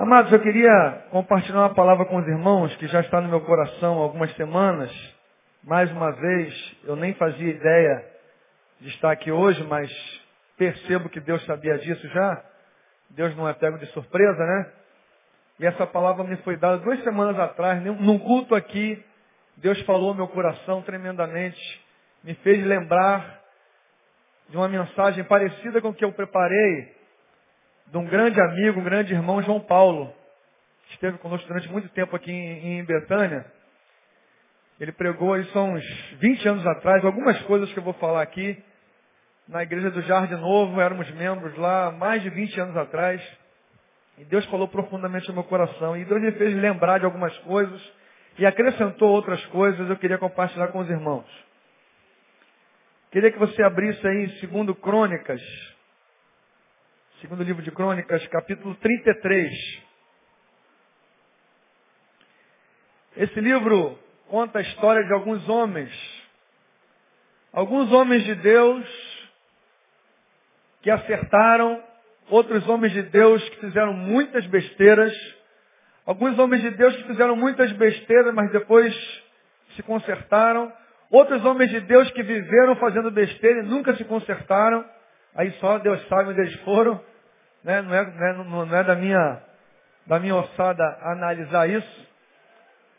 Amados, 0.00 0.30
eu 0.30 0.38
queria 0.38 1.06
compartilhar 1.10 1.58
uma 1.58 1.74
palavra 1.74 2.06
com 2.06 2.18
os 2.18 2.28
irmãos 2.28 2.72
que 2.76 2.86
já 2.86 3.00
está 3.00 3.20
no 3.20 3.28
meu 3.28 3.40
coração 3.40 3.98
há 3.98 4.02
algumas 4.04 4.32
semanas. 4.36 4.92
Mais 5.64 5.90
uma 5.90 6.12
vez, 6.12 6.76
eu 6.84 6.94
nem 6.94 7.14
fazia 7.14 7.48
ideia 7.48 8.06
de 8.80 8.90
estar 8.90 9.10
aqui 9.10 9.32
hoje, 9.32 9.60
mas 9.64 9.90
percebo 10.56 11.08
que 11.08 11.18
Deus 11.18 11.44
sabia 11.46 11.76
disso 11.78 12.06
já. 12.10 12.44
Deus 13.10 13.36
não 13.36 13.48
é 13.48 13.52
pego 13.54 13.76
de 13.76 13.86
surpresa, 13.86 14.38
né? 14.38 14.72
E 15.58 15.66
essa 15.66 15.84
palavra 15.84 16.22
me 16.22 16.36
foi 16.42 16.56
dada 16.56 16.78
duas 16.78 17.02
semanas 17.02 17.36
atrás, 17.36 17.82
num 17.82 18.20
culto 18.20 18.54
aqui. 18.54 19.04
Deus 19.56 19.80
falou 19.80 20.10
ao 20.10 20.14
meu 20.14 20.28
coração 20.28 20.80
tremendamente, 20.82 21.60
me 22.22 22.34
fez 22.34 22.64
lembrar 22.64 23.40
de 24.48 24.56
uma 24.56 24.68
mensagem 24.68 25.24
parecida 25.24 25.80
com 25.80 25.88
o 25.88 25.94
que 25.94 26.04
eu 26.04 26.12
preparei 26.12 26.97
de 27.90 27.98
um 27.98 28.04
grande 28.04 28.40
amigo, 28.40 28.80
um 28.80 28.84
grande 28.84 29.14
irmão, 29.14 29.42
João 29.42 29.60
Paulo, 29.60 30.12
que 30.86 30.94
esteve 30.94 31.18
conosco 31.18 31.46
durante 31.48 31.68
muito 31.70 31.88
tempo 31.90 32.14
aqui 32.14 32.30
em, 32.30 32.78
em 32.78 32.84
Betânia. 32.84 33.46
Ele 34.78 34.92
pregou 34.92 35.36
isso 35.36 35.58
há 35.58 35.62
uns 35.62 35.84
20 36.20 36.48
anos 36.48 36.66
atrás, 36.66 37.04
algumas 37.04 37.40
coisas 37.42 37.72
que 37.72 37.78
eu 37.78 37.82
vou 37.82 37.94
falar 37.94 38.22
aqui, 38.22 38.62
na 39.48 39.62
igreja 39.62 39.90
do 39.90 40.02
Jardim 40.02 40.34
Novo, 40.34 40.80
éramos 40.80 41.10
membros 41.12 41.56
lá 41.56 41.90
mais 41.90 42.22
de 42.22 42.28
20 42.28 42.60
anos 42.60 42.76
atrás. 42.76 43.20
E 44.18 44.24
Deus 44.24 44.44
falou 44.46 44.68
profundamente 44.68 45.26
no 45.28 45.34
meu 45.34 45.44
coração. 45.44 45.96
E 45.96 46.04
Deus 46.04 46.20
me 46.20 46.32
fez 46.32 46.54
lembrar 46.54 46.98
de 46.98 47.06
algumas 47.06 47.36
coisas 47.38 47.80
e 48.38 48.44
acrescentou 48.44 49.08
outras 49.08 49.44
coisas, 49.46 49.88
eu 49.88 49.96
queria 49.96 50.18
compartilhar 50.18 50.68
com 50.68 50.80
os 50.80 50.90
irmãos. 50.90 51.26
Queria 53.10 53.32
que 53.32 53.38
você 53.38 53.62
abrisse 53.62 54.06
aí 54.06 54.38
segundo 54.38 54.74
Crônicas, 54.74 55.40
segundo 57.20 57.42
livro 57.42 57.62
de 57.62 57.70
Crônicas, 57.70 58.26
capítulo 58.28 58.74
33. 58.76 59.52
Esse 63.16 63.40
livro 63.40 63.98
conta 64.28 64.58
a 64.58 64.62
história 64.62 65.04
de 65.04 65.12
alguns 65.12 65.48
homens, 65.48 65.90
alguns 67.52 67.90
homens 67.92 68.24
de 68.24 68.34
Deus 68.36 68.86
que 70.82 70.90
acertaram, 70.90 71.82
outros 72.30 72.68
homens 72.68 72.92
de 72.92 73.02
Deus 73.02 73.46
que 73.48 73.56
fizeram 73.60 73.92
muitas 73.92 74.46
besteiras, 74.46 75.12
alguns 76.06 76.38
homens 76.38 76.62
de 76.62 76.70
Deus 76.70 76.96
que 76.96 77.04
fizeram 77.04 77.34
muitas 77.34 77.72
besteiras, 77.72 78.32
mas 78.34 78.50
depois 78.52 78.94
se 79.74 79.82
consertaram, 79.82 80.72
Outros 81.10 81.42
homens 81.44 81.70
de 81.70 81.80
Deus 81.80 82.10
que 82.10 82.22
viveram 82.22 82.76
fazendo 82.76 83.10
besteira 83.10 83.60
e 83.60 83.66
nunca 83.66 83.96
se 83.96 84.04
consertaram. 84.04 84.84
Aí 85.34 85.50
só 85.52 85.78
Deus 85.78 86.06
sabe 86.08 86.30
onde 86.30 86.40
eles 86.40 86.54
foram. 86.60 87.00
Né? 87.64 87.82
Não, 87.82 87.94
é, 87.94 88.04
não, 88.04 88.26
é, 88.26 88.68
não 88.68 88.76
é 88.76 88.84
da 88.84 88.94
minha, 88.94 89.42
da 90.06 90.18
minha 90.18 90.36
ossada 90.36 90.84
analisar 91.02 91.68
isso. 91.68 92.08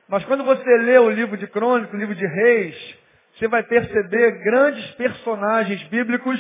Mas 0.08 0.26
quando 0.26 0.44
você 0.44 0.78
lê 0.78 0.98
o 0.98 1.10
livro 1.10 1.38
de 1.38 1.48
Crônicas, 1.48 1.94
o 1.94 1.98
livro 1.98 2.16
de 2.16 2.26
Reis, 2.26 2.98
você 3.38 3.48
vai 3.48 3.64
perceber 3.64 4.44
grandes 4.44 4.90
personagens 4.96 5.82
bíblicos, 5.84 6.40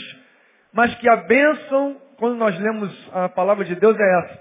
mas 0.73 0.93
que 0.95 1.07
a 1.07 1.15
bênção, 1.17 2.01
quando 2.17 2.35
nós 2.35 2.57
lemos 2.59 3.09
a 3.13 3.29
palavra 3.29 3.63
de 3.65 3.75
Deus, 3.75 3.97
é 3.97 4.19
essa. 4.19 4.39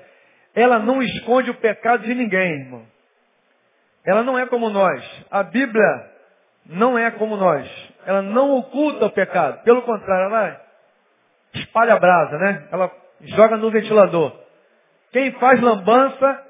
Ela 0.55 0.79
não 0.79 1.03
esconde 1.03 1.51
o 1.51 1.55
pecado 1.55 2.05
de 2.05 2.15
ninguém, 2.15 2.63
irmão. 2.63 2.87
Ela 4.05 4.23
não 4.23 4.39
é 4.39 4.47
como 4.47 4.71
nós. 4.71 5.05
A 5.31 5.43
Bíblia 5.43 6.11
não 6.67 6.99
é 6.99 7.11
como 7.11 7.37
nós. 7.37 7.69
Ela 8.07 8.23
não 8.23 8.57
oculta 8.57 9.07
o 9.07 9.11
pecado. 9.11 9.63
Pelo 9.63 9.83
contrário, 9.83 10.25
ela 10.25 10.61
espalha 11.55 11.95
a 11.95 11.99
brasa, 11.99 12.39
né? 12.39 12.69
Ela 12.73 12.91
joga 13.23 13.57
no 13.57 13.71
ventilador. 13.71 14.33
Quem 15.13 15.33
faz 15.33 15.61
lambança 15.61 16.45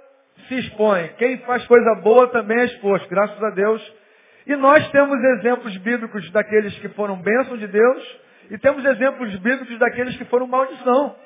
se 0.46 0.58
expõe. 0.58 1.08
Quem 1.18 1.38
faz 1.38 1.66
coisa 1.66 1.94
boa 2.02 2.28
também 2.28 2.58
é 2.58 2.64
exposto, 2.66 3.08
graças 3.08 3.42
a 3.42 3.50
Deus. 3.50 3.94
E 4.46 4.56
nós 4.56 4.88
temos 4.90 5.18
exemplos 5.38 5.76
bíblicos 5.78 6.30
daqueles 6.30 6.76
que 6.78 6.88
foram 6.90 7.16
bênção 7.16 7.56
de 7.56 7.66
Deus 7.66 8.18
e 8.50 8.58
temos 8.58 8.84
exemplos 8.84 9.34
bíblicos 9.36 9.78
daqueles 9.78 10.16
que 10.16 10.24
foram 10.24 10.46
maldição, 10.46 11.16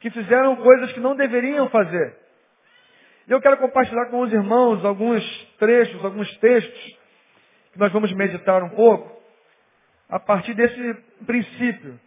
que 0.00 0.10
fizeram 0.10 0.56
coisas 0.56 0.92
que 0.92 1.00
não 1.00 1.14
deveriam 1.14 1.68
fazer. 1.68 2.16
E 3.28 3.32
eu 3.32 3.40
quero 3.40 3.58
compartilhar 3.58 4.06
com 4.06 4.20
os 4.20 4.32
irmãos 4.32 4.84
alguns 4.84 5.22
trechos, 5.58 6.02
alguns 6.04 6.34
textos 6.38 6.98
que 7.72 7.78
nós 7.78 7.92
vamos 7.92 8.12
meditar 8.12 8.62
um 8.62 8.70
pouco 8.70 9.20
a 10.08 10.18
partir 10.18 10.54
desse 10.54 10.94
princípio 11.26 12.00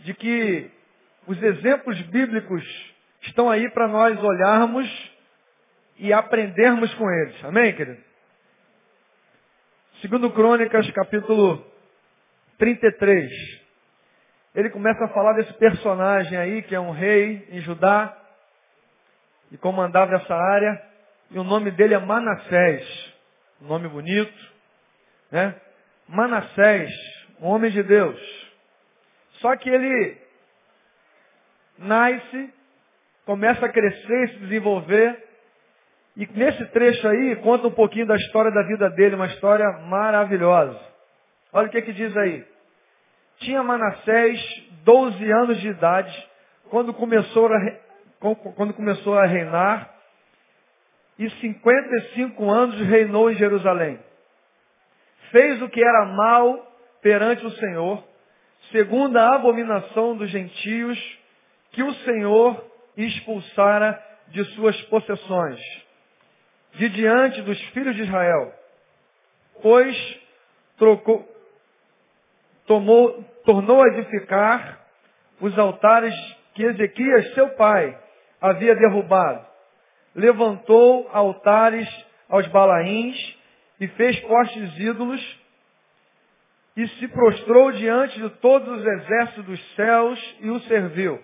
de 0.00 0.14
que 0.14 0.70
os 1.26 1.42
exemplos 1.42 2.00
bíblicos 2.02 2.64
estão 3.22 3.50
aí 3.50 3.70
para 3.70 3.88
nós 3.88 4.22
olharmos 4.22 5.12
e 5.98 6.12
aprendermos 6.12 6.92
com 6.94 7.10
eles. 7.10 7.44
Amém, 7.44 7.74
querido? 7.74 8.00
Segundo 10.00 10.30
Crônicas, 10.30 10.90
capítulo 10.90 11.64
33. 12.58 13.30
Ele 14.54 14.70
começa 14.70 15.04
a 15.04 15.08
falar 15.08 15.34
desse 15.34 15.52
personagem 15.54 16.36
aí, 16.36 16.62
que 16.62 16.74
é 16.74 16.80
um 16.80 16.90
rei 16.90 17.46
em 17.50 17.60
Judá, 17.60 18.16
e 19.50 19.56
comandava 19.56 20.16
essa 20.16 20.34
área, 20.34 20.82
e 21.30 21.38
o 21.38 21.44
nome 21.44 21.70
dele 21.70 21.94
é 21.94 21.98
Manassés 21.98 23.12
nome 23.62 23.88
bonito, 23.88 24.52
né? 25.30 25.54
Manassés, 26.08 26.90
um 27.40 27.46
homem 27.46 27.70
de 27.70 27.82
Deus. 27.82 28.20
Só 29.34 29.56
que 29.56 29.70
ele 29.70 30.20
nasce, 31.82 32.52
começa 33.24 33.66
a 33.66 33.68
crescer 33.68 34.24
e 34.24 34.28
se 34.28 34.38
desenvolver. 34.40 35.24
E 36.16 36.26
nesse 36.34 36.64
trecho 36.66 37.06
aí 37.08 37.36
conta 37.36 37.68
um 37.68 37.72
pouquinho 37.72 38.06
da 38.06 38.16
história 38.16 38.50
da 38.50 38.62
vida 38.62 38.90
dele, 38.90 39.16
uma 39.16 39.26
história 39.26 39.66
maravilhosa. 39.88 40.78
Olha 41.52 41.68
o 41.68 41.70
que, 41.70 41.82
que 41.82 41.92
diz 41.92 42.16
aí. 42.16 42.44
Tinha 43.38 43.62
Manassés 43.62 44.40
12 44.84 45.30
anos 45.32 45.60
de 45.60 45.68
idade 45.68 46.28
quando 46.70 46.94
começou 46.94 47.46
a, 47.52 47.58
quando 48.54 48.74
começou 48.74 49.18
a 49.18 49.26
reinar 49.26 49.92
e 51.18 51.28
55 51.28 52.50
anos 52.50 52.80
reinou 52.80 53.30
em 53.30 53.34
Jerusalém. 53.34 53.98
Fez 55.30 55.60
o 55.62 55.68
que 55.68 55.82
era 55.82 56.06
mal 56.06 56.72
perante 57.00 57.44
o 57.44 57.50
Senhor, 57.50 58.02
segundo 58.70 59.16
a 59.16 59.34
abominação 59.34 60.16
dos 60.16 60.30
gentios, 60.30 60.98
que 61.72 61.82
o 61.82 61.94
Senhor 61.94 62.64
expulsara 62.96 64.00
de 64.28 64.44
suas 64.54 64.80
possessões, 64.82 65.60
de 66.74 66.88
diante 66.90 67.42
dos 67.42 67.60
filhos 67.70 67.96
de 67.96 68.02
Israel. 68.02 68.52
Pois 69.60 70.20
trocou, 70.78 71.28
tomou, 72.66 73.22
tornou 73.44 73.82
a 73.82 73.88
edificar 73.88 74.80
os 75.40 75.58
altares 75.58 76.14
que 76.54 76.62
Ezequias, 76.62 77.34
seu 77.34 77.48
pai, 77.50 77.98
havia 78.40 78.74
derrubado 78.74 79.52
levantou 80.14 81.08
altares 81.12 81.88
aos 82.28 82.46
balaíns 82.48 83.16
e 83.80 83.88
fez 83.88 84.18
postes 84.20 84.78
ídolos 84.78 85.40
e 86.76 86.86
se 86.88 87.08
prostrou 87.08 87.72
diante 87.72 88.20
de 88.20 88.30
todos 88.36 88.68
os 88.68 88.86
exércitos 88.86 89.44
dos 89.44 89.74
céus 89.74 90.36
e 90.40 90.50
o 90.50 90.60
serviu. 90.60 91.22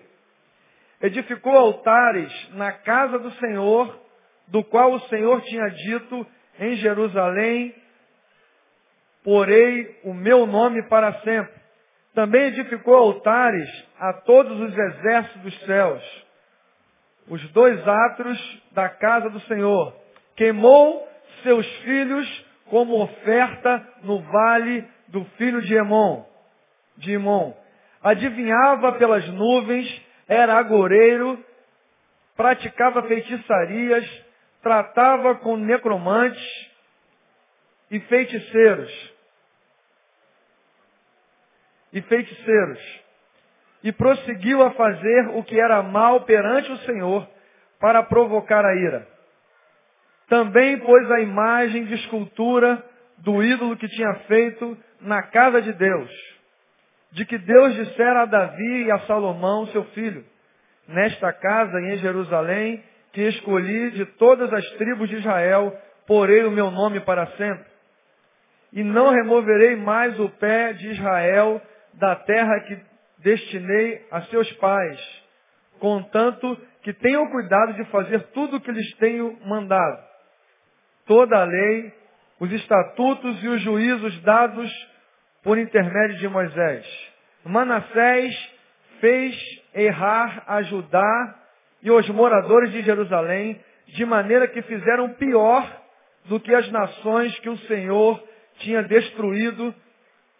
Edificou 1.01 1.55
altares 1.55 2.31
na 2.53 2.71
casa 2.71 3.19
do 3.19 3.31
Senhor, 3.33 3.99
do 4.47 4.63
qual 4.63 4.93
o 4.93 4.99
Senhor 5.01 5.41
tinha 5.43 5.67
dito 5.69 6.27
em 6.59 6.75
Jerusalém, 6.77 7.73
porei 9.23 9.99
o 10.03 10.13
meu 10.13 10.45
nome 10.45 10.83
para 10.89 11.13
sempre. 11.21 11.59
Também 12.13 12.47
edificou 12.47 12.95
altares 12.95 13.69
a 13.97 14.13
todos 14.13 14.59
os 14.59 14.77
exércitos 14.77 15.41
dos 15.41 15.59
céus 15.65 16.29
os 17.29 17.47
dois 17.51 17.87
atros 17.87 18.61
da 18.71 18.89
casa 18.89 19.29
do 19.29 19.39
Senhor. 19.41 19.95
Queimou 20.35 21.07
seus 21.43 21.65
filhos 21.81 22.45
como 22.65 23.01
oferta 23.01 23.87
no 24.03 24.19
vale 24.21 24.85
do 25.07 25.23
filho 25.37 25.61
de 25.61 25.75
Emon, 25.75 26.25
de 26.97 27.13
Imon. 27.13 27.53
Adivinhava 28.01 28.93
pelas 28.93 29.27
nuvens, 29.29 29.87
era 30.29 30.57
agoreiro, 30.57 31.43
praticava 32.37 33.03
feitiçarias, 33.03 34.07
tratava 34.61 35.35
com 35.35 35.57
necromantes 35.57 36.71
e 37.91 37.99
feiticeiros. 37.99 39.13
E 41.91 42.01
feiticeiros 42.03 42.79
e 43.83 43.91
prosseguiu 43.91 44.61
a 44.61 44.71
fazer 44.71 45.29
o 45.29 45.43
que 45.43 45.59
era 45.59 45.81
mal 45.81 46.21
perante 46.21 46.71
o 46.71 46.77
Senhor 46.79 47.27
para 47.79 48.03
provocar 48.03 48.65
a 48.65 48.75
ira. 48.75 49.07
Também 50.27 50.77
pôs 50.79 51.09
a 51.11 51.21
imagem 51.21 51.85
de 51.85 51.95
escultura 51.95 52.83
do 53.17 53.41
ídolo 53.43 53.77
que 53.77 53.87
tinha 53.87 54.13
feito 54.27 54.77
na 55.01 55.23
casa 55.23 55.61
de 55.61 55.73
Deus, 55.73 56.11
de 57.11 57.25
que 57.25 57.37
Deus 57.37 57.73
dissera 57.75 58.23
a 58.23 58.25
Davi 58.25 58.85
e 58.85 58.91
a 58.91 58.99
Salomão, 58.99 59.67
seu 59.67 59.83
filho, 59.85 60.23
nesta 60.87 61.33
casa 61.33 61.79
em 61.81 61.97
Jerusalém, 61.97 62.83
que 63.13 63.21
escolhi 63.21 63.91
de 63.91 64.05
todas 64.05 64.51
as 64.53 64.65
tribos 64.71 65.09
de 65.09 65.15
Israel, 65.15 65.75
porei 66.05 66.43
o 66.43 66.51
meu 66.51 66.69
nome 66.69 66.99
para 67.01 67.25
sempre. 67.37 67.65
E 68.71 68.83
não 68.83 69.09
removerei 69.09 69.75
mais 69.75 70.19
o 70.19 70.29
pé 70.29 70.73
de 70.73 70.89
Israel 70.89 71.61
da 71.93 72.15
terra 72.15 72.59
que 72.61 72.77
destinei 73.17 74.05
a 74.11 74.21
seus 74.23 74.51
pais, 74.53 74.99
contanto 75.79 76.57
que 76.83 76.93
tenham 76.93 77.29
cuidado 77.29 77.73
de 77.73 77.83
fazer 77.85 78.21
tudo 78.31 78.57
o 78.57 78.61
que 78.61 78.71
lhes 78.71 78.95
tenho 78.97 79.37
mandado. 79.45 80.03
Toda 81.05 81.41
a 81.41 81.43
lei, 81.43 81.93
os 82.39 82.51
estatutos 82.51 83.43
e 83.43 83.47
os 83.47 83.61
juízos 83.61 84.21
dados 84.21 84.88
por 85.43 85.57
intermédio 85.57 86.17
de 86.17 86.27
Moisés. 86.27 86.85
Manassés 87.43 88.35
fez 88.99 89.35
errar 89.73 90.43
a 90.47 90.61
Judá 90.63 91.35
e 91.81 91.89
os 91.89 92.07
moradores 92.09 92.71
de 92.71 92.81
Jerusalém, 92.81 93.59
de 93.87 94.05
maneira 94.05 94.47
que 94.47 94.61
fizeram 94.61 95.13
pior 95.13 95.65
do 96.25 96.39
que 96.39 96.53
as 96.53 96.69
nações 96.71 97.37
que 97.39 97.49
o 97.49 97.57
Senhor 97.59 98.21
tinha 98.59 98.83
destruído 98.83 99.73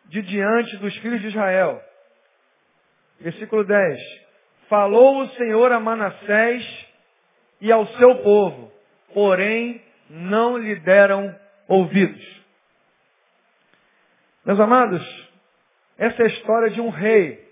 de 0.05 0.21
diante 0.21 0.77
dos 0.77 0.95
filhos 0.97 1.21
de 1.21 1.27
Israel. 1.27 1.81
Versículo 3.19 3.63
10. 3.63 3.99
Falou 4.67 5.21
o 5.21 5.29
Senhor 5.29 5.71
a 5.71 5.79
Manassés 5.79 6.87
e 7.61 7.71
ao 7.71 7.87
seu 7.87 8.15
povo, 8.17 8.71
porém 9.13 9.81
não 10.09 10.57
lhe 10.57 10.75
deram 10.75 11.35
ouvidos. 11.67 12.38
Meus 14.49 14.59
amados, 14.61 15.29
essa 15.95 16.23
é 16.23 16.25
a 16.25 16.29
história 16.29 16.71
de 16.71 16.81
um 16.81 16.89
rei. 16.89 17.47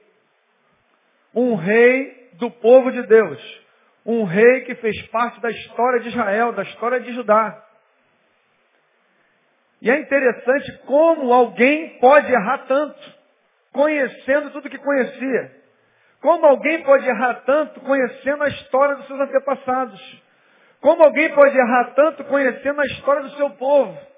Um 1.31 1.53
rei 1.53 2.31
do 2.39 2.49
povo 2.49 2.91
de 2.91 3.03
Deus. 3.03 3.63
Um 4.03 4.23
rei 4.23 4.61
que 4.61 4.73
fez 4.73 4.99
parte 5.09 5.39
da 5.39 5.51
história 5.51 5.99
de 5.99 6.09
Israel, 6.09 6.53
da 6.53 6.63
história 6.63 6.99
de 6.99 7.13
Judá. 7.13 7.63
E 9.79 9.91
é 9.91 9.99
interessante 9.99 10.75
como 10.87 11.31
alguém 11.31 11.99
pode 11.99 12.33
errar 12.33 12.65
tanto, 12.67 13.13
conhecendo 13.71 14.49
tudo 14.49 14.67
que 14.67 14.79
conhecia. 14.79 15.55
Como 16.19 16.47
alguém 16.47 16.81
pode 16.81 17.07
errar 17.07 17.43
tanto 17.45 17.79
conhecendo 17.81 18.43
a 18.43 18.47
história 18.47 18.95
dos 18.95 19.05
seus 19.05 19.19
antepassados. 19.19 20.23
Como 20.81 21.03
alguém 21.03 21.31
pode 21.35 21.55
errar 21.55 21.93
tanto 21.93 22.23
conhecendo 22.23 22.81
a 22.81 22.85
história 22.85 23.21
do 23.21 23.35
seu 23.35 23.51
povo. 23.51 24.16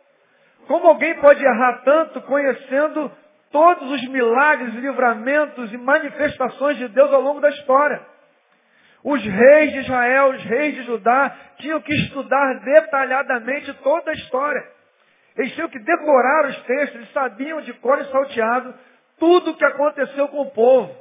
Como 0.67 0.87
alguém 0.87 1.15
pode 1.15 1.43
errar 1.43 1.81
tanto 1.83 2.21
conhecendo 2.21 3.11
todos 3.51 3.91
os 3.91 4.07
milagres, 4.09 4.73
livramentos 4.75 5.73
e 5.73 5.77
manifestações 5.77 6.77
de 6.77 6.87
Deus 6.89 7.11
ao 7.11 7.21
longo 7.21 7.41
da 7.41 7.49
história? 7.49 8.01
Os 9.03 9.23
reis 9.23 9.71
de 9.71 9.79
Israel, 9.79 10.29
os 10.31 10.43
reis 10.43 10.75
de 10.75 10.83
Judá, 10.83 11.35
tinham 11.57 11.81
que 11.81 11.93
estudar 11.93 12.59
detalhadamente 12.59 13.73
toda 13.81 14.11
a 14.11 14.13
história. 14.13 14.63
Eles 15.37 15.53
tinham 15.53 15.69
que 15.69 15.79
decorar 15.79 16.47
os 16.47 16.61
textos, 16.63 16.95
eles 16.95 17.13
sabiam 17.13 17.61
de 17.61 17.73
cor 17.73 17.99
e 17.99 18.11
salteado 18.11 18.73
tudo 19.17 19.51
o 19.51 19.55
que 19.55 19.65
aconteceu 19.65 20.27
com 20.27 20.41
o 20.41 20.51
povo. 20.51 20.95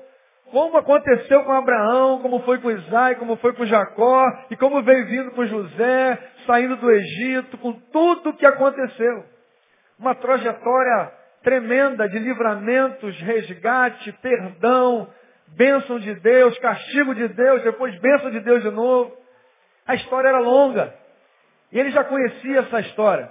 Como 0.51 0.79
aconteceu 0.79 1.45
com 1.45 1.53
Abraão, 1.53 2.21
como 2.21 2.41
foi 2.41 2.59
com 2.59 2.71
Isaac, 2.71 3.19
como 3.19 3.37
foi 3.37 3.53
com 3.53 3.67
Jacó, 3.67 4.25
e 4.51 4.57
como 4.57 4.83
veio 4.83 5.07
vindo 5.07 5.31
com 5.33 5.45
José, 5.45 6.19
saindo 6.47 6.77
do 6.77 6.91
Egito, 6.91 7.59
com 7.59 7.73
tudo 7.73 8.31
o 8.31 8.37
que 8.37 8.47
aconteceu. 8.47 9.25
Uma 9.99 10.15
trajetória 10.15 11.13
tremenda 11.43 12.09
de 12.09 12.19
livramentos, 12.19 13.19
resgate, 13.21 14.13
perdão, 14.21 15.13
bênção 15.49 15.99
de 15.99 16.15
Deus, 16.17 16.59
castigo 16.59 17.15
de 17.15 17.29
Deus, 17.29 17.63
depois 17.63 17.99
bênção 17.99 18.31
de 18.31 18.41
Deus 18.41 18.63
de 18.63 18.71
novo. 18.71 19.17
A 19.87 19.95
história 19.95 20.29
era 20.29 20.39
longa. 20.39 20.95
E 21.73 21.79
ele 21.79 21.91
já 21.91 22.05
conhecia 22.05 22.61
essa 22.61 22.81
história. 22.81 23.31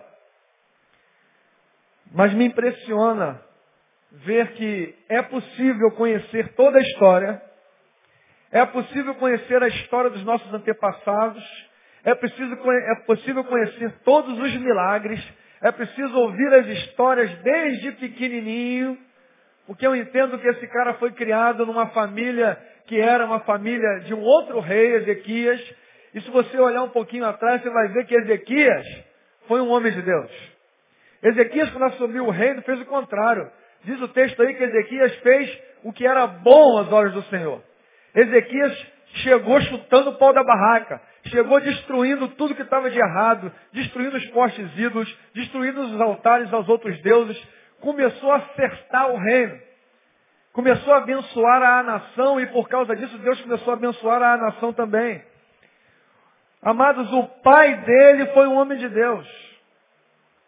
Mas 2.11 2.33
me 2.33 2.45
impressiona 2.45 3.41
ver 4.11 4.53
que 4.53 4.95
é 5.09 5.21
possível 5.21 5.91
conhecer 5.91 6.53
toda 6.53 6.77
a 6.77 6.81
história, 6.81 7.41
é 8.51 8.65
possível 8.65 9.13
conhecer 9.15 9.61
a 9.61 9.67
história 9.67 10.09
dos 10.09 10.23
nossos 10.23 10.51
antepassados, 10.53 11.43
é, 12.03 12.15
preciso, 12.15 12.53
é 12.53 12.95
possível 13.05 13.43
conhecer 13.43 13.91
todos 14.05 14.39
os 14.39 14.55
milagres, 14.55 15.21
é 15.61 15.71
preciso 15.71 16.17
ouvir 16.17 16.53
as 16.53 16.67
histórias 16.67 17.31
desde 17.39 17.91
pequenininho, 17.93 18.97
porque 19.65 19.85
eu 19.85 19.95
entendo 19.95 20.37
que 20.39 20.47
esse 20.47 20.67
cara 20.67 20.93
foi 20.95 21.11
criado 21.11 21.65
numa 21.65 21.87
família 21.87 22.57
que 22.85 22.99
era 22.99 23.25
uma 23.25 23.41
família 23.41 23.99
de 24.05 24.13
um 24.13 24.21
outro 24.21 24.59
rei, 24.59 24.95
Ezequias, 24.95 25.61
e 26.13 26.21
se 26.21 26.31
você 26.31 26.57
olhar 26.57 26.83
um 26.83 26.89
pouquinho 26.89 27.25
atrás, 27.25 27.61
você 27.61 27.69
vai 27.69 27.89
ver 27.89 28.05
que 28.05 28.15
Ezequias 28.15 28.85
foi 29.47 29.61
um 29.61 29.69
homem 29.69 29.91
de 29.91 30.01
Deus. 30.01 30.31
Ezequias, 31.21 31.69
quando 31.71 31.85
assumiu 31.85 32.25
o 32.25 32.31
reino, 32.31 32.61
fez 32.61 32.79
o 32.79 32.85
contrário. 32.85 33.51
Diz 33.83 34.01
o 34.01 34.07
texto 34.07 34.41
aí 34.41 34.53
que 34.55 34.63
Ezequias 34.63 35.15
fez 35.17 35.61
o 35.83 35.91
que 35.91 36.07
era 36.07 36.25
bom 36.27 36.77
aos 36.77 36.91
olhos 36.91 37.13
do 37.13 37.23
Senhor. 37.23 37.61
Ezequias 38.15 38.87
chegou 39.15 39.59
chutando 39.61 40.11
o 40.11 40.17
pau 40.17 40.33
da 40.33 40.43
barraca, 40.43 41.01
chegou 41.29 41.59
destruindo 41.59 42.27
tudo 42.29 42.55
que 42.55 42.61
estava 42.61 42.89
de 42.89 42.99
errado, 42.99 43.51
destruindo 43.71 44.17
os 44.17 44.25
postes 44.27 44.69
ídolos, 44.77 45.17
destruindo 45.33 45.81
os 45.81 46.01
altares 46.01 46.51
aos 46.53 46.67
outros 46.67 46.99
deuses, 47.01 47.37
começou 47.79 48.31
a 48.31 48.37
acertar 48.37 49.11
o 49.11 49.17
reino. 49.17 49.59
Começou 50.53 50.93
a 50.93 50.97
abençoar 50.97 51.61
a 51.61 51.83
nação 51.83 52.39
e 52.39 52.47
por 52.47 52.67
causa 52.67 52.95
disso 52.95 53.17
Deus 53.19 53.39
começou 53.41 53.71
a 53.71 53.75
abençoar 53.75 54.21
a 54.21 54.37
nação 54.37 54.73
também. 54.73 55.23
Amados, 56.61 57.11
o 57.13 57.23
pai 57.43 57.75
dele 57.81 58.25
foi 58.27 58.47
um 58.47 58.57
homem 58.57 58.77
de 58.77 58.89
Deus. 58.89 59.27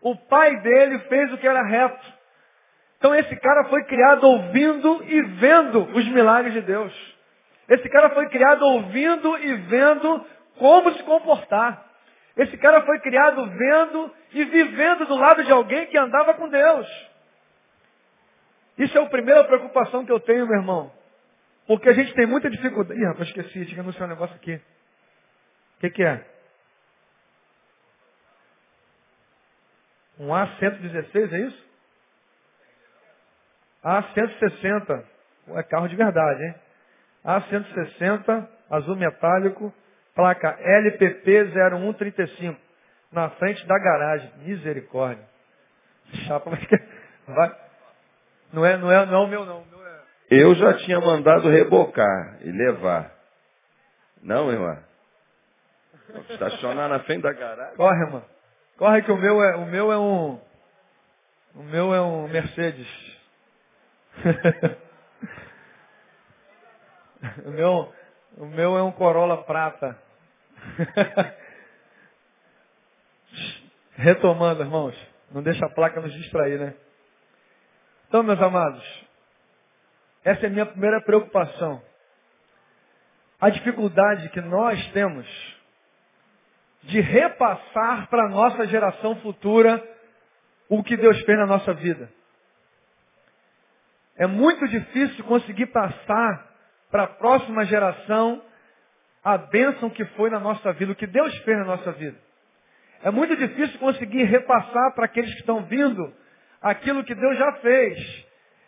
O 0.01 0.15
pai 0.15 0.55
dele 0.61 0.99
fez 0.99 1.31
o 1.31 1.37
que 1.37 1.47
era 1.47 1.61
reto. 1.61 2.13
Então 2.97 3.13
esse 3.15 3.35
cara 3.37 3.65
foi 3.65 3.83
criado 3.83 4.23
ouvindo 4.23 5.03
e 5.03 5.21
vendo 5.21 5.83
os 5.95 6.07
milagres 6.09 6.53
de 6.53 6.61
Deus. 6.61 6.93
Esse 7.69 7.87
cara 7.87 8.09
foi 8.09 8.27
criado 8.29 8.63
ouvindo 8.63 9.37
e 9.37 9.53
vendo 9.53 10.25
como 10.59 10.93
se 10.93 11.01
comportar. 11.03 11.89
Esse 12.37 12.57
cara 12.57 12.83
foi 12.83 12.99
criado 12.99 13.49
vendo 13.49 14.13
e 14.31 14.45
vivendo 14.45 15.05
do 15.05 15.15
lado 15.15 15.43
de 15.43 15.51
alguém 15.51 15.87
que 15.87 15.97
andava 15.97 16.35
com 16.35 16.47
Deus. 16.47 17.09
Isso 18.77 18.97
é 18.97 19.01
a 19.01 19.09
primeira 19.09 19.43
preocupação 19.43 20.05
que 20.05 20.11
eu 20.11 20.19
tenho, 20.19 20.47
meu 20.47 20.57
irmão. 20.57 20.91
Porque 21.67 21.89
a 21.89 21.93
gente 21.93 22.13
tem 22.13 22.25
muita 22.25 22.49
dificuldade. 22.49 22.99
Ih, 22.99 23.05
rapaz, 23.05 23.27
esqueci, 23.27 23.65
tinha 23.65 23.81
anunciar 23.81 24.05
um 24.05 24.11
negócio 24.11 24.35
aqui. 24.35 24.55
O 24.55 25.79
que, 25.81 25.89
que 25.89 26.03
é? 26.03 26.25
Um 30.19 30.27
A116, 30.29 31.33
é 31.33 31.39
isso? 31.39 31.69
A160. 33.83 35.05
É 35.55 35.63
carro 35.63 35.87
de 35.87 35.95
verdade, 35.95 36.43
hein? 36.43 36.55
A160, 37.25 38.47
azul 38.69 38.95
metálico, 38.95 39.73
placa 40.19 40.57
LPP 40.59 41.53
0135. 41.53 42.59
Na 43.11 43.29
frente 43.31 43.65
da 43.65 43.79
garagem. 43.79 44.31
Misericórdia. 44.39 45.23
Chapa 46.27 46.49
vai, 46.49 46.59
vai. 47.27 47.55
Não 48.51 48.65
é, 48.65 48.77
não 48.77 48.91
é, 48.91 49.05
não 49.05 49.13
é 49.13 49.25
o 49.25 49.27
meu 49.27 49.45
não. 49.45 49.61
é... 49.61 49.99
Eu 50.29 50.53
já 50.55 50.73
tinha 50.79 50.99
mandado 50.99 51.49
rebocar 51.49 52.39
e 52.41 52.51
levar. 52.51 53.13
Não, 54.21 54.51
irmã? 54.51 54.83
Estacionar 56.29 56.89
na 56.89 56.99
frente 56.99 57.21
da 57.21 57.31
garagem. 57.31 57.75
Corre, 57.75 58.01
irmã. 58.01 58.23
Corre 58.77 59.01
que 59.03 59.11
o 59.11 59.17
meu 59.17 59.43
é, 59.43 59.55
o 59.55 59.65
meu 59.65 59.91
é 59.91 59.97
um, 59.97 60.39
o 61.55 61.63
meu 61.63 61.93
é 61.93 62.01
um 62.01 62.27
Mercedes. 62.27 62.87
o 67.45 67.51
meu, 67.51 67.93
o 68.37 68.45
meu 68.45 68.77
é 68.77 68.83
um 68.83 68.91
Corolla 68.91 69.43
prata. 69.43 70.08
Retomando, 73.95 74.61
irmãos, 74.63 74.95
não 75.31 75.43
deixa 75.43 75.65
a 75.65 75.69
placa 75.69 76.01
nos 76.01 76.13
distrair, 76.13 76.59
né? 76.59 76.73
Então, 78.07 78.23
meus 78.23 78.41
amados, 78.41 78.83
essa 80.23 80.45
é 80.45 80.47
a 80.47 80.51
minha 80.51 80.65
primeira 80.65 81.01
preocupação. 81.01 81.81
A 83.39 83.49
dificuldade 83.49 84.29
que 84.29 84.41
nós 84.41 84.85
temos 84.91 85.27
de 86.83 86.99
repassar 86.99 88.07
para 88.09 88.25
a 88.25 88.29
nossa 88.29 88.65
geração 88.67 89.15
futura 89.17 89.83
o 90.67 90.83
que 90.83 90.95
Deus 90.97 91.19
fez 91.21 91.37
na 91.37 91.45
nossa 91.45 91.73
vida. 91.73 92.11
É 94.15 94.27
muito 94.27 94.67
difícil 94.67 95.23
conseguir 95.25 95.67
passar 95.67 96.49
para 96.91 97.03
a 97.03 97.07
próxima 97.07 97.65
geração 97.65 98.43
a 99.23 99.37
bênção 99.37 99.89
que 99.89 100.05
foi 100.05 100.29
na 100.29 100.39
nossa 100.39 100.71
vida, 100.73 100.91
o 100.91 100.95
que 100.95 101.07
Deus 101.07 101.35
fez 101.39 101.57
na 101.57 101.65
nossa 101.65 101.91
vida. 101.91 102.17
É 103.03 103.11
muito 103.11 103.35
difícil 103.35 103.79
conseguir 103.79 104.23
repassar 104.23 104.93
para 104.93 105.05
aqueles 105.05 105.31
que 105.33 105.39
estão 105.39 105.63
vindo 105.63 106.13
aquilo 106.61 107.03
que 107.03 107.15
Deus 107.15 107.37
já 107.37 107.53
fez. 107.53 108.25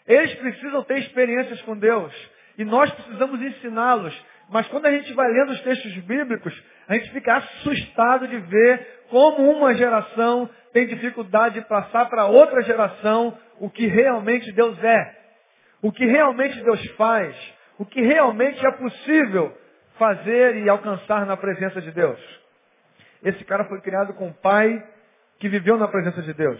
Eles 0.07 0.33
precisam 0.35 0.83
ter 0.83 0.99
experiências 0.99 1.61
com 1.63 1.77
Deus. 1.77 2.13
E 2.57 2.65
nós 2.65 2.91
precisamos 2.91 3.41
ensiná-los 3.41 4.13
Mas 4.49 4.67
quando 4.67 4.85
a 4.85 4.91
gente 4.91 5.13
vai 5.13 5.31
lendo 5.31 5.51
os 5.51 5.61
textos 5.61 5.93
bíblicos, 5.99 6.53
a 6.87 6.95
gente 6.95 7.11
fica 7.11 7.37
assustado 7.37 8.27
de 8.27 8.37
ver 8.37 9.05
como 9.09 9.49
uma 9.49 9.73
geração 9.73 10.49
tem 10.73 10.87
dificuldade 10.87 11.55
de 11.55 11.67
passar 11.67 12.09
para 12.09 12.25
outra 12.25 12.61
geração 12.61 13.37
o 13.59 13.69
que 13.69 13.85
realmente 13.85 14.51
Deus 14.53 14.81
é, 14.83 15.15
o 15.81 15.91
que 15.91 16.05
realmente 16.05 16.61
Deus 16.61 16.85
faz, 16.91 17.35
o 17.77 17.85
que 17.85 18.01
realmente 18.01 18.65
é 18.65 18.71
possível 18.71 19.57
fazer 20.01 20.55
e 20.55 20.67
alcançar 20.67 21.27
na 21.27 21.37
presença 21.37 21.79
de 21.79 21.91
Deus. 21.91 22.19
Esse 23.21 23.45
cara 23.45 23.65
foi 23.65 23.79
criado 23.81 24.15
com 24.15 24.29
um 24.29 24.33
pai 24.33 24.83
que 25.37 25.47
viveu 25.47 25.77
na 25.77 25.87
presença 25.87 26.23
de 26.23 26.33
Deus. 26.33 26.59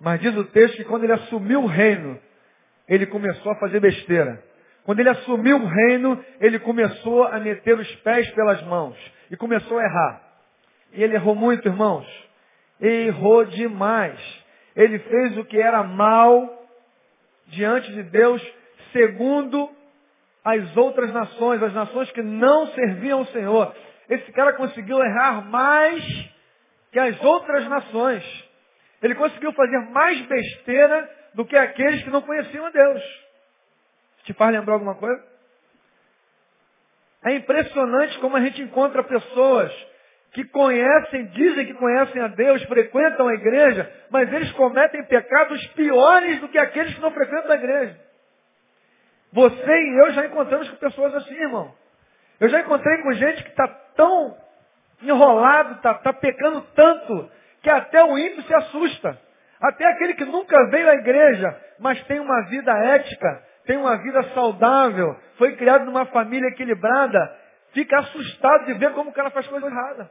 Mas 0.00 0.18
diz 0.22 0.34
o 0.34 0.44
texto 0.44 0.76
que 0.78 0.84
quando 0.84 1.04
ele 1.04 1.12
assumiu 1.12 1.64
o 1.64 1.66
reino, 1.66 2.18
ele 2.88 3.04
começou 3.04 3.52
a 3.52 3.56
fazer 3.56 3.80
besteira. 3.80 4.42
Quando 4.82 5.00
ele 5.00 5.10
assumiu 5.10 5.58
o 5.58 5.66
reino, 5.66 6.24
ele 6.40 6.58
começou 6.58 7.24
a 7.24 7.38
meter 7.38 7.78
os 7.78 7.94
pés 7.96 8.30
pelas 8.30 8.62
mãos 8.62 8.96
e 9.30 9.36
começou 9.36 9.78
a 9.78 9.84
errar. 9.84 10.22
E 10.94 11.02
ele 11.02 11.16
errou 11.16 11.34
muito, 11.34 11.68
irmãos. 11.68 12.06
Errou 12.80 13.44
demais. 13.44 14.18
Ele 14.74 14.98
fez 15.00 15.36
o 15.36 15.44
que 15.44 15.60
era 15.60 15.82
mal 15.82 16.66
diante 17.48 17.92
de 17.92 18.04
Deus, 18.04 18.42
segundo 18.90 19.70
as 20.48 20.76
outras 20.78 21.12
nações, 21.12 21.62
as 21.62 21.74
nações 21.74 22.10
que 22.12 22.22
não 22.22 22.68
serviam 22.68 23.18
ao 23.18 23.26
Senhor. 23.26 23.74
Esse 24.08 24.32
cara 24.32 24.54
conseguiu 24.54 24.98
errar 24.98 25.42
mais 25.42 26.02
que 26.90 26.98
as 26.98 27.22
outras 27.22 27.68
nações. 27.68 28.24
Ele 29.02 29.14
conseguiu 29.14 29.52
fazer 29.52 29.78
mais 29.90 30.20
besteira 30.22 31.10
do 31.34 31.44
que 31.44 31.54
aqueles 31.54 32.02
que 32.02 32.10
não 32.10 32.22
conheciam 32.22 32.64
a 32.64 32.70
Deus. 32.70 33.02
Te 34.24 34.32
faz 34.32 34.52
lembrar 34.52 34.74
alguma 34.74 34.94
coisa? 34.94 35.22
É 37.26 37.34
impressionante 37.34 38.18
como 38.18 38.36
a 38.36 38.40
gente 38.40 38.62
encontra 38.62 39.02
pessoas 39.02 39.70
que 40.32 40.44
conhecem, 40.44 41.26
dizem 41.26 41.66
que 41.66 41.74
conhecem 41.74 42.22
a 42.22 42.28
Deus, 42.28 42.62
frequentam 42.64 43.28
a 43.28 43.34
igreja, 43.34 43.92
mas 44.10 44.32
eles 44.32 44.50
cometem 44.52 45.04
pecados 45.04 45.66
piores 45.68 46.40
do 46.40 46.48
que 46.48 46.58
aqueles 46.58 46.94
que 46.94 47.00
não 47.00 47.10
frequentam 47.10 47.52
a 47.52 47.54
igreja. 47.54 48.07
Você 49.32 49.72
e 49.72 50.00
eu 50.00 50.10
já 50.12 50.26
encontramos 50.26 50.68
com 50.70 50.76
pessoas 50.76 51.14
assim, 51.14 51.34
irmão. 51.34 51.74
Eu 52.40 52.48
já 52.48 52.60
encontrei 52.60 53.02
com 53.02 53.12
gente 53.12 53.42
que 53.42 53.50
está 53.50 53.66
tão 53.96 54.36
enrolado, 55.02 55.74
está 55.74 55.94
tá 55.94 56.12
pecando 56.12 56.62
tanto, 56.74 57.30
que 57.62 57.70
até 57.70 58.02
o 58.02 58.18
ímpio 58.18 58.42
se 58.42 58.54
assusta. 58.54 59.18
Até 59.60 59.86
aquele 59.86 60.14
que 60.14 60.24
nunca 60.24 60.56
veio 60.70 60.88
à 60.88 60.94
igreja, 60.94 61.60
mas 61.80 62.00
tem 62.04 62.20
uma 62.20 62.42
vida 62.42 62.72
ética, 62.72 63.42
tem 63.66 63.76
uma 63.76 63.96
vida 63.96 64.22
saudável, 64.34 65.16
foi 65.36 65.56
criado 65.56 65.84
numa 65.84 66.06
família 66.06 66.48
equilibrada, 66.48 67.36
fica 67.72 67.98
assustado 67.98 68.66
de 68.66 68.74
ver 68.74 68.92
como 68.92 69.10
o 69.10 69.12
cara 69.12 69.30
faz 69.30 69.46
coisa 69.48 69.66
errada. 69.66 70.10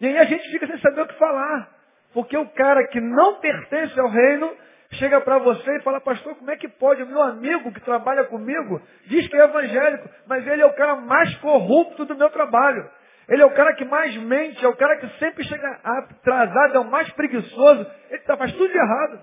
E 0.00 0.06
aí 0.06 0.18
a 0.18 0.24
gente 0.24 0.48
fica 0.50 0.66
sem 0.66 0.78
saber 0.78 1.02
o 1.02 1.06
que 1.06 1.18
falar. 1.18 1.68
Porque 2.14 2.36
o 2.36 2.48
cara 2.50 2.86
que 2.88 3.00
não 3.00 3.40
pertence 3.40 3.98
ao 4.00 4.08
reino 4.08 4.56
chega 4.92 5.20
para 5.20 5.38
você 5.38 5.76
e 5.76 5.82
fala, 5.82 6.00
pastor, 6.00 6.34
como 6.36 6.50
é 6.50 6.56
que 6.56 6.68
pode? 6.68 7.02
O 7.02 7.06
meu 7.06 7.22
amigo 7.22 7.72
que 7.72 7.80
trabalha 7.80 8.24
comigo 8.24 8.80
diz 9.06 9.28
que 9.28 9.36
é 9.36 9.44
evangélico, 9.44 10.08
mas 10.26 10.46
ele 10.46 10.62
é 10.62 10.66
o 10.66 10.74
cara 10.74 10.96
mais 10.96 11.34
corrupto 11.36 12.04
do 12.04 12.16
meu 12.16 12.30
trabalho. 12.30 12.88
Ele 13.28 13.42
é 13.42 13.44
o 13.44 13.54
cara 13.54 13.74
que 13.74 13.84
mais 13.84 14.16
mente, 14.16 14.64
é 14.64 14.68
o 14.68 14.76
cara 14.76 14.96
que 14.96 15.08
sempre 15.18 15.44
chega 15.44 15.78
atrasado, 15.84 16.76
é 16.76 16.80
o 16.80 16.90
mais 16.90 17.10
preguiçoso. 17.12 17.86
Ele 18.10 18.22
tá, 18.22 18.36
faz 18.38 18.52
tudo 18.52 18.72
de 18.72 18.78
errado. 18.78 19.20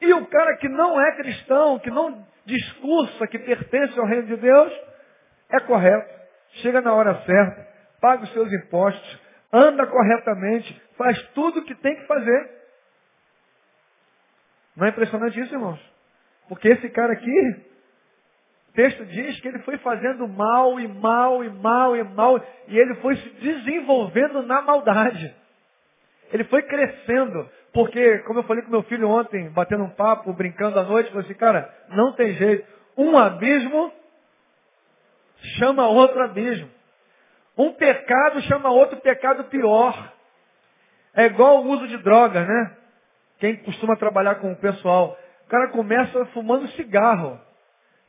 E 0.00 0.12
o 0.14 0.26
cara 0.26 0.56
que 0.56 0.68
não 0.68 1.00
é 1.00 1.12
cristão, 1.16 1.78
que 1.78 1.90
não 1.90 2.26
discursa 2.46 3.26
que 3.26 3.38
pertence 3.38 3.98
ao 3.98 4.06
reino 4.06 4.26
de 4.26 4.36
Deus, 4.36 4.72
é 5.50 5.60
correto. 5.60 6.08
Chega 6.62 6.80
na 6.80 6.94
hora 6.94 7.14
certa, 7.26 7.68
paga 8.00 8.24
os 8.24 8.32
seus 8.32 8.50
impostos, 8.52 9.20
anda 9.52 9.86
corretamente, 9.86 10.82
faz 10.96 11.20
tudo 11.34 11.60
o 11.60 11.64
que 11.64 11.74
tem 11.74 11.96
que 11.96 12.06
fazer. 12.06 12.63
Não 14.76 14.86
é 14.86 14.90
impressionante 14.90 15.38
isso, 15.40 15.54
irmãos? 15.54 15.80
Porque 16.48 16.68
esse 16.68 16.88
cara 16.90 17.12
aqui, 17.12 17.64
o 18.68 18.72
texto 18.72 19.04
diz 19.06 19.40
que 19.40 19.48
ele 19.48 19.60
foi 19.60 19.78
fazendo 19.78 20.26
mal 20.28 20.78
e 20.78 20.88
mal 20.88 21.44
e 21.44 21.50
mal 21.50 21.96
e 21.96 22.02
mal, 22.02 22.44
e 22.68 22.78
ele 22.78 22.94
foi 22.96 23.16
se 23.16 23.28
desenvolvendo 23.30 24.42
na 24.42 24.62
maldade. 24.62 25.34
Ele 26.32 26.44
foi 26.44 26.62
crescendo, 26.62 27.48
porque, 27.72 28.18
como 28.20 28.40
eu 28.40 28.44
falei 28.44 28.62
com 28.64 28.70
meu 28.70 28.82
filho 28.84 29.08
ontem, 29.08 29.48
batendo 29.50 29.84
um 29.84 29.90
papo, 29.90 30.32
brincando 30.32 30.78
à 30.78 30.82
noite, 30.82 31.06
eu 31.06 31.12
falei 31.12 31.26
assim, 31.26 31.38
cara, 31.38 31.72
não 31.90 32.12
tem 32.12 32.32
jeito. 32.34 32.66
Um 32.96 33.16
abismo 33.16 33.92
chama 35.58 35.86
outro 35.86 36.22
abismo. 36.22 36.68
Um 37.56 37.72
pecado 37.72 38.40
chama 38.42 38.70
outro 38.70 38.96
pecado 39.00 39.44
pior. 39.44 40.12
É 41.14 41.26
igual 41.26 41.62
o 41.62 41.68
uso 41.68 41.86
de 41.86 41.96
drogas, 41.98 42.46
né? 42.46 42.76
Quem 43.38 43.56
costuma 43.56 43.96
trabalhar 43.96 44.36
com 44.36 44.52
o 44.52 44.56
pessoal. 44.56 45.18
O 45.46 45.48
cara 45.48 45.68
começa 45.68 46.24
fumando 46.26 46.68
cigarro. 46.68 47.38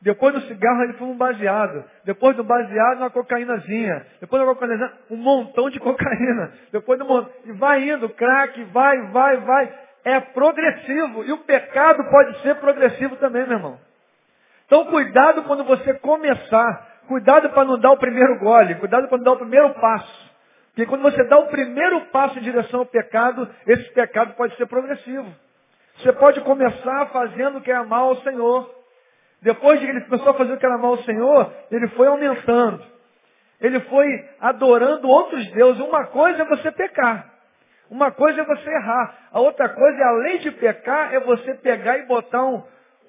Depois 0.00 0.34
do 0.34 0.40
cigarro 0.42 0.82
ele 0.82 0.92
fuma 0.94 1.12
um 1.12 1.16
baseado. 1.16 1.84
Depois 2.04 2.36
do 2.36 2.44
baseado 2.44 2.98
uma 2.98 3.10
cocaínazinha. 3.10 4.06
Depois 4.20 4.40
da 4.40 4.54
cocaína 4.54 4.92
um 5.10 5.16
montão 5.16 5.70
de 5.70 5.80
cocaína. 5.80 6.52
Depois 6.70 6.98
do 6.98 7.30
e 7.44 7.52
vai 7.52 7.88
indo, 7.88 8.08
crack, 8.10 8.62
vai, 8.64 9.02
vai, 9.08 9.36
vai. 9.38 9.74
É 10.04 10.20
progressivo. 10.20 11.24
E 11.24 11.32
o 11.32 11.38
pecado 11.38 12.04
pode 12.04 12.40
ser 12.42 12.56
progressivo 12.56 13.16
também, 13.16 13.46
meu 13.46 13.56
irmão. 13.56 13.78
Então 14.66 14.84
cuidado 14.86 15.42
quando 15.44 15.64
você 15.64 15.94
começar. 15.94 16.94
Cuidado 17.08 17.50
para 17.50 17.64
não 17.64 17.78
dar 17.78 17.92
o 17.92 17.98
primeiro 17.98 18.38
gole. 18.38 18.74
Cuidado 18.76 19.08
para 19.08 19.16
não 19.18 19.24
dar 19.24 19.32
o 19.32 19.38
primeiro 19.38 19.70
passo. 19.74 20.35
Porque 20.76 20.90
quando 20.90 21.00
você 21.00 21.24
dá 21.24 21.38
o 21.38 21.46
primeiro 21.46 22.02
passo 22.12 22.38
em 22.38 22.42
direção 22.42 22.80
ao 22.80 22.86
pecado, 22.86 23.48
esse 23.66 23.90
pecado 23.94 24.34
pode 24.34 24.54
ser 24.56 24.66
progressivo. 24.66 25.34
Você 25.96 26.12
pode 26.12 26.42
começar 26.42 27.06
fazendo 27.06 27.56
o 27.56 27.60
que 27.62 27.72
é 27.72 27.82
mal 27.82 28.08
ao 28.08 28.16
Senhor. 28.16 28.70
Depois 29.40 29.80
de 29.80 29.86
que 29.86 29.92
ele 29.92 30.02
começou 30.02 30.28
a 30.28 30.34
fazer 30.34 30.52
o 30.52 30.58
que 30.58 30.66
era 30.66 30.76
mal 30.76 30.90
ao 30.90 31.02
Senhor, 31.04 31.50
ele 31.70 31.88
foi 31.88 32.06
aumentando. 32.08 32.84
Ele 33.58 33.80
foi 33.80 34.06
adorando 34.38 35.08
outros 35.08 35.50
deuses. 35.52 35.80
Uma 35.80 36.08
coisa 36.08 36.42
é 36.42 36.44
você 36.44 36.70
pecar. 36.70 37.32
Uma 37.90 38.10
coisa 38.10 38.42
é 38.42 38.44
você 38.44 38.68
errar. 38.68 39.30
A 39.32 39.40
outra 39.40 39.70
coisa, 39.70 40.04
além 40.04 40.40
de 40.40 40.50
pecar, 40.50 41.14
é 41.14 41.20
você 41.20 41.54
pegar 41.54 41.96
e 41.96 42.06
botar 42.06 42.44
um, 42.44 42.62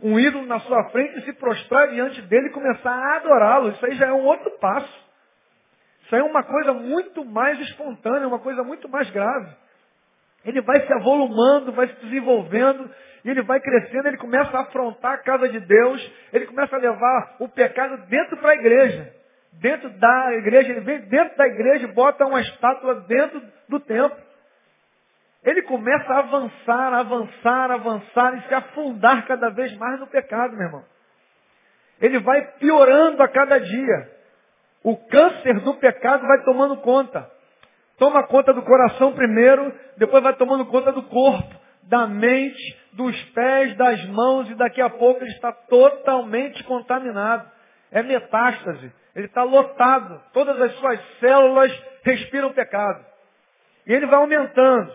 um 0.04 0.18
ídolo 0.18 0.46
na 0.46 0.62
sua 0.62 0.86
frente 0.86 1.20
e 1.20 1.26
se 1.26 1.34
prostrar 1.34 1.90
diante 1.90 2.22
dele 2.22 2.48
e 2.48 2.54
começar 2.54 2.92
a 2.92 3.18
adorá-lo. 3.18 3.72
Isso 3.72 3.86
aí 3.86 3.96
já 3.96 4.08
é 4.08 4.14
um 4.14 4.24
outro 4.24 4.52
passo. 4.52 5.07
Isso 6.08 6.16
aí 6.16 6.22
é 6.22 6.24
uma 6.24 6.42
coisa 6.42 6.72
muito 6.72 7.26
mais 7.26 7.60
espontânea, 7.60 8.30
uma 8.30 8.40
coisa 8.40 8.64
muito 8.64 8.88
mais 8.88 9.10
grave. 9.10 9.54
Ele 10.46 10.62
vai 10.62 10.80
se 10.88 10.94
avolumando, 10.94 11.74
vai 11.74 11.86
se 11.90 11.96
desenvolvendo, 12.06 12.90
e 13.26 13.30
ele 13.30 13.42
vai 13.42 13.60
crescendo, 13.60 14.08
ele 14.08 14.16
começa 14.16 14.58
a 14.58 14.62
afrontar 14.62 15.16
a 15.16 15.18
casa 15.18 15.50
de 15.50 15.60
Deus, 15.60 16.12
ele 16.32 16.46
começa 16.46 16.78
a 16.78 16.80
levar 16.80 17.36
o 17.42 17.50
pecado 17.50 17.98
dentro 18.08 18.38
para 18.38 18.52
a 18.52 18.56
igreja. 18.56 19.14
Dentro 19.60 19.90
da 20.00 20.34
igreja, 20.36 20.72
ele 20.72 20.80
vem 20.80 21.02
dentro 21.10 21.36
da 21.36 21.46
igreja 21.46 21.86
e 21.86 21.92
bota 21.92 22.26
uma 22.26 22.40
estátua 22.40 23.02
dentro 23.02 23.42
do 23.68 23.78
templo. 23.82 24.18
Ele 25.44 25.62
começa 25.64 26.14
a 26.14 26.20
avançar, 26.20 26.94
avançar, 26.94 27.72
avançar 27.72 28.38
e 28.38 28.48
se 28.48 28.54
afundar 28.54 29.28
cada 29.28 29.50
vez 29.50 29.76
mais 29.76 30.00
no 30.00 30.08
pecado, 30.08 30.56
meu 30.56 30.68
irmão. 30.68 30.86
Ele 32.00 32.20
vai 32.20 32.42
piorando 32.60 33.22
a 33.22 33.28
cada 33.28 33.60
dia. 33.60 34.17
O 34.88 34.96
câncer 34.96 35.60
do 35.60 35.74
pecado 35.74 36.26
vai 36.26 36.46
tomando 36.46 36.78
conta. 36.78 37.30
Toma 37.98 38.26
conta 38.26 38.54
do 38.54 38.62
coração 38.62 39.12
primeiro, 39.12 39.78
depois 39.98 40.24
vai 40.24 40.34
tomando 40.36 40.66
conta 40.66 40.94
do 40.94 41.04
corpo, 41.04 41.54
da 41.84 42.08
mente, 42.08 42.80
dos 42.94 43.22
pés, 43.32 43.76
das 43.76 44.06
mãos, 44.06 44.50
e 44.50 44.56
daqui 44.56 44.80
a 44.80 44.90
pouco 44.90 45.22
ele 45.22 45.32
está 45.32 45.52
totalmente 45.52 46.64
contaminado. 46.64 47.52
É 47.92 48.02
metástase. 48.02 48.90
Ele 49.14 49.26
está 49.26 49.44
lotado. 49.44 50.24
Todas 50.32 50.62
as 50.62 50.72
suas 50.76 51.02
células 51.20 51.84
respiram 52.04 52.54
pecado. 52.54 53.06
E 53.86 53.92
ele 53.94 54.06
vai 54.06 54.20
aumentando. 54.20 54.90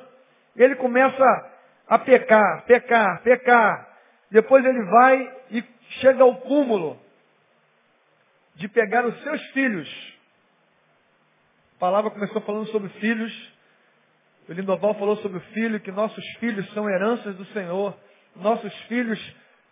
Ele 0.56 0.74
começa 0.76 1.50
a 1.86 1.98
pecar, 1.98 2.64
pecar, 2.64 3.22
pecar. 3.22 3.88
Depois 4.30 4.64
ele 4.64 4.84
vai 4.84 5.36
e 5.50 5.62
chega 6.00 6.22
ao 6.22 6.36
cúmulo 6.36 6.98
de 8.54 8.68
pegar 8.68 9.06
os 9.06 9.22
seus 9.22 9.42
filhos. 9.52 9.88
A 11.76 11.80
palavra 11.80 12.10
começou 12.10 12.40
falando 12.42 12.66
sobre 12.66 12.88
filhos. 13.00 13.52
O 14.48 14.52
Lindoval 14.52 14.94
falou 14.94 15.16
sobre 15.16 15.38
o 15.38 15.42
filho, 15.52 15.80
que 15.80 15.90
nossos 15.90 16.24
filhos 16.38 16.68
são 16.72 16.88
heranças 16.88 17.34
do 17.36 17.44
Senhor. 17.46 17.96
Nossos 18.36 18.74
filhos, 18.84 19.18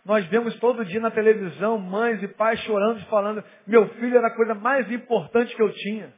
nós 0.05 0.25
vemos 0.27 0.55
todo 0.59 0.85
dia 0.85 1.01
na 1.01 1.11
televisão 1.11 1.79
mães 1.79 2.23
e 2.23 2.29
pais 2.29 2.61
chorando, 2.61 3.05
falando, 3.07 3.45
meu 3.67 3.89
filho 3.95 4.17
era 4.17 4.29
a 4.29 4.35
coisa 4.35 4.55
mais 4.55 4.91
importante 4.91 5.55
que 5.55 5.63
eu 5.63 5.73
tinha. 5.73 6.13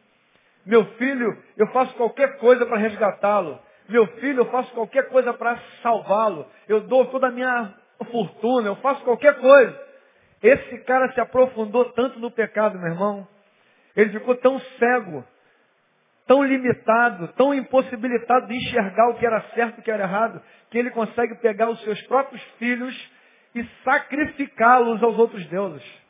Meu 0.65 0.85
filho, 0.95 1.37
eu 1.57 1.67
faço 1.73 1.95
qualquer 1.95 2.39
coisa 2.39 2.65
para 2.65 2.79
resgatá-lo. 2.79 3.59
Meu 3.89 4.07
filho, 4.19 4.41
eu 4.41 4.51
faço 4.51 4.73
qualquer 4.73 5.09
coisa 5.09 5.33
para 5.35 5.59
salvá-lo. 5.83 6.47
Eu 6.69 6.83
dou 6.83 7.07
toda 7.07 7.29
a 7.29 7.31
minha 7.31 7.75
fortuna, 8.11 8.69
eu 8.69 8.77
faço 8.77 9.03
qualquer 9.03 9.39
coisa. 9.39 9.92
Esse 10.43 10.79
cara 10.79 11.13
se 11.13 11.21
aprofundou 11.21 11.93
tanto 11.93 12.19
no 12.19 12.31
pecado, 12.31 12.79
meu 12.79 12.89
irmão, 12.89 13.29
Ele 13.97 14.11
ficou 14.11 14.35
tão 14.37 14.59
cego, 14.79 15.25
tão 16.27 16.43
limitado, 16.43 17.29
tão 17.29 17.55
impossibilitado 17.55 18.47
de 18.47 18.57
enxergar 18.57 19.09
o 19.11 19.15
que 19.15 19.27
era 19.27 19.41
certo 19.55 19.79
e 19.79 19.81
o 19.81 19.83
que 19.83 19.91
era 19.91 20.05
errado, 20.05 20.43
que 20.71 20.79
ele 20.79 20.91
consegue 20.91 21.35
pegar 21.37 21.69
os 21.69 21.81
seus 21.83 22.01
próprios 22.03 22.43
filhos 22.59 23.11
e 23.55 23.65
sacrificá-los 23.85 25.03
aos 25.03 25.19
outros 25.19 25.45
deuses. 25.47 26.03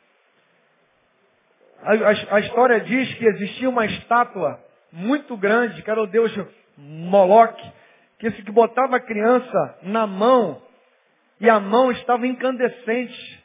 A, 1.81 1.91
a, 1.91 2.37
a, 2.37 2.39
história 2.39 2.79
diz 2.79 3.13
que 3.15 3.25
existia 3.25 3.69
uma 3.69 3.85
estátua 3.85 4.59
muito 4.91 5.35
grande, 5.35 5.81
que 5.81 5.91
era 5.91 6.01
o 6.01 6.07
deus 6.07 6.31
Moloque, 6.77 7.71
que 8.17 8.27
esse 8.27 8.41
que 8.41 8.51
botava 8.51 8.95
a 8.95 9.01
criança 9.01 9.77
na 9.83 10.07
mão 10.07 10.61
e 11.39 11.49
a 11.49 11.59
mão 11.59 11.91
estava 11.91 12.25
incandescente, 12.25 13.42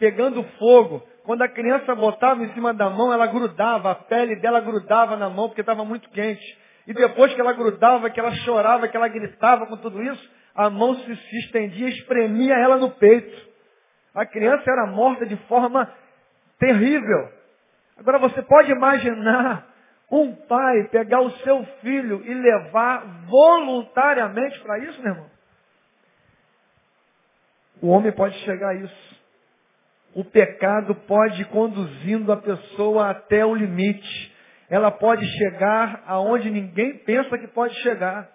pegando 0.00 0.42
fogo. 0.58 1.06
Quando 1.24 1.42
a 1.42 1.48
criança 1.48 1.94
botava 1.94 2.42
em 2.42 2.52
cima 2.54 2.74
da 2.74 2.88
mão, 2.90 3.12
ela 3.12 3.26
grudava, 3.26 3.92
a 3.92 3.94
pele 3.94 4.34
dela 4.36 4.58
grudava 4.60 5.16
na 5.16 5.28
mão 5.28 5.48
porque 5.48 5.60
estava 5.60 5.84
muito 5.84 6.08
quente. 6.10 6.58
E 6.86 6.94
depois 6.94 7.32
que 7.34 7.40
ela 7.40 7.52
grudava, 7.52 8.10
que 8.10 8.18
ela 8.18 8.32
chorava, 8.36 8.88
que 8.88 8.96
ela 8.96 9.06
gritava 9.06 9.66
com 9.66 9.76
tudo 9.76 10.02
isso, 10.02 10.30
a 10.54 10.68
mão 10.70 10.96
se, 10.96 11.16
se 11.16 11.38
estendia 11.40 11.86
e 11.86 11.92
espremia 11.92 12.54
ela 12.54 12.78
no 12.78 12.90
peito. 12.90 13.48
A 14.14 14.26
criança 14.26 14.68
era 14.68 14.86
morta 14.86 15.24
de 15.26 15.36
forma 15.46 15.88
terrível. 16.58 17.28
Agora 17.96 18.18
você 18.18 18.42
pode 18.42 18.72
imaginar 18.72 19.68
um 20.10 20.34
pai 20.34 20.88
pegar 20.90 21.20
o 21.20 21.30
seu 21.38 21.64
filho 21.82 22.22
e 22.24 22.34
levar 22.34 23.04
voluntariamente 23.26 24.58
para 24.60 24.78
isso, 24.78 25.00
meu 25.02 25.12
irmão? 25.12 25.30
O 27.82 27.88
homem 27.88 28.10
pode 28.10 28.36
chegar 28.40 28.70
a 28.70 28.74
isso. 28.74 29.19
O 30.14 30.24
pecado 30.24 30.94
pode 30.94 31.42
ir 31.42 31.44
conduzindo 31.46 32.32
a 32.32 32.36
pessoa 32.36 33.10
até 33.10 33.44
o 33.44 33.54
limite. 33.54 34.36
Ela 34.68 34.90
pode 34.90 35.24
chegar 35.38 36.02
aonde 36.06 36.50
ninguém 36.50 36.98
pensa 36.98 37.38
que 37.38 37.46
pode 37.48 37.74
chegar. 37.82 38.28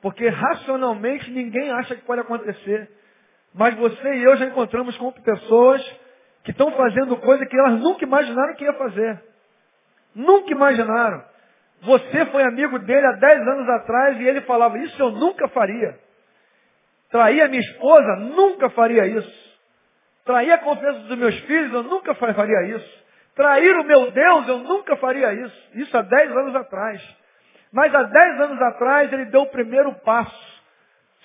Porque 0.00 0.28
racionalmente 0.28 1.30
ninguém 1.30 1.70
acha 1.72 1.96
que 1.96 2.02
pode 2.02 2.20
acontecer. 2.20 2.88
Mas 3.52 3.74
você 3.74 4.14
e 4.14 4.22
eu 4.22 4.36
já 4.36 4.46
encontramos 4.46 4.96
com 4.96 5.10
pessoas 5.10 5.82
que 6.44 6.52
estão 6.52 6.70
fazendo 6.72 7.16
coisa 7.16 7.44
que 7.44 7.58
elas 7.58 7.80
nunca 7.80 8.04
imaginaram 8.04 8.54
que 8.54 8.64
ia 8.64 8.72
fazer. 8.74 9.22
Nunca 10.14 10.52
imaginaram. 10.52 11.24
Você 11.82 12.26
foi 12.26 12.42
amigo 12.42 12.78
dele 12.80 13.06
há 13.06 13.12
10 13.12 13.40
anos 13.48 13.68
atrás 13.68 14.20
e 14.20 14.24
ele 14.24 14.40
falava, 14.42 14.78
isso 14.78 15.00
eu 15.00 15.10
nunca 15.10 15.48
faria. 15.48 15.98
Trair 17.10 17.42
a 17.42 17.48
minha 17.48 17.60
esposa, 17.60 18.16
nunca 18.16 18.70
faria 18.70 19.06
isso. 19.06 19.47
Trair 20.28 20.52
a 20.52 20.58
confiança 20.58 20.98
dos 20.98 21.16
meus 21.16 21.40
filhos, 21.40 21.72
eu 21.72 21.84
nunca 21.84 22.14
faria 22.14 22.76
isso. 22.76 23.04
Trair 23.34 23.74
o 23.76 23.84
meu 23.84 24.10
Deus, 24.10 24.46
eu 24.46 24.58
nunca 24.58 24.94
faria 24.98 25.32
isso. 25.32 25.70
Isso 25.76 25.96
há 25.96 26.02
10 26.02 26.30
anos 26.32 26.54
atrás. 26.54 27.02
Mas 27.72 27.94
há 27.94 28.02
10 28.02 28.40
anos 28.42 28.60
atrás 28.60 29.10
ele 29.10 29.24
deu 29.24 29.40
o 29.40 29.50
primeiro 29.50 29.90
passo, 30.00 30.62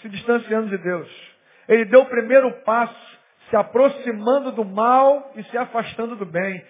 se 0.02 0.08
distanciando 0.08 0.70
de 0.70 0.78
Deus. 0.78 1.34
Ele 1.68 1.84
deu 1.84 2.04
o 2.04 2.06
primeiro 2.06 2.50
passo, 2.62 3.20
se 3.50 3.58
aproximando 3.58 4.54
do 4.54 4.64
mal 4.64 5.34
e 5.36 5.44
se 5.44 5.58
afastando 5.58 6.16
do 6.16 6.26
bem. 6.26 6.66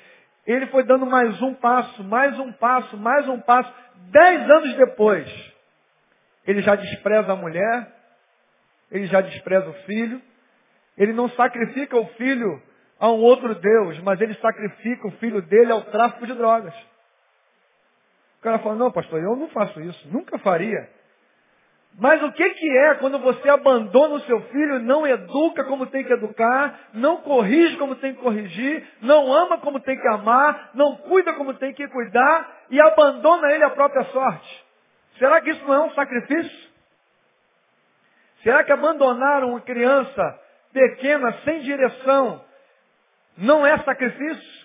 Ele 0.48 0.66
foi 0.68 0.84
dando 0.86 1.06
mais 1.06 1.40
um 1.40 1.54
passo, 1.54 2.04
mais 2.04 2.40
um 2.40 2.52
passo, 2.54 2.98
mais 2.98 3.30
um 3.30 3.40
passo. 3.42 3.72
Dez 4.10 4.50
anos 4.50 4.76
depois, 4.76 5.54
ele 6.48 6.64
já 6.64 6.76
despreza 6.76 7.32
a 7.32 7.36
mulher, 7.36 7.94
ele 8.90 9.06
já 9.06 9.22
despreza 9.22 9.70
o 9.70 9.74
filho, 9.86 10.20
ele 10.98 11.14
não 11.14 11.30
sacrifica 11.30 11.98
o 11.98 12.08
filho 12.10 12.62
a 13.00 13.10
um 13.10 13.20
outro 13.20 13.56
Deus, 13.56 14.00
mas 14.00 14.22
ele 14.22 14.34
sacrifica 14.36 15.08
o 15.08 15.12
filho 15.12 15.42
dele 15.42 15.72
ao 15.72 15.82
tráfico 15.84 16.26
de 16.26 16.34
drogas. 16.34 16.74
O 18.40 18.44
cara 18.44 18.60
fala, 18.60 18.76
não, 18.76 18.92
pastor, 18.92 19.22
eu 19.22 19.36
não 19.36 19.48
faço 19.50 19.80
isso, 19.82 20.08
nunca 20.10 20.38
faria. 20.40 20.90
Mas 22.00 22.24
o 22.24 22.32
que, 22.32 22.50
que 22.50 22.78
é 22.78 22.96
quando 22.96 23.20
você 23.20 23.50
abandona 23.50 24.16
o 24.16 24.22
seu 24.22 24.42
filho, 24.44 24.80
não 24.80 25.06
educa 25.06 25.64
como 25.66 25.86
tem 25.86 26.04
que 26.04 26.14
educar, 26.14 26.90
não 26.94 27.18
corrige 27.18 27.78
como 27.78 27.96
tem 27.96 28.16
que 28.16 28.22
corrigir, 28.22 28.88
não 29.02 29.32
ama 29.32 29.60
como 29.60 29.80
tem 29.80 30.00
que 30.00 30.08
amar, 30.08 30.72
não 30.74 30.96
cuida 30.96 31.34
como 31.34 31.54
tem 31.54 31.74
que 31.74 31.88
cuidar 31.88 32.64
e 32.72 32.82
abandona 32.82 33.52
ele 33.52 33.64
à 33.64 33.70
própria 33.70 34.04
sorte? 34.06 34.66
Será 35.20 35.40
que 35.40 35.52
isso 35.52 35.64
não 35.66 35.74
é 35.74 35.80
um 35.82 35.94
sacrifício? 35.94 36.72
Será 38.42 38.64
que 38.64 38.72
abandonar 38.72 39.44
uma 39.44 39.62
criança 39.62 40.43
pequena, 40.74 41.32
sem 41.46 41.62
direção, 41.62 42.44
não 43.38 43.66
é 43.66 43.78
sacrifício? 43.80 44.64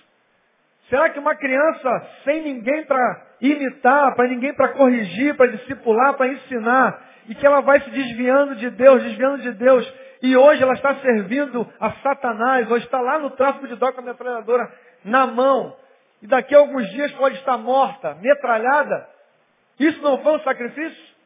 Será 0.88 1.10
que 1.10 1.18
uma 1.18 1.34
criança 1.34 2.10
sem 2.24 2.42
ninguém 2.42 2.84
para 2.86 3.26
imitar, 3.40 4.14
para 4.14 4.28
ninguém 4.28 4.54
para 4.54 4.68
corrigir, 4.68 5.36
para 5.36 5.48
discipular, 5.48 6.14
para 6.14 6.28
ensinar, 6.28 7.08
e 7.28 7.34
que 7.34 7.46
ela 7.46 7.60
vai 7.60 7.80
se 7.80 7.90
desviando 7.90 8.56
de 8.56 8.70
Deus, 8.70 9.02
desviando 9.02 9.42
de 9.42 9.52
Deus, 9.52 9.94
e 10.22 10.36
hoje 10.36 10.62
ela 10.62 10.72
está 10.72 10.94
servindo 10.96 11.70
a 11.78 11.92
Satanás, 12.02 12.70
hoje 12.70 12.86
está 12.86 13.00
lá 13.00 13.18
no 13.18 13.30
tráfico 13.30 13.68
de 13.68 13.76
droga 13.76 13.94
com 13.94 14.00
a 14.00 14.04
metralhadora 14.04 14.72
na 15.04 15.26
mão, 15.26 15.76
e 16.22 16.26
daqui 16.26 16.54
a 16.54 16.58
alguns 16.58 16.88
dias 16.90 17.12
pode 17.12 17.36
estar 17.36 17.58
morta, 17.58 18.14
metralhada, 18.14 19.06
isso 19.78 20.00
não 20.02 20.18
foi 20.22 20.36
um 20.36 20.40
sacrifício? 20.40 21.17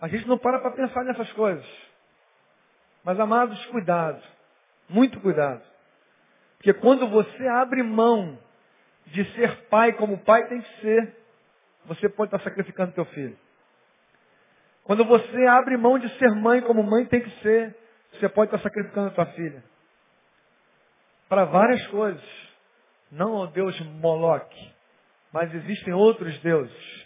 A 0.00 0.08
gente 0.08 0.26
não 0.28 0.38
para 0.38 0.60
para 0.60 0.70
pensar 0.70 1.04
nessas 1.04 1.30
coisas. 1.32 1.66
Mas, 3.04 3.18
amados, 3.18 3.64
cuidado. 3.66 4.22
Muito 4.88 5.20
cuidado. 5.20 5.62
Porque 6.56 6.72
quando 6.74 7.08
você 7.08 7.46
abre 7.48 7.82
mão 7.82 8.38
de 9.06 9.24
ser 9.34 9.68
pai 9.68 9.92
como 9.94 10.14
o 10.14 10.24
pai 10.24 10.46
tem 10.48 10.60
que 10.60 10.80
ser, 10.80 11.16
você 11.86 12.08
pode 12.08 12.34
estar 12.34 12.44
sacrificando 12.44 12.92
teu 12.92 13.04
filho. 13.06 13.36
Quando 14.84 15.04
você 15.04 15.46
abre 15.46 15.76
mão 15.76 15.98
de 15.98 16.08
ser 16.18 16.30
mãe 16.30 16.60
como 16.62 16.82
mãe 16.82 17.04
tem 17.06 17.20
que 17.20 17.30
ser, 17.42 17.76
você 18.12 18.28
pode 18.28 18.54
estar 18.54 18.62
sacrificando 18.62 19.08
a 19.08 19.10
tua 19.10 19.26
filha. 19.26 19.62
Para 21.28 21.44
várias 21.44 21.86
coisas. 21.88 22.48
Não 23.10 23.36
ao 23.36 23.46
Deus 23.46 23.78
Moloque, 23.80 24.70
mas 25.32 25.54
existem 25.54 25.94
outros 25.94 26.38
deuses 26.40 26.97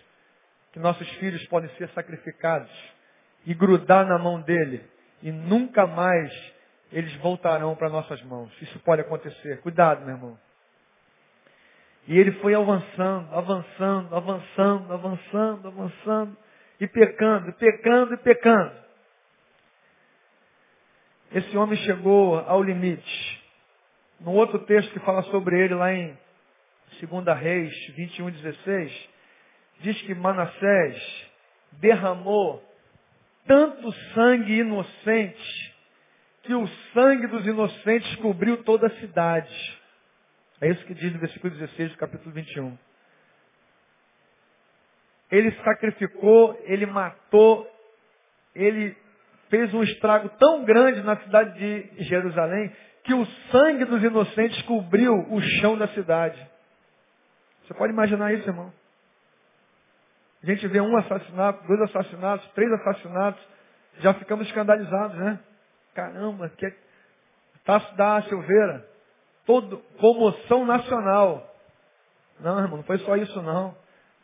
que 0.73 0.79
nossos 0.79 1.09
filhos 1.15 1.45
podem 1.47 1.71
ser 1.77 1.89
sacrificados 1.91 2.71
e 3.47 3.55
grudar 3.55 4.07
na 4.07 4.19
mão 4.19 4.41
dele 4.41 4.83
e 5.23 5.31
nunca 5.31 5.87
mais 5.87 6.33
eles 6.91 7.15
voltarão 7.17 7.75
para 7.75 7.89
nossas 7.89 8.23
mãos. 8.23 8.51
Isso 8.61 8.79
pode 8.81 9.01
acontecer. 9.01 9.61
Cuidado, 9.61 10.05
meu 10.05 10.15
irmão. 10.15 10.39
E 12.07 12.19
ele 12.19 12.33
foi 12.33 12.55
avançando, 12.55 13.33
avançando, 13.33 14.15
avançando, 14.15 14.93
avançando, 14.93 15.69
avançando, 15.69 16.37
e 16.81 16.87
pecando, 16.89 17.53
pecando 17.53 18.15
e 18.15 18.17
pecando. 18.17 18.73
Esse 21.33 21.57
homem 21.57 21.79
chegou 21.79 22.39
ao 22.41 22.63
limite. 22.63 23.43
No 24.21 24.33
outro 24.33 24.59
texto 24.61 24.93
que 24.93 25.01
fala 25.01 25.23
sobre 25.25 25.59
ele, 25.59 25.75
lá 25.75 25.93
em 25.93 26.19
2 27.01 27.39
Reis 27.39 27.73
21, 27.97 28.31
16, 28.31 29.09
diz 29.83 30.01
que 30.03 30.15
Manassés 30.15 31.31
derramou 31.73 32.63
tanto 33.47 33.93
sangue 34.15 34.61
inocente 34.61 35.73
que 36.43 36.55
o 36.55 36.67
sangue 36.93 37.27
dos 37.29 37.47
inocentes 37.47 38.17
cobriu 38.17 38.63
toda 38.65 38.87
a 38.89 39.01
cidade. 39.01 39.81
É 40.61 40.69
isso 40.69 40.85
que 40.87 40.95
diz 40.95 41.13
no 41.13 41.19
versículo 41.19 41.53
16 41.55 41.93
do 41.93 41.99
capítulo 41.99 42.33
21. 42.33 42.79
Ele 45.31 45.51
sacrificou, 45.65 46.61
ele 46.65 46.87
matou, 46.87 47.69
ele 48.55 48.97
fez 49.49 49.73
um 49.73 49.83
estrago 49.83 50.29
tão 50.39 50.65
grande 50.65 51.01
na 51.03 51.17
cidade 51.17 51.59
de 51.59 52.05
Jerusalém 52.05 52.73
que 53.05 53.15
o 53.15 53.27
sangue 53.51 53.85
dos 53.85 54.03
inocentes 54.03 54.61
cobriu 54.63 55.15
o 55.31 55.41
chão 55.41 55.77
da 55.77 55.89
cidade. 55.89 56.41
Você 57.65 57.75
pode 57.75 57.93
imaginar 57.93 58.33
isso, 58.33 58.49
irmão? 58.49 58.73
A 60.43 60.47
gente 60.47 60.67
vê 60.69 60.81
um 60.81 60.97
assassinato, 60.97 61.67
dois 61.67 61.81
assassinatos, 61.83 62.47
três 62.53 62.71
assassinatos, 62.73 63.43
já 64.01 64.15
ficamos 64.15 64.47
escandalizados, 64.47 65.17
né? 65.17 65.39
Caramba, 65.95 66.49
que 66.49 66.67
é 66.67 66.75
Tasso 67.65 67.95
da 67.97 68.23
Silveira, 68.23 68.85
todo, 69.47 69.79
comoção 69.99 70.67
nacional. 70.67 71.49
Não, 72.41 72.59
irmão, 72.59 72.79
não 72.79 72.85
foi 72.85 72.99
só 72.99 73.17
isso 73.17 73.41
não. 73.41 73.77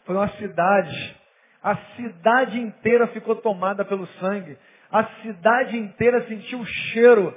Foi 0.04 0.16
uma 0.16 0.28
cidade. 0.30 1.16
A 1.62 1.76
cidade 1.96 2.58
inteira 2.58 3.06
ficou 3.08 3.36
tomada 3.36 3.84
pelo 3.84 4.06
sangue. 4.18 4.58
A 4.90 5.04
cidade 5.22 5.76
inteira 5.76 6.26
sentiu 6.26 6.60
o 6.60 6.66
cheiro 6.66 7.36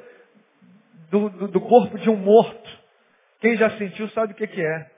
do, 1.12 1.30
do, 1.30 1.48
do 1.50 1.62
corpo 1.62 2.00
de 2.00 2.10
um 2.10 2.16
morto. 2.16 2.80
Quem 3.42 3.58
já 3.58 3.70
sentiu 3.72 4.08
sabe 4.10 4.34
o 4.34 4.36
que, 4.36 4.48
que 4.48 4.62
é. 4.62 4.92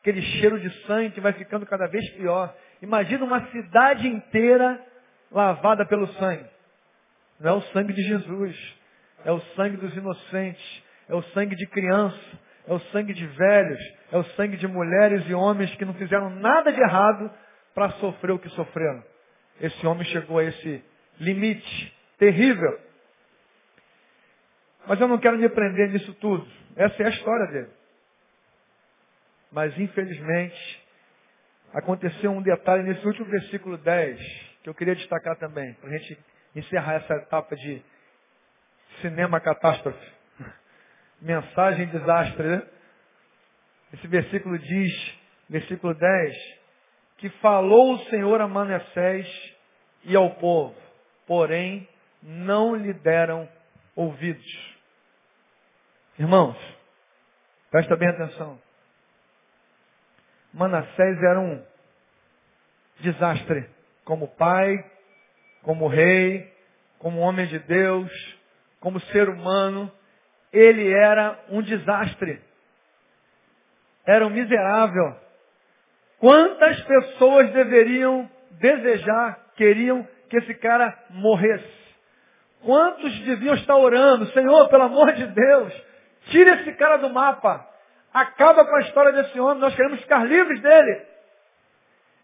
Aquele 0.00 0.20
cheiro 0.22 0.60
de 0.60 0.70
sangue 0.82 1.10
que 1.10 1.20
vai 1.20 1.32
ficando 1.32 1.66
cada 1.66 1.86
vez 1.86 2.08
pior. 2.10 2.54
Imagina 2.84 3.24
uma 3.24 3.46
cidade 3.50 4.06
inteira 4.06 4.80
lavada 5.30 5.84
pelo 5.86 6.06
sangue. 6.14 6.46
Não 7.40 7.50
é 7.50 7.54
o 7.54 7.62
sangue 7.72 7.92
de 7.92 8.02
Jesus. 8.02 8.74
É 9.24 9.32
o 9.32 9.40
sangue 9.56 9.76
dos 9.76 9.94
inocentes 9.96 10.84
é 11.08 11.14
o 11.14 11.22
sangue 11.22 11.54
de 11.54 11.66
criança, 11.66 12.38
é 12.66 12.72
o 12.72 12.80
sangue 12.90 13.12
de 13.12 13.26
velhos, 13.26 13.80
é 14.10 14.18
o 14.18 14.24
sangue 14.36 14.56
de 14.56 14.66
mulheres 14.66 15.24
e 15.28 15.34
homens 15.34 15.74
que 15.76 15.84
não 15.84 15.94
fizeram 15.94 16.30
nada 16.30 16.72
de 16.72 16.80
errado 16.80 17.30
para 17.74 17.90
sofrer 17.92 18.32
o 18.32 18.38
que 18.38 18.48
sofreram. 18.50 19.04
Esse 19.60 19.86
homem 19.86 20.04
chegou 20.06 20.38
a 20.38 20.44
esse 20.44 20.82
limite 21.20 21.94
terrível. 22.18 22.80
Mas 24.86 25.00
eu 25.00 25.08
não 25.08 25.18
quero 25.18 25.38
me 25.38 25.48
prender 25.48 25.90
nisso 25.90 26.12
tudo. 26.14 26.46
Essa 26.76 27.02
é 27.02 27.06
a 27.06 27.10
história 27.10 27.46
dele. 27.48 27.70
Mas 29.52 29.78
infelizmente, 29.78 30.83
aconteceu 31.74 32.30
um 32.30 32.40
detalhe 32.40 32.84
nesse 32.84 33.04
último 33.04 33.26
versículo 33.26 33.76
10, 33.76 34.18
que 34.62 34.68
eu 34.68 34.74
queria 34.74 34.94
destacar 34.94 35.36
também, 35.36 35.74
para 35.74 35.90
a 35.90 35.98
gente 35.98 36.18
encerrar 36.54 36.94
essa 36.94 37.14
etapa 37.14 37.56
de 37.56 37.82
cinema 39.00 39.40
catástrofe. 39.40 40.12
Mensagem 41.20 41.86
desastre, 41.88 42.46
né? 42.46 42.62
Esse 43.92 44.06
versículo 44.06 44.58
diz, 44.58 45.18
versículo 45.50 45.94
10, 45.94 46.36
que 47.18 47.28
falou 47.40 47.94
o 47.94 48.04
Senhor 48.04 48.40
a 48.40 48.48
Manassés 48.48 49.26
e 50.04 50.14
ao 50.16 50.30
povo, 50.36 50.74
porém 51.26 51.88
não 52.22 52.74
lhe 52.74 52.92
deram 52.92 53.48
ouvidos. 53.96 54.74
Irmãos, 56.18 56.56
presta 57.70 57.96
bem 57.96 58.08
atenção. 58.08 58.63
Manassés 60.54 61.20
era 61.20 61.40
um 61.40 61.60
desastre 63.00 63.68
como 64.04 64.28
pai, 64.28 64.84
como 65.62 65.88
rei, 65.88 66.52
como 66.98 67.20
homem 67.20 67.46
de 67.46 67.58
Deus, 67.58 68.10
como 68.78 69.00
ser 69.00 69.28
humano. 69.28 69.90
Ele 70.52 70.92
era 70.92 71.38
um 71.50 71.60
desastre. 71.60 72.40
Era 74.06 74.24
um 74.24 74.30
miserável. 74.30 75.16
Quantas 76.20 76.80
pessoas 76.82 77.50
deveriam 77.52 78.30
desejar, 78.52 79.40
queriam 79.56 80.06
que 80.30 80.36
esse 80.36 80.54
cara 80.54 80.96
morresse? 81.10 81.84
Quantos 82.62 83.18
deviam 83.24 83.54
estar 83.56 83.76
orando, 83.76 84.30
Senhor, 84.32 84.68
pelo 84.68 84.84
amor 84.84 85.12
de 85.14 85.26
Deus, 85.26 85.82
tira 86.30 86.60
esse 86.60 86.72
cara 86.74 86.98
do 86.98 87.10
mapa. 87.10 87.73
Acaba 88.14 88.64
com 88.64 88.76
a 88.76 88.80
história 88.82 89.12
desse 89.12 89.40
homem, 89.40 89.58
nós 89.58 89.74
queremos 89.74 90.00
ficar 90.00 90.24
livres 90.24 90.60
dele. 90.62 91.04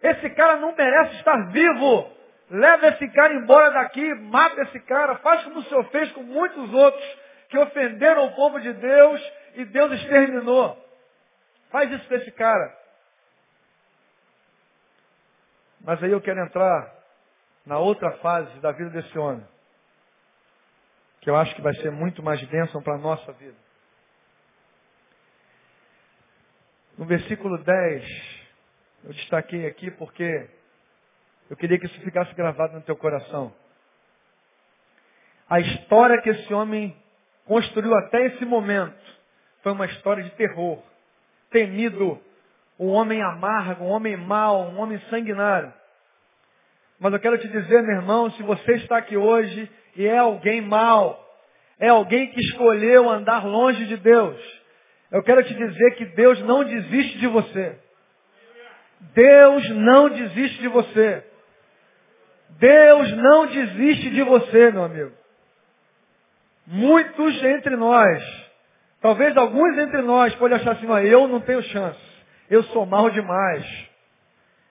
Esse 0.00 0.30
cara 0.30 0.56
não 0.56 0.72
merece 0.72 1.16
estar 1.16 1.50
vivo. 1.50 2.08
Leva 2.48 2.88
esse 2.88 3.08
cara 3.08 3.34
embora 3.34 3.70
daqui, 3.70 4.14
mata 4.14 4.62
esse 4.62 4.78
cara, 4.80 5.16
faz 5.16 5.42
como 5.44 5.58
o 5.58 5.64
Senhor 5.64 5.84
fez 5.90 6.10
com 6.12 6.22
muitos 6.22 6.72
outros 6.72 7.18
que 7.48 7.58
ofenderam 7.58 8.26
o 8.26 8.34
povo 8.36 8.60
de 8.60 8.72
Deus 8.72 9.32
e 9.56 9.64
Deus 9.64 9.92
exterminou. 9.92 10.76
Faz 11.70 11.90
isso 11.90 12.08
com 12.08 12.14
esse 12.14 12.30
cara. 12.32 12.76
Mas 15.80 16.02
aí 16.02 16.10
eu 16.10 16.20
quero 16.20 16.40
entrar 16.40 16.92
na 17.66 17.78
outra 17.78 18.12
fase 18.18 18.58
da 18.60 18.72
vida 18.72 18.90
desse 18.90 19.18
homem, 19.18 19.46
que 21.20 21.30
eu 21.30 21.36
acho 21.36 21.54
que 21.54 21.62
vai 21.62 21.74
ser 21.74 21.90
muito 21.90 22.22
mais 22.22 22.42
bênção 22.44 22.82
para 22.82 22.94
a 22.94 22.98
nossa 22.98 23.32
vida. 23.32 23.56
No 27.00 27.06
versículo 27.06 27.56
10, 27.56 28.04
eu 29.04 29.14
destaquei 29.14 29.66
aqui 29.66 29.90
porque 29.92 30.46
eu 31.48 31.56
queria 31.56 31.78
que 31.78 31.86
isso 31.86 31.98
ficasse 32.02 32.34
gravado 32.34 32.74
no 32.74 32.82
teu 32.82 32.94
coração. 32.94 33.54
A 35.48 35.60
história 35.60 36.20
que 36.20 36.28
esse 36.28 36.52
homem 36.52 36.94
construiu 37.46 37.94
até 37.94 38.26
esse 38.26 38.44
momento 38.44 39.00
foi 39.62 39.72
uma 39.72 39.86
história 39.86 40.22
de 40.22 40.28
terror, 40.32 40.78
temido, 41.50 42.20
um 42.78 42.88
homem 42.88 43.22
amargo, 43.22 43.82
um 43.84 43.88
homem 43.92 44.18
mau, 44.18 44.68
um 44.68 44.78
homem 44.78 45.00
sanguinário. 45.08 45.72
Mas 46.98 47.14
eu 47.14 47.18
quero 47.18 47.38
te 47.38 47.48
dizer, 47.48 47.82
meu 47.82 47.96
irmão, 47.96 48.30
se 48.32 48.42
você 48.42 48.72
está 48.74 48.98
aqui 48.98 49.16
hoje 49.16 49.72
e 49.96 50.06
é 50.06 50.18
alguém 50.18 50.60
mau, 50.60 51.18
é 51.78 51.88
alguém 51.88 52.30
que 52.30 52.40
escolheu 52.40 53.08
andar 53.08 53.46
longe 53.46 53.86
de 53.86 53.96
Deus, 53.96 54.59
eu 55.10 55.22
quero 55.22 55.42
te 55.42 55.54
dizer 55.54 55.94
que 55.96 56.04
Deus 56.06 56.40
não 56.42 56.64
desiste 56.64 57.18
de 57.18 57.26
você. 57.26 57.76
Deus 59.14 59.68
não 59.70 60.08
desiste 60.08 60.60
de 60.60 60.68
você. 60.68 61.24
Deus 62.50 63.12
não 63.16 63.46
desiste 63.46 64.10
de 64.10 64.22
você, 64.22 64.70
meu 64.70 64.84
amigo. 64.84 65.12
Muitos 66.66 67.42
entre 67.42 67.74
nós, 67.74 68.22
talvez 69.00 69.36
alguns 69.36 69.76
entre 69.78 70.02
nós, 70.02 70.34
podem 70.36 70.56
achar 70.56 70.72
assim, 70.72 70.86
eu 71.08 71.26
não 71.26 71.40
tenho 71.40 71.62
chance. 71.62 71.98
Eu 72.48 72.62
sou 72.64 72.86
mal 72.86 73.10
demais. 73.10 73.64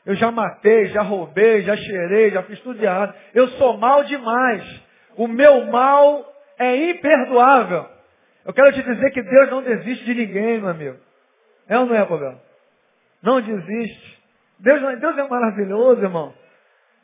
Eu 0.05 0.15
já 0.15 0.31
matei, 0.31 0.87
já 0.87 1.01
roubei, 1.01 1.61
já 1.63 1.75
cheirei, 1.75 2.31
já 2.31 2.43
fiz 2.43 2.59
tudo 2.61 2.81
errado. 2.81 3.13
Eu 3.33 3.47
sou 3.49 3.77
mal 3.77 4.03
demais. 4.03 4.63
O 5.15 5.27
meu 5.27 5.65
mal 5.65 6.25
é 6.57 6.75
imperdoável. 6.91 7.98
Eu 8.45 8.53
quero 8.53 8.71
te 8.73 8.81
dizer 8.81 9.11
que 9.11 9.21
Deus 9.21 9.49
não 9.49 9.61
desiste 9.61 10.05
de 10.05 10.13
ninguém, 10.13 10.59
meu 10.59 10.69
amigo. 10.69 10.97
É 11.67 11.77
ou 11.77 11.85
não 11.85 11.95
é, 11.95 11.99
Robert? 12.01 12.37
Não 13.21 13.41
desiste. 13.41 14.19
Deus, 14.59 14.99
Deus 14.99 15.17
é 15.17 15.27
maravilhoso, 15.27 16.01
irmão. 16.01 16.33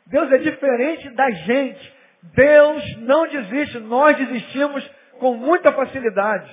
Deus 0.06 0.30
é 0.32 0.38
diferente 0.38 1.10
da 1.10 1.30
gente. 1.30 1.94
Deus 2.22 2.96
não 2.98 3.28
desiste. 3.28 3.78
Nós 3.80 4.16
desistimos 4.16 4.90
com 5.18 5.34
muita 5.34 5.72
facilidade. 5.72 6.52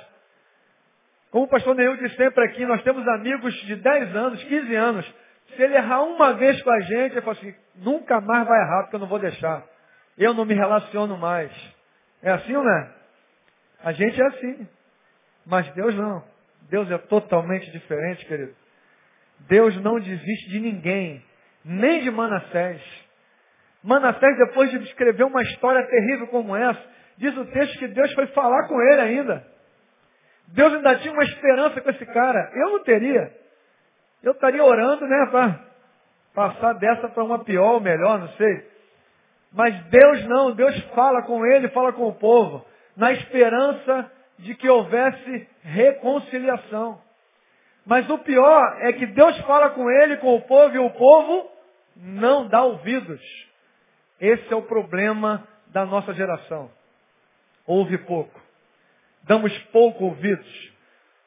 Como 1.32 1.46
o 1.46 1.50
pastor 1.50 1.76
Neil 1.76 1.98
disse 1.98 2.16
sempre 2.16 2.46
aqui, 2.46 2.66
nós 2.66 2.84
temos 2.84 3.08
amigos 3.08 3.54
de 3.62 3.76
10 3.76 4.16
anos, 4.16 4.44
15 4.44 4.76
anos. 4.76 5.16
Se 5.56 5.62
ele 5.62 5.76
errar 5.76 6.04
uma 6.04 6.34
vez 6.34 6.62
com 6.62 6.72
a 6.72 6.80
gente, 6.82 7.14
ele 7.14 7.22
fala 7.22 7.38
assim, 7.38 7.56
nunca 7.76 8.22
mais 8.22 8.48
vai 8.48 8.60
errar, 8.62 8.84
porque 8.84 8.96
eu 8.96 9.00
não 9.00 9.08
vou 9.08 9.20
deixar. 9.20 9.64
Eu 10.18 10.34
não 10.34 10.46
me 10.46 10.54
relaciono 10.54 11.18
mais. 11.18 11.52
É 12.22 12.32
assim 12.32 12.56
ou 12.56 12.64
não 12.64 12.72
é? 12.72 12.92
A 13.84 13.92
gente 13.92 14.20
é 14.20 14.26
assim. 14.28 14.68
Mas 15.46 15.70
Deus 15.74 15.94
não. 15.96 16.24
Deus 16.70 16.90
é 16.90 16.98
totalmente 16.98 17.70
diferente, 17.72 18.26
querido. 18.26 18.56
Deus 19.42 19.76
não 19.82 20.00
desiste 20.00 20.50
de 20.50 20.60
ninguém, 20.60 21.24
nem 21.66 22.02
de 22.02 22.10
Manassés. 22.10 22.82
Manassés, 23.84 24.38
depois 24.38 24.72
de 24.72 24.78
escrever 24.78 25.26
uma 25.26 25.42
história 25.44 25.86
terrível 25.88 26.28
como 26.28 26.56
essa, 26.56 26.82
diz 27.18 27.36
o 27.38 27.46
texto 27.46 27.78
que 27.78 27.88
Deus 27.90 28.14
foi 28.14 28.28
falar 28.28 28.68
com 28.70 28.82
ele 28.82 29.02
ainda. 29.02 29.46
Deus 30.48 30.74
ainda 30.74 30.96
tinha 31.00 31.14
uma 31.14 31.24
esperança 31.24 31.82
com 31.82 31.90
esse 31.90 32.06
cara. 32.06 32.52
Eu 32.56 32.70
não 32.72 32.84
teria. 32.84 33.34
Eu 34.24 34.32
estaria 34.32 34.64
orando, 34.64 35.06
né, 35.06 35.28
para 35.30 35.60
passar 36.34 36.74
dessa 36.74 37.10
para 37.10 37.24
uma 37.24 37.44
pior 37.44 37.74
ou 37.74 37.80
melhor, 37.82 38.20
não 38.20 38.30
sei. 38.30 38.72
Mas 39.52 39.78
Deus 39.88 40.26
não, 40.26 40.56
Deus 40.56 40.82
fala 40.96 41.22
com 41.24 41.46
ele, 41.46 41.68
fala 41.70 41.92
com 41.92 42.08
o 42.08 42.16
povo 42.16 42.66
na 42.96 43.12
esperança 43.12 44.12
de 44.40 44.56
que 44.56 44.70
houvesse 44.70 45.48
reconciliação. 45.62 47.02
Mas 47.86 48.10
o 48.10 48.18
pior 48.20 48.78
é 48.82 48.94
que 48.94 49.06
Deus 49.06 49.38
fala 49.42 49.72
com 49.72 49.90
ele, 49.90 50.18
com 50.18 50.36
o 50.36 50.42
povo, 50.42 50.76
e 50.76 50.80
o 50.80 50.90
povo 50.92 51.50
não 51.96 52.48
dá 52.48 52.64
ouvidos. 52.64 53.22
Esse 54.20 54.54
é 54.54 54.56
o 54.56 54.62
problema 54.62 55.48
da 55.68 55.86
nossa 55.86 56.14
geração. 56.14 56.72
Ouve 57.66 57.98
pouco. 58.00 58.42
Damos 59.24 59.58
pouco 59.66 60.06
ouvidos. 60.06 60.72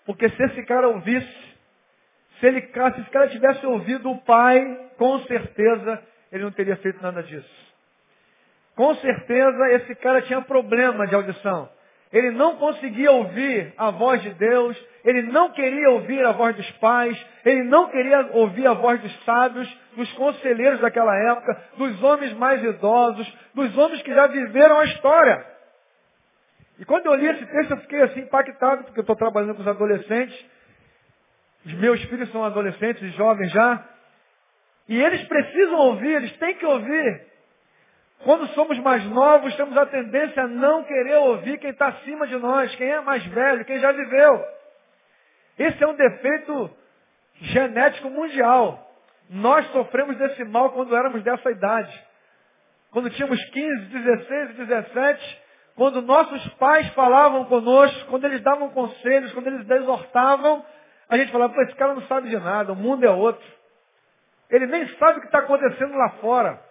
Porque 0.05 0.29
se 0.31 0.43
esse 0.45 0.63
cara 0.65 0.89
ouvisse, 0.89 1.57
se, 2.41 2.47
ele, 2.47 2.61
se 2.63 3.01
esse 3.01 3.11
cara 3.11 3.29
tivesse 3.29 3.67
ouvido 3.67 4.11
o 4.11 4.19
pai, 4.19 4.91
com 4.97 5.21
certeza 5.25 6.03
ele 6.31 6.45
não 6.45 6.53
teria 6.53 6.77
feito 6.77 7.03
nada 7.03 7.23
disso. 7.23 7.66
Com 8.77 8.95
certeza 8.97 9.71
esse 9.71 9.95
cara 9.97 10.23
tinha 10.23 10.41
problema 10.43 11.07
de 11.07 11.15
audição. 11.15 11.69
Ele 12.13 12.31
não 12.31 12.57
conseguia 12.57 13.11
ouvir 13.11 13.75
a 13.77 13.91
voz 13.91 14.23
de 14.23 14.31
Deus, 14.35 14.77
ele 15.05 15.23
não 15.23 15.51
queria 15.51 15.91
ouvir 15.91 16.25
a 16.25 16.33
voz 16.33 16.55
dos 16.55 16.71
pais, 16.73 17.27
ele 17.45 17.65
não 17.65 17.89
queria 17.89 18.29
ouvir 18.33 18.67
a 18.67 18.75
voz 18.75 19.01
dos 19.01 19.25
sábios, 19.25 19.69
dos 19.97 20.13
conselheiros 20.13 20.81
daquela 20.81 21.17
época, 21.31 21.61
dos 21.77 22.03
homens 22.03 22.33
mais 22.35 22.63
idosos, 22.63 23.27
dos 23.55 23.77
homens 23.77 24.03
que 24.03 24.15
já 24.15 24.27
viveram 24.29 24.79
a 24.79 24.85
história. 24.85 25.45
E 26.79 26.85
quando 26.85 27.07
eu 27.07 27.15
li 27.15 27.27
esse 27.27 27.47
texto, 27.47 27.71
eu 27.71 27.79
fiquei 27.79 28.03
assim 28.03 28.21
impactado, 28.21 28.85
porque 28.85 29.01
eu 29.01 29.03
estou 29.03 29.17
trabalhando 29.17 29.55
com 29.55 29.63
os 29.63 29.69
adolescentes. 29.69 30.39
Os 31.65 31.73
meus 31.75 32.01
filhos 32.05 32.31
são 32.31 32.45
adolescentes 32.45 33.03
e 33.03 33.09
jovens 33.17 33.51
já. 33.51 33.85
E 34.89 35.03
eles 35.03 35.27
precisam 35.27 35.79
ouvir, 35.79 36.13
eles 36.17 36.37
têm 36.37 36.55
que 36.55 36.67
ouvir. 36.67 37.27
Quando 38.25 38.47
somos 38.49 38.79
mais 38.79 39.05
novos, 39.07 39.55
temos 39.57 39.77
a 39.77 39.87
tendência 39.87 40.43
a 40.43 40.49
não 40.49 40.83
querer 40.85 41.17
ouvir 41.17 41.59
quem 41.59 41.71
está 41.71 41.89
acima 41.89 42.27
de 42.27 42.37
nós, 42.37 42.75
quem 42.77 42.89
é 42.89 43.01
mais 43.01 43.25
velho, 43.27 43.65
quem 43.65 43.79
já 43.79 43.93
viveu. 43.93 44.45
Esse 45.59 45.83
é 45.83 45.87
um 45.87 45.95
defeito 45.95 46.71
genético 47.41 48.11
mundial. 48.11 48.91
Nós 49.29 49.67
sofremos 49.73 50.17
desse 50.17 50.45
mal 50.45 50.71
quando 50.71 50.97
éramos 50.97 51.23
dessa 51.23 51.51
idade. 51.51 52.07
Quando 52.91 53.11
tínhamos 53.11 53.43
15, 53.51 53.87
16, 53.87 54.57
17, 54.57 55.43
quando 55.75 56.01
nossos 56.01 56.47
pais 56.55 56.89
falavam 56.95 57.45
conosco, 57.45 58.09
quando 58.09 58.25
eles 58.25 58.41
davam 58.43 58.71
conselhos, 58.71 59.33
quando 59.33 59.49
eles 59.49 59.69
exortavam, 59.69 60.65
a 61.09 61.17
gente 61.19 61.31
falava, 61.31 61.53
pô, 61.53 61.63
esse 61.63 61.75
cara 61.75 61.95
não 61.95 62.03
sabe 62.03 62.31
de 62.31 62.39
nada, 62.39 62.73
o 62.73 62.77
mundo 62.77 63.05
é 63.05 63.11
outro. 63.11 63.47
Ele 64.51 64.67
nem 64.67 64.89
sabe 64.97 65.19
o 65.19 65.21
que 65.21 65.27
está 65.27 65.41
acontecendo 65.41 65.95
lá 65.97 66.11
fora. 66.21 66.66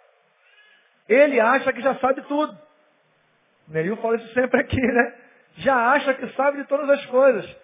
Ele 1.08 1.40
acha 1.40 1.72
que 1.72 1.82
já 1.82 1.96
sabe 1.96 2.22
tudo. 2.24 2.58
Neil 3.68 3.98
fala 3.98 4.18
isso 4.18 4.34
sempre 4.34 4.62
aqui, 4.62 4.82
né? 4.82 5.14
Já 5.58 5.92
acha 5.92 6.14
que 6.14 6.28
sabe 6.34 6.58
de 6.58 6.66
todas 6.66 6.90
as 6.90 7.06
coisas. 7.08 7.56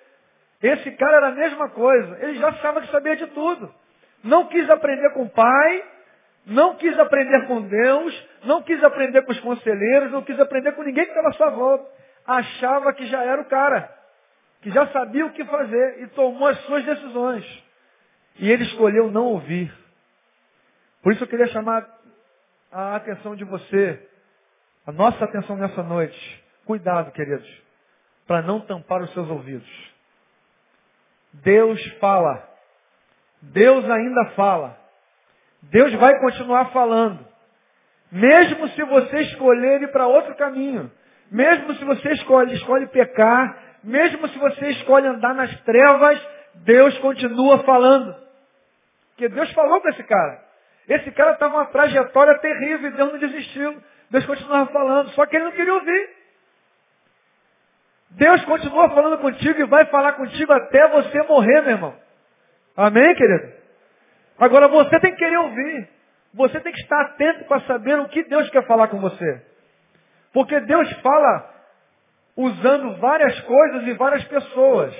Esse 0.61 0.91
cara 0.91 1.17
era 1.17 1.27
a 1.27 1.31
mesma 1.31 1.69
coisa. 1.69 2.17
Ele 2.21 2.35
já 2.35 2.49
achava 2.49 2.81
que 2.81 2.91
sabia 2.91 3.15
de 3.15 3.27
tudo. 3.27 3.73
Não 4.23 4.45
quis 4.47 4.69
aprender 4.69 5.09
com 5.11 5.23
o 5.23 5.29
pai, 5.29 5.83
não 6.45 6.75
quis 6.75 6.97
aprender 6.99 7.47
com 7.47 7.61
Deus, 7.61 8.27
não 8.43 8.61
quis 8.61 8.83
aprender 8.83 9.23
com 9.23 9.31
os 9.31 9.39
conselheiros, 9.39 10.11
não 10.11 10.21
quis 10.21 10.39
aprender 10.39 10.73
com 10.73 10.83
ninguém 10.83 11.05
que 11.05 11.11
estava 11.11 11.29
à 11.29 11.33
sua 11.33 11.49
volta. 11.49 11.89
Achava 12.25 12.93
que 12.93 13.07
já 13.07 13.23
era 13.23 13.41
o 13.41 13.45
cara, 13.45 13.91
que 14.61 14.69
já 14.69 14.87
sabia 14.87 15.25
o 15.25 15.31
que 15.31 15.43
fazer 15.45 16.03
e 16.03 16.07
tomou 16.07 16.47
as 16.47 16.59
suas 16.65 16.83
decisões. 16.85 17.63
E 18.37 18.49
ele 18.49 18.63
escolheu 18.63 19.11
não 19.11 19.25
ouvir. 19.25 19.73
Por 21.01 21.13
isso 21.13 21.23
eu 21.23 21.27
queria 21.27 21.47
chamar 21.47 21.87
a 22.71 22.95
atenção 22.95 23.35
de 23.35 23.43
você, 23.43 24.07
a 24.87 24.91
nossa 24.91 25.25
atenção 25.25 25.57
nessa 25.57 25.83
noite. 25.83 26.43
Cuidado, 26.65 27.11
queridos, 27.11 27.47
para 28.25 28.41
não 28.41 28.61
tampar 28.61 29.01
os 29.01 29.11
seus 29.13 29.29
ouvidos. 29.29 29.91
Deus 31.33 31.83
fala. 31.99 32.47
Deus 33.41 33.89
ainda 33.89 34.31
fala. 34.31 34.77
Deus 35.63 35.93
vai 35.95 36.19
continuar 36.19 36.71
falando. 36.71 37.25
Mesmo 38.11 38.67
se 38.69 38.83
você 38.83 39.21
escolher 39.21 39.81
ir 39.81 39.91
para 39.91 40.07
outro 40.07 40.35
caminho. 40.35 40.91
Mesmo 41.31 41.73
se 41.75 41.85
você 41.85 42.11
escolhe, 42.11 42.53
escolhe 42.55 42.87
pecar. 42.87 43.57
Mesmo 43.83 44.27
se 44.27 44.37
você 44.37 44.69
escolhe 44.71 45.07
andar 45.07 45.33
nas 45.33 45.53
trevas. 45.61 46.21
Deus 46.55 46.97
continua 46.99 47.63
falando. 47.63 48.15
Porque 49.09 49.29
Deus 49.29 49.51
falou 49.53 49.79
para 49.81 49.91
esse 49.91 50.03
cara. 50.03 50.50
Esse 50.87 51.11
cara 51.11 51.33
estava 51.33 51.55
uma 51.55 51.65
trajetória 51.67 52.37
terrível 52.39 52.89
e 52.89 52.93
Deus 52.93 53.11
não 53.13 53.19
desistiu. 53.19 53.81
Deus 54.09 54.25
continuava 54.25 54.71
falando. 54.71 55.09
Só 55.11 55.25
que 55.25 55.35
ele 55.35 55.45
não 55.45 55.51
queria 55.51 55.73
ouvir. 55.73 56.09
Deus 58.11 58.43
continua 58.45 58.89
falando 58.89 59.17
contigo 59.19 59.59
e 59.59 59.65
vai 59.65 59.85
falar 59.85 60.13
contigo 60.13 60.51
até 60.51 60.87
você 60.89 61.23
morrer, 61.23 61.61
meu 61.61 61.71
irmão. 61.71 61.95
Amém, 62.75 63.15
querido? 63.15 63.53
Agora 64.37 64.67
você 64.67 64.99
tem 64.99 65.11
que 65.11 65.17
querer 65.17 65.37
ouvir. 65.37 65.89
Você 66.33 66.59
tem 66.59 66.71
que 66.71 66.81
estar 66.81 67.01
atento 67.01 67.45
para 67.45 67.61
saber 67.61 67.99
o 67.99 68.07
que 68.09 68.23
Deus 68.23 68.49
quer 68.49 68.65
falar 68.65 68.87
com 68.87 68.99
você. 68.99 69.41
Porque 70.33 70.59
Deus 70.61 70.91
fala 71.01 71.49
usando 72.35 72.95
várias 72.97 73.39
coisas 73.41 73.87
e 73.87 73.93
várias 73.93 74.23
pessoas. 74.25 74.95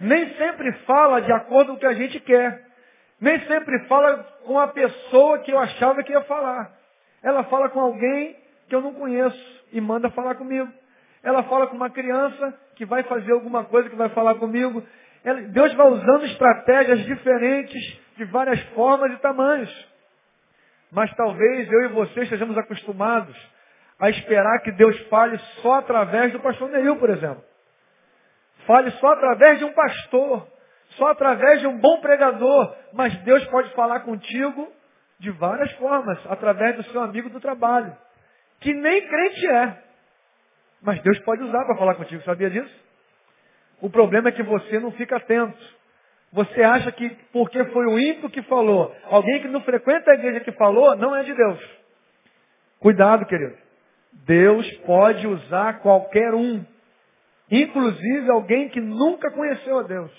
Nem 0.00 0.34
sempre 0.34 0.72
fala 0.84 1.20
de 1.20 1.32
acordo 1.32 1.72
com 1.72 1.76
o 1.76 1.78
que 1.78 1.86
a 1.86 1.92
gente 1.94 2.18
quer. 2.20 2.71
Nem 3.22 3.38
sempre 3.46 3.78
fala 3.86 4.18
com 4.44 4.58
a 4.58 4.66
pessoa 4.66 5.38
que 5.38 5.52
eu 5.52 5.58
achava 5.60 6.02
que 6.02 6.10
ia 6.10 6.22
falar. 6.22 6.72
Ela 7.22 7.44
fala 7.44 7.68
com 7.68 7.78
alguém 7.78 8.36
que 8.68 8.74
eu 8.74 8.80
não 8.80 8.92
conheço 8.94 9.62
e 9.72 9.80
manda 9.80 10.10
falar 10.10 10.34
comigo. 10.34 10.68
Ela 11.22 11.44
fala 11.44 11.68
com 11.68 11.76
uma 11.76 11.88
criança 11.88 12.52
que 12.74 12.84
vai 12.84 13.04
fazer 13.04 13.30
alguma 13.30 13.62
coisa 13.62 13.88
que 13.88 13.94
vai 13.94 14.08
falar 14.08 14.34
comigo. 14.34 14.82
Deus 15.50 15.72
vai 15.74 15.86
usando 15.86 16.24
estratégias 16.24 17.04
diferentes 17.04 18.00
de 18.16 18.24
várias 18.24 18.60
formas 18.70 19.12
e 19.12 19.16
tamanhos. 19.18 19.88
Mas 20.90 21.14
talvez 21.14 21.70
eu 21.70 21.84
e 21.84 21.88
você 21.90 22.22
estejamos 22.22 22.58
acostumados 22.58 23.36
a 24.00 24.10
esperar 24.10 24.62
que 24.62 24.72
Deus 24.72 24.98
fale 25.02 25.38
só 25.62 25.74
através 25.74 26.32
do 26.32 26.40
pastor 26.40 26.68
Neil, 26.70 26.96
por 26.96 27.08
exemplo. 27.08 27.44
Fale 28.66 28.90
só 28.90 29.12
através 29.12 29.60
de 29.60 29.64
um 29.64 29.72
pastor, 29.72 30.48
só 30.96 31.08
através 31.08 31.60
de 31.60 31.66
um 31.66 31.78
bom 31.78 32.00
pregador. 32.00 32.74
Mas 32.92 33.14
Deus 33.22 33.44
pode 33.46 33.72
falar 33.74 34.00
contigo 34.00 34.70
de 35.18 35.30
várias 35.30 35.70
formas, 35.74 36.18
através 36.26 36.76
do 36.76 36.82
seu 36.84 37.00
amigo 37.00 37.30
do 37.30 37.38
trabalho, 37.38 37.96
que 38.60 38.74
nem 38.74 39.06
crente 39.06 39.46
é. 39.46 39.78
Mas 40.82 41.00
Deus 41.02 41.18
pode 41.20 41.42
usar 41.44 41.64
para 41.64 41.76
falar 41.76 41.94
contigo, 41.94 42.22
sabia 42.24 42.50
disso? 42.50 42.82
O 43.80 43.88
problema 43.88 44.30
é 44.30 44.32
que 44.32 44.42
você 44.42 44.80
não 44.80 44.90
fica 44.92 45.16
atento. 45.16 45.58
Você 46.32 46.62
acha 46.62 46.90
que 46.90 47.08
porque 47.32 47.64
foi 47.66 47.86
o 47.86 47.98
ímpio 47.98 48.30
que 48.30 48.42
falou, 48.42 48.92
alguém 49.04 49.42
que 49.42 49.48
não 49.48 49.60
frequenta 49.60 50.10
a 50.10 50.14
igreja 50.14 50.40
que 50.40 50.52
falou, 50.52 50.96
não 50.96 51.14
é 51.14 51.22
de 51.22 51.34
Deus. 51.34 51.60
Cuidado, 52.80 53.24
querido. 53.26 53.56
Deus 54.26 54.68
pode 54.78 55.26
usar 55.26 55.80
qualquer 55.80 56.34
um. 56.34 56.64
Inclusive 57.50 58.30
alguém 58.30 58.68
que 58.70 58.80
nunca 58.80 59.30
conheceu 59.30 59.78
a 59.78 59.82
Deus. 59.82 60.10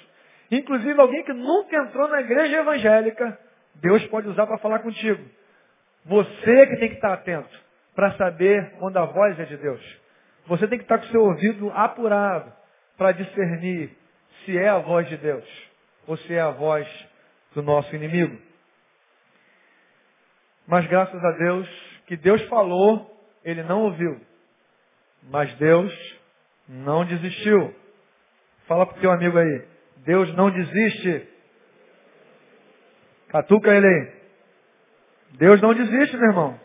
Inclusive 0.53 1.01
alguém 1.01 1.23
que 1.23 1.33
nunca 1.33 1.75
entrou 1.75 2.07
na 2.07 2.21
igreja 2.21 2.59
evangélica. 2.59 3.39
Deus 3.75 4.05
pode 4.07 4.27
usar 4.27 4.45
para 4.45 4.59
falar 4.59 4.79
contigo. 4.79 5.23
Você 6.05 6.67
que 6.67 6.77
tem 6.77 6.89
que 6.89 6.95
estar 6.95 7.13
atento 7.13 7.59
para 7.95 8.15
saber 8.17 8.71
quando 8.77 8.97
a 8.97 9.05
voz 9.05 9.39
é 9.39 9.45
de 9.45 9.57
Deus. 9.57 9.81
Você 10.45 10.67
tem 10.67 10.77
que 10.77 10.83
estar 10.83 10.99
com 10.99 11.05
o 11.05 11.09
seu 11.09 11.21
ouvido 11.21 11.71
apurado 11.71 12.53
para 12.95 13.13
discernir 13.13 13.97
se 14.45 14.55
é 14.55 14.69
a 14.69 14.77
voz 14.77 15.09
de 15.09 15.17
Deus 15.17 15.43
ou 16.05 16.17
se 16.17 16.33
é 16.33 16.41
a 16.41 16.51
voz 16.51 16.87
do 17.55 17.63
nosso 17.63 17.95
inimigo. 17.95 18.37
Mas 20.67 20.85
graças 20.85 21.23
a 21.23 21.31
Deus, 21.31 21.67
que 22.05 22.15
Deus 22.15 22.41
falou, 22.43 23.09
ele 23.43 23.63
não 23.63 23.85
ouviu. 23.85 24.21
Mas 25.23 25.51
Deus 25.55 25.91
não 26.67 27.05
desistiu. 27.05 27.73
Fala 28.67 28.85
para 28.85 28.97
o 28.97 29.01
teu 29.01 29.11
amigo 29.11 29.37
aí. 29.37 29.72
Deus 30.05 30.33
não 30.35 30.51
desiste. 30.51 31.27
Catuca 33.29 33.73
ele 33.73 33.87
aí. 33.87 34.23
Deus 35.37 35.61
não 35.61 35.73
desiste, 35.73 36.15
meu 36.17 36.29
irmão. 36.29 36.59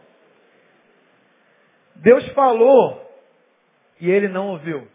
Deus 1.97 2.27
falou 2.33 3.09
e 4.01 4.11
ele 4.11 4.29
não 4.29 4.49
ouviu. 4.49 4.87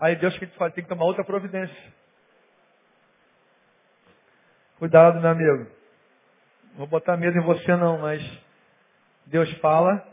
Aí 0.00 0.16
Deus 0.16 0.36
tem 0.38 0.84
que 0.84 0.88
tomar 0.88 1.04
outra 1.04 1.24
providência. 1.24 1.92
Cuidado, 4.78 5.20
meu 5.20 5.30
amigo. 5.30 5.70
Não 6.70 6.78
vou 6.78 6.86
botar 6.88 7.16
medo 7.16 7.38
em 7.38 7.42
você 7.42 7.76
não, 7.76 7.98
mas 7.98 8.22
Deus 9.26 9.50
fala. 9.58 10.04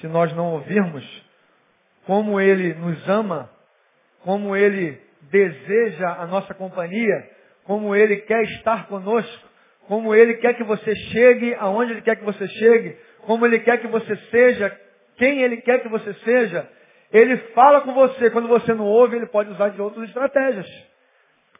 Se 0.00 0.06
nós 0.06 0.30
não 0.34 0.52
ouvirmos, 0.52 1.04
como 2.04 2.38
Ele 2.38 2.74
nos 2.74 3.08
ama, 3.08 3.50
como 4.20 4.54
Ele 4.54 5.05
deseja 5.22 6.08
a 6.18 6.26
nossa 6.26 6.54
companhia, 6.54 7.30
como 7.64 7.94
Ele 7.94 8.16
quer 8.18 8.42
estar 8.44 8.86
conosco, 8.86 9.48
como 9.86 10.14
Ele 10.14 10.34
quer 10.34 10.54
que 10.54 10.64
você 10.64 10.94
chegue 10.94 11.54
aonde 11.54 11.92
Ele 11.92 12.02
quer 12.02 12.16
que 12.16 12.24
você 12.24 12.46
chegue, 12.48 12.96
como 13.22 13.44
Ele 13.46 13.60
quer 13.60 13.78
que 13.78 13.86
você 13.88 14.16
seja, 14.30 14.80
quem 15.16 15.42
Ele 15.42 15.58
quer 15.58 15.80
que 15.82 15.88
você 15.88 16.12
seja. 16.14 16.68
Ele 17.12 17.36
fala 17.54 17.80
com 17.82 17.92
você, 17.94 18.30
quando 18.30 18.48
você 18.48 18.74
não 18.74 18.84
ouve, 18.84 19.16
Ele 19.16 19.26
pode 19.26 19.50
usar 19.50 19.70
de 19.70 19.80
outras 19.80 20.08
estratégias. 20.08 20.66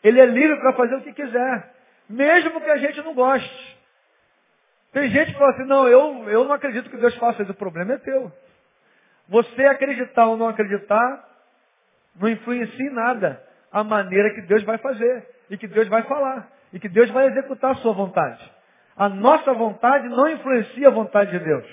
Ele 0.02 0.20
é 0.20 0.26
livre 0.26 0.56
para 0.60 0.72
fazer 0.74 0.96
o 0.96 1.02
que 1.02 1.12
quiser. 1.12 1.74
Mesmo 2.08 2.60
que 2.60 2.70
a 2.70 2.76
gente 2.76 3.00
não 3.02 3.14
goste. 3.14 3.76
Tem 4.92 5.08
gente 5.10 5.32
que 5.32 5.38
fala 5.38 5.50
assim, 5.50 5.64
não, 5.64 5.88
eu, 5.88 6.28
eu 6.28 6.44
não 6.44 6.52
acredito 6.52 6.88
que 6.88 6.96
Deus 6.96 7.14
faça 7.16 7.42
isso. 7.42 7.52
O 7.52 7.56
problema 7.56 7.94
é 7.94 7.98
teu. 7.98 8.32
Você 9.28 9.64
acreditar 9.66 10.26
ou 10.26 10.36
não 10.36 10.48
acreditar, 10.48 11.28
não 12.20 12.28
influencia 12.28 12.86
em 12.86 12.92
nada 12.92 13.42
a 13.70 13.84
maneira 13.84 14.34
que 14.34 14.42
Deus 14.42 14.62
vai 14.64 14.78
fazer. 14.78 15.28
E 15.50 15.56
que 15.56 15.66
Deus 15.66 15.88
vai 15.88 16.02
falar. 16.04 16.50
E 16.72 16.80
que 16.80 16.88
Deus 16.88 17.10
vai 17.10 17.26
executar 17.26 17.72
a 17.72 17.76
sua 17.76 17.92
vontade. 17.92 18.52
A 18.96 19.08
nossa 19.08 19.52
vontade 19.52 20.08
não 20.08 20.28
influencia 20.28 20.88
a 20.88 20.90
vontade 20.90 21.30
de 21.30 21.44
Deus. 21.44 21.66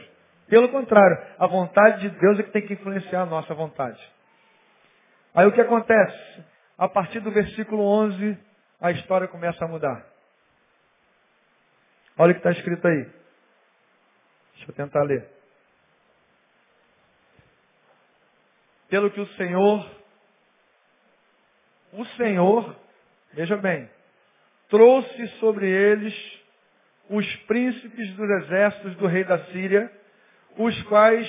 Pelo 0.47 0.69
contrário, 0.69 1.17
a 1.39 1.47
vontade 1.47 2.01
de 2.01 2.09
Deus 2.19 2.39
é 2.39 2.43
que 2.43 2.51
tem 2.51 2.67
que 2.67 2.73
influenciar 2.73 3.21
a 3.21 3.25
nossa 3.25 3.53
vontade. 3.53 3.99
Aí 5.33 5.47
o 5.47 5.51
que 5.51 5.61
acontece? 5.61 6.43
A 6.77 6.87
partir 6.87 7.21
do 7.21 7.31
versículo 7.31 7.83
11, 7.83 8.37
a 8.81 8.91
história 8.91 9.27
começa 9.27 9.63
a 9.63 9.67
mudar. 9.67 10.05
Olha 12.17 12.31
o 12.31 12.33
que 12.33 12.39
está 12.39 12.51
escrito 12.51 12.85
aí. 12.87 13.03
Deixa 14.55 14.69
eu 14.71 14.75
tentar 14.75 15.03
ler. 15.03 15.27
Pelo 18.89 19.09
que 19.09 19.21
o 19.21 19.27
Senhor, 19.35 19.89
o 21.93 22.05
Senhor, 22.17 22.75
veja 23.33 23.55
bem, 23.57 23.89
trouxe 24.69 25.27
sobre 25.39 25.69
eles 25.69 26.13
os 27.09 27.35
príncipes 27.47 28.13
dos 28.15 28.29
exércitos 28.43 28.95
do 28.95 29.07
rei 29.07 29.23
da 29.23 29.37
Síria, 29.45 29.91
os 30.57 30.81
quais 30.83 31.27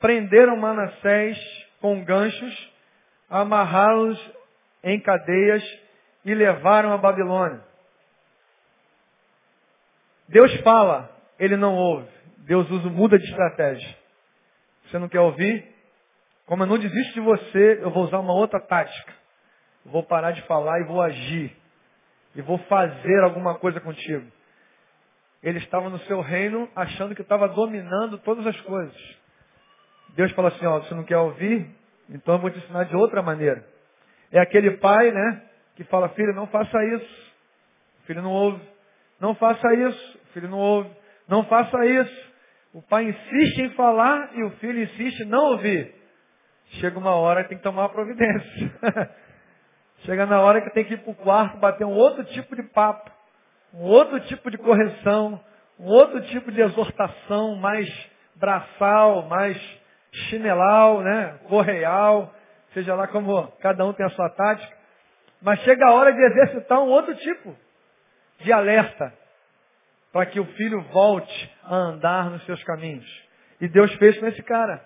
prenderam 0.00 0.56
Manassés 0.56 1.38
com 1.80 2.04
ganchos, 2.04 2.72
amarraram-os 3.28 4.18
em 4.82 5.00
cadeias 5.00 5.62
e 6.24 6.34
levaram 6.34 6.92
a 6.92 6.98
Babilônia. 6.98 7.60
Deus 10.28 10.54
fala, 10.60 11.10
ele 11.38 11.56
não 11.56 11.74
ouve. 11.74 12.08
Deus 12.38 12.68
usa, 12.70 12.88
muda 12.88 13.18
de 13.18 13.24
estratégia. 13.24 13.96
Você 14.84 14.98
não 14.98 15.08
quer 15.08 15.20
ouvir? 15.20 15.64
Como 16.46 16.62
eu 16.62 16.66
não 16.66 16.78
desisto 16.78 17.14
de 17.14 17.20
você, 17.20 17.78
eu 17.82 17.90
vou 17.90 18.04
usar 18.04 18.18
uma 18.20 18.32
outra 18.32 18.58
tática. 18.60 19.17
Vou 19.90 20.02
parar 20.02 20.32
de 20.32 20.42
falar 20.42 20.80
e 20.80 20.84
vou 20.84 21.00
agir. 21.00 21.56
E 22.34 22.42
vou 22.42 22.58
fazer 22.58 23.22
alguma 23.24 23.54
coisa 23.58 23.80
contigo. 23.80 24.26
Ele 25.42 25.58
estava 25.58 25.88
no 25.88 25.98
seu 26.00 26.20
reino 26.20 26.68
achando 26.74 27.14
que 27.14 27.22
estava 27.22 27.48
dominando 27.48 28.18
todas 28.18 28.46
as 28.46 28.60
coisas. 28.62 28.96
Deus 30.14 30.32
fala 30.32 30.48
assim, 30.48 30.66
ó, 30.66 30.80
você 30.80 30.94
não 30.94 31.04
quer 31.04 31.18
ouvir? 31.18 31.70
Então 32.10 32.34
eu 32.34 32.40
vou 32.40 32.50
te 32.50 32.58
ensinar 32.58 32.84
de 32.84 32.96
outra 32.96 33.22
maneira. 33.22 33.64
É 34.32 34.40
aquele 34.40 34.72
pai, 34.78 35.10
né, 35.10 35.42
que 35.76 35.84
fala, 35.84 36.08
filho, 36.10 36.34
não 36.34 36.46
faça 36.48 36.76
isso. 36.84 37.32
O 38.02 38.06
filho 38.06 38.22
não 38.22 38.30
ouve. 38.30 38.60
Não 39.20 39.34
faça 39.34 39.72
isso. 39.74 40.18
O 40.18 40.32
filho 40.32 40.48
não 40.48 40.58
ouve. 40.58 40.90
Não 41.28 41.44
faça 41.44 41.84
isso. 41.86 42.28
O 42.74 42.82
pai 42.82 43.04
insiste 43.04 43.62
em 43.62 43.70
falar 43.70 44.30
e 44.34 44.42
o 44.42 44.50
filho 44.52 44.82
insiste 44.82 45.20
em 45.20 45.26
não 45.26 45.52
ouvir. 45.52 45.94
Chega 46.80 46.98
uma 46.98 47.14
hora 47.14 47.42
que 47.42 47.50
tem 47.50 47.58
que 47.58 47.64
tomar 47.64 47.88
providência. 47.88 48.72
Chega 50.08 50.24
na 50.24 50.40
hora 50.40 50.62
que 50.62 50.70
tem 50.70 50.86
que 50.86 50.94
ir 50.94 51.02
para 51.02 51.10
o 51.10 51.14
quarto 51.16 51.58
bater 51.58 51.84
um 51.84 51.92
outro 51.92 52.24
tipo 52.24 52.56
de 52.56 52.62
papo, 52.62 53.10
um 53.74 53.82
outro 53.82 54.18
tipo 54.20 54.50
de 54.50 54.56
correção, 54.56 55.38
um 55.78 55.84
outro 55.84 56.22
tipo 56.28 56.50
de 56.50 56.62
exortação 56.62 57.56
mais 57.56 57.86
braçal, 58.34 59.24
mais 59.24 59.54
chinelal, 60.10 61.02
né? 61.02 61.38
correal, 61.46 62.34
seja 62.72 62.94
lá 62.94 63.06
como 63.08 63.48
cada 63.60 63.84
um 63.84 63.92
tem 63.92 64.06
a 64.06 64.10
sua 64.10 64.30
tática. 64.30 64.74
Mas 65.42 65.60
chega 65.60 65.86
a 65.86 65.92
hora 65.92 66.10
de 66.10 66.22
exercitar 66.22 66.80
um 66.80 66.88
outro 66.88 67.14
tipo 67.14 67.54
de 68.38 68.50
alerta 68.50 69.12
para 70.10 70.24
que 70.24 70.40
o 70.40 70.46
filho 70.54 70.80
volte 70.90 71.54
a 71.64 71.74
andar 71.74 72.30
nos 72.30 72.42
seus 72.46 72.64
caminhos. 72.64 73.06
E 73.60 73.68
Deus 73.68 73.92
fez 73.96 74.18
com 74.18 74.26
esse 74.26 74.42
cara. 74.42 74.82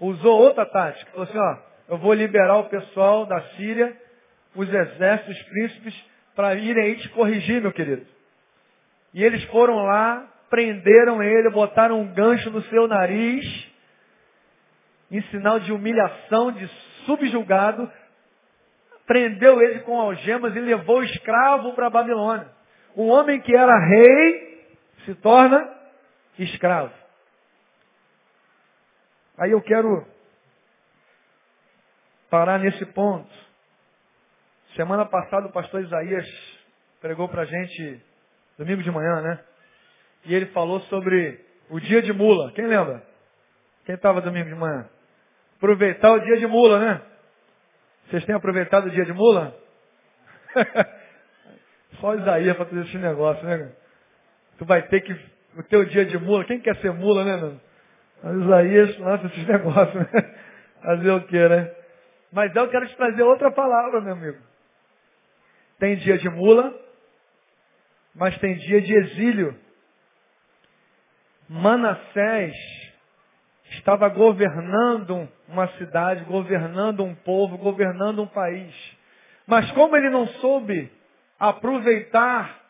Usou 0.00 0.38
outra 0.40 0.64
tática. 0.64 1.10
Falou 1.10 1.24
assim, 1.24 1.38
ó, 1.38 1.56
eu 1.88 1.98
vou 1.98 2.14
liberar 2.14 2.58
o 2.58 2.68
pessoal 2.68 3.26
da 3.26 3.40
Síria, 3.56 4.03
os 4.54 4.72
exércitos, 4.72 5.36
os 5.36 5.42
príncipes, 5.44 6.04
para 6.34 6.54
irem 6.54 6.84
aí 6.84 6.96
te 6.96 7.08
corrigir, 7.10 7.60
meu 7.60 7.72
querido. 7.72 8.06
E 9.12 9.22
eles 9.22 9.42
foram 9.44 9.76
lá, 9.84 10.26
prenderam 10.50 11.22
ele, 11.22 11.50
botaram 11.50 12.00
um 12.00 12.12
gancho 12.12 12.50
no 12.50 12.62
seu 12.62 12.88
nariz, 12.88 13.44
em 15.10 15.22
sinal 15.24 15.60
de 15.60 15.72
humilhação, 15.72 16.50
de 16.52 16.66
subjugado, 17.06 17.90
prendeu 19.06 19.60
ele 19.60 19.80
com 19.80 20.00
algemas 20.00 20.54
e 20.56 20.60
levou 20.60 20.98
o 20.98 21.04
escravo 21.04 21.72
para 21.74 21.90
Babilônia. 21.90 22.48
Um 22.96 23.08
homem 23.08 23.40
que 23.40 23.54
era 23.54 23.78
rei 23.78 24.66
se 25.04 25.14
torna 25.16 25.68
escravo. 26.38 26.92
Aí 29.38 29.50
eu 29.50 29.60
quero 29.60 30.06
parar 32.30 32.58
nesse 32.58 32.84
ponto. 32.86 33.43
Semana 34.76 35.06
passada 35.06 35.46
o 35.46 35.52
pastor 35.52 35.82
Isaías 35.82 36.26
pregou 37.00 37.28
para 37.28 37.42
a 37.42 37.44
gente, 37.44 38.02
domingo 38.58 38.82
de 38.82 38.90
manhã, 38.90 39.20
né? 39.20 39.38
E 40.24 40.34
ele 40.34 40.46
falou 40.46 40.80
sobre 40.82 41.40
o 41.70 41.78
dia 41.78 42.02
de 42.02 42.12
mula. 42.12 42.50
Quem 42.52 42.66
lembra? 42.66 43.02
Quem 43.84 43.94
estava 43.94 44.20
domingo 44.20 44.48
de 44.48 44.54
manhã? 44.54 44.88
Aproveitar 45.58 46.12
o 46.12 46.18
dia 46.18 46.38
de 46.38 46.46
mula, 46.46 46.80
né? 46.80 47.02
Vocês 48.08 48.24
têm 48.24 48.34
aproveitado 48.34 48.86
o 48.86 48.90
dia 48.90 49.04
de 49.04 49.12
mula? 49.12 49.54
Só 52.00 52.14
Isaías 52.16 52.56
para 52.56 52.66
fazer 52.66 52.84
esse 52.84 52.98
negócio, 52.98 53.44
né? 53.46 53.72
Tu 54.58 54.64
vai 54.64 54.82
ter 54.88 55.02
que. 55.02 55.12
O 55.56 55.62
teu 55.62 55.84
dia 55.84 56.04
de 56.04 56.18
mula, 56.18 56.44
quem 56.44 56.60
quer 56.60 56.76
ser 56.78 56.92
mula, 56.92 57.24
né? 57.24 57.58
Mas 58.22 58.36
Isaías 58.44 58.98
lança 58.98 59.26
esses 59.26 59.46
negócios, 59.46 59.94
né? 59.94 60.34
Fazer 60.82 61.10
o 61.12 61.20
quê, 61.26 61.48
né? 61.48 61.72
Mas 62.32 62.54
eu 62.56 62.68
quero 62.68 62.88
te 62.88 62.96
trazer 62.96 63.22
outra 63.22 63.52
palavra, 63.52 64.00
meu 64.00 64.14
amigo. 64.14 64.53
Tem 65.78 65.96
dia 65.96 66.18
de 66.18 66.28
mula, 66.28 66.72
mas 68.14 68.36
tem 68.38 68.54
dia 68.56 68.80
de 68.80 68.94
exílio. 68.94 69.58
Manassés 71.48 72.54
estava 73.70 74.08
governando 74.08 75.28
uma 75.48 75.68
cidade, 75.76 76.24
governando 76.24 77.04
um 77.04 77.14
povo, 77.14 77.58
governando 77.58 78.22
um 78.22 78.26
país. 78.26 78.74
Mas 79.46 79.70
como 79.72 79.96
ele 79.96 80.10
não 80.10 80.26
soube 80.26 80.90
aproveitar 81.38 82.60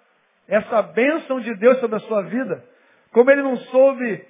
essa 0.49 0.83
bênção 0.83 1.41
de 1.41 1.55
Deus 1.55 1.79
sobre 1.79 1.97
a 1.97 2.01
sua 2.01 2.23
vida, 2.23 2.65
como 3.13 3.31
ele 3.31 3.43
não 3.43 3.57
soube 3.57 4.27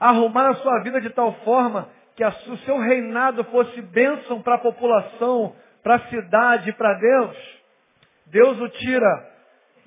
arrumar 0.00 0.50
a 0.50 0.54
sua 0.56 0.80
vida 0.80 1.00
de 1.00 1.10
tal 1.10 1.32
forma 1.44 1.88
que 2.16 2.24
o 2.24 2.58
seu 2.58 2.78
reinado 2.78 3.44
fosse 3.44 3.80
bênção 3.80 4.42
para 4.42 4.56
a 4.56 4.58
população, 4.58 5.54
para 5.82 5.96
a 5.96 6.08
cidade, 6.08 6.72
para 6.72 6.94
Deus, 6.94 7.61
Deus 8.32 8.58
o 8.58 8.68
tira 8.70 9.30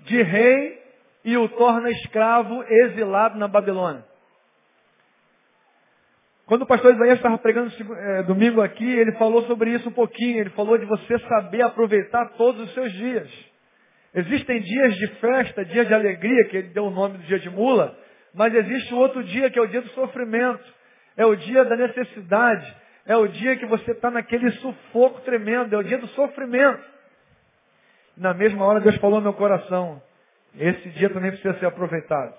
de 0.01 0.21
rei 0.21 0.79
e 1.23 1.35
o 1.35 1.49
torna 1.49 1.89
escravo 1.89 2.63
exilado 2.63 3.39
na 3.39 3.47
Babilônia. 3.47 4.05
Quando 6.45 6.61
o 6.61 6.67
pastor 6.67 6.93
Isaías 6.93 7.17
estava 7.17 7.39
pregando 7.39 7.73
é, 7.95 8.21
domingo 8.21 8.61
aqui, 8.61 8.87
ele 8.87 9.13
falou 9.13 9.41
sobre 9.47 9.71
isso 9.71 9.89
um 9.89 9.91
pouquinho. 9.91 10.41
Ele 10.41 10.51
falou 10.51 10.77
de 10.77 10.85
você 10.85 11.17
saber 11.27 11.63
aproveitar 11.63 12.33
todos 12.37 12.61
os 12.61 12.73
seus 12.75 12.93
dias. 12.93 13.27
Existem 14.13 14.61
dias 14.61 14.95
de 14.95 15.07
festa, 15.15 15.65
dias 15.65 15.87
de 15.87 15.93
alegria, 15.95 16.45
que 16.45 16.57
ele 16.57 16.67
deu 16.67 16.85
o 16.85 16.91
nome 16.91 17.17
do 17.17 17.23
dia 17.23 17.39
de 17.39 17.49
mula, 17.49 17.97
mas 18.31 18.53
existe 18.53 18.93
outro 18.93 19.23
dia 19.23 19.49
que 19.49 19.57
é 19.57 19.61
o 19.61 19.67
dia 19.67 19.81
do 19.81 19.89
sofrimento. 19.89 20.63
É 21.17 21.25
o 21.25 21.35
dia 21.35 21.65
da 21.65 21.75
necessidade. 21.75 22.75
É 23.07 23.17
o 23.17 23.27
dia 23.27 23.55
que 23.55 23.65
você 23.65 23.91
está 23.91 24.11
naquele 24.11 24.51
sufoco 24.51 25.21
tremendo. 25.21 25.73
É 25.73 25.79
o 25.79 25.83
dia 25.83 25.97
do 25.97 26.07
sofrimento. 26.09 26.94
Na 28.17 28.33
mesma 28.33 28.65
hora 28.65 28.79
Deus 28.79 28.95
falou 28.97 29.17
no 29.19 29.23
meu 29.23 29.33
coração. 29.33 30.01
Esse 30.57 30.89
dia 30.91 31.09
também 31.09 31.31
precisa 31.31 31.57
ser 31.59 31.65
aproveitado. 31.65 32.33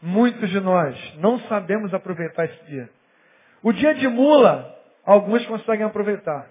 Muitos 0.00 0.50
de 0.50 0.60
nós 0.60 1.14
não 1.18 1.38
sabemos 1.40 1.92
aproveitar 1.94 2.44
esse 2.44 2.64
dia. 2.66 2.88
O 3.62 3.72
dia 3.72 3.94
de 3.94 4.08
mula, 4.08 4.76
alguns 5.04 5.44
conseguem 5.46 5.86
aproveitar. 5.86 6.48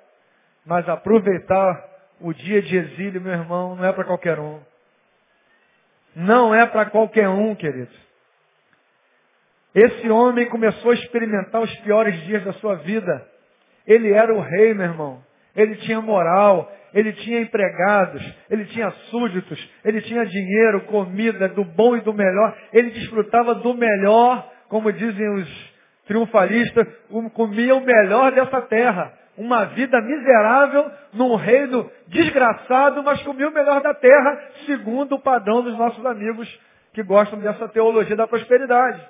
Mas 0.66 0.88
aproveitar 0.88 1.90
o 2.20 2.34
dia 2.34 2.62
de 2.62 2.78
exílio, 2.78 3.20
meu 3.20 3.34
irmão, 3.34 3.76
não 3.76 3.86
é 3.86 3.92
para 3.92 4.06
qualquer 4.06 4.40
um. 4.40 4.62
Não 6.16 6.54
é 6.54 6.66
para 6.66 6.86
qualquer 6.86 7.28
um, 7.28 7.56
querido. 7.56 7.92
Esse 9.74 10.10
homem 10.10 10.50
começou 10.50 10.92
a 10.92 10.94
experimentar 10.94 11.62
os 11.62 11.74
piores 11.80 12.22
dias 12.24 12.44
da 12.44 12.54
sua 12.54 12.76
vida. 12.76 13.28
Ele 13.88 14.12
era 14.12 14.34
o 14.34 14.42
rei, 14.42 14.74
meu 14.74 14.86
irmão. 14.86 15.24
Ele 15.56 15.76
tinha 15.78 16.02
moral, 16.02 16.72
ele 16.94 17.14
tinha 17.14 17.42
empregados, 17.42 18.22
ele 18.50 18.66
tinha 18.66 18.92
súditos, 19.10 19.70
ele 19.84 20.02
tinha 20.02 20.26
dinheiro, 20.26 20.82
comida, 20.82 21.48
do 21.50 21.64
bom 21.64 21.96
e 21.96 22.02
do 22.02 22.14
melhor. 22.14 22.56
Ele 22.74 22.92
desfrutava 22.92 23.56
do 23.56 23.74
melhor, 23.74 24.50
como 24.68 24.92
dizem 24.92 25.30
os 25.36 25.72
triunfalistas, 26.06 26.88
comia 27.34 27.76
o 27.76 27.82
melhor 27.86 28.32
dessa 28.32 28.62
terra 28.64 29.14
uma 29.38 29.66
vida 29.66 30.00
miserável 30.02 30.92
num 31.14 31.36
reino 31.36 31.90
desgraçado, 32.08 33.02
mas 33.02 33.22
comia 33.24 33.48
o 33.48 33.54
melhor 33.54 33.82
da 33.82 33.94
terra, 33.94 34.40
segundo 34.66 35.16
o 35.16 35.22
padrão 35.22 35.62
dos 35.62 35.78
nossos 35.78 36.06
amigos 36.06 36.48
que 36.94 37.02
gostam 37.02 37.40
dessa 37.40 37.68
teologia 37.70 38.16
da 38.16 38.28
prosperidade. 38.28 39.02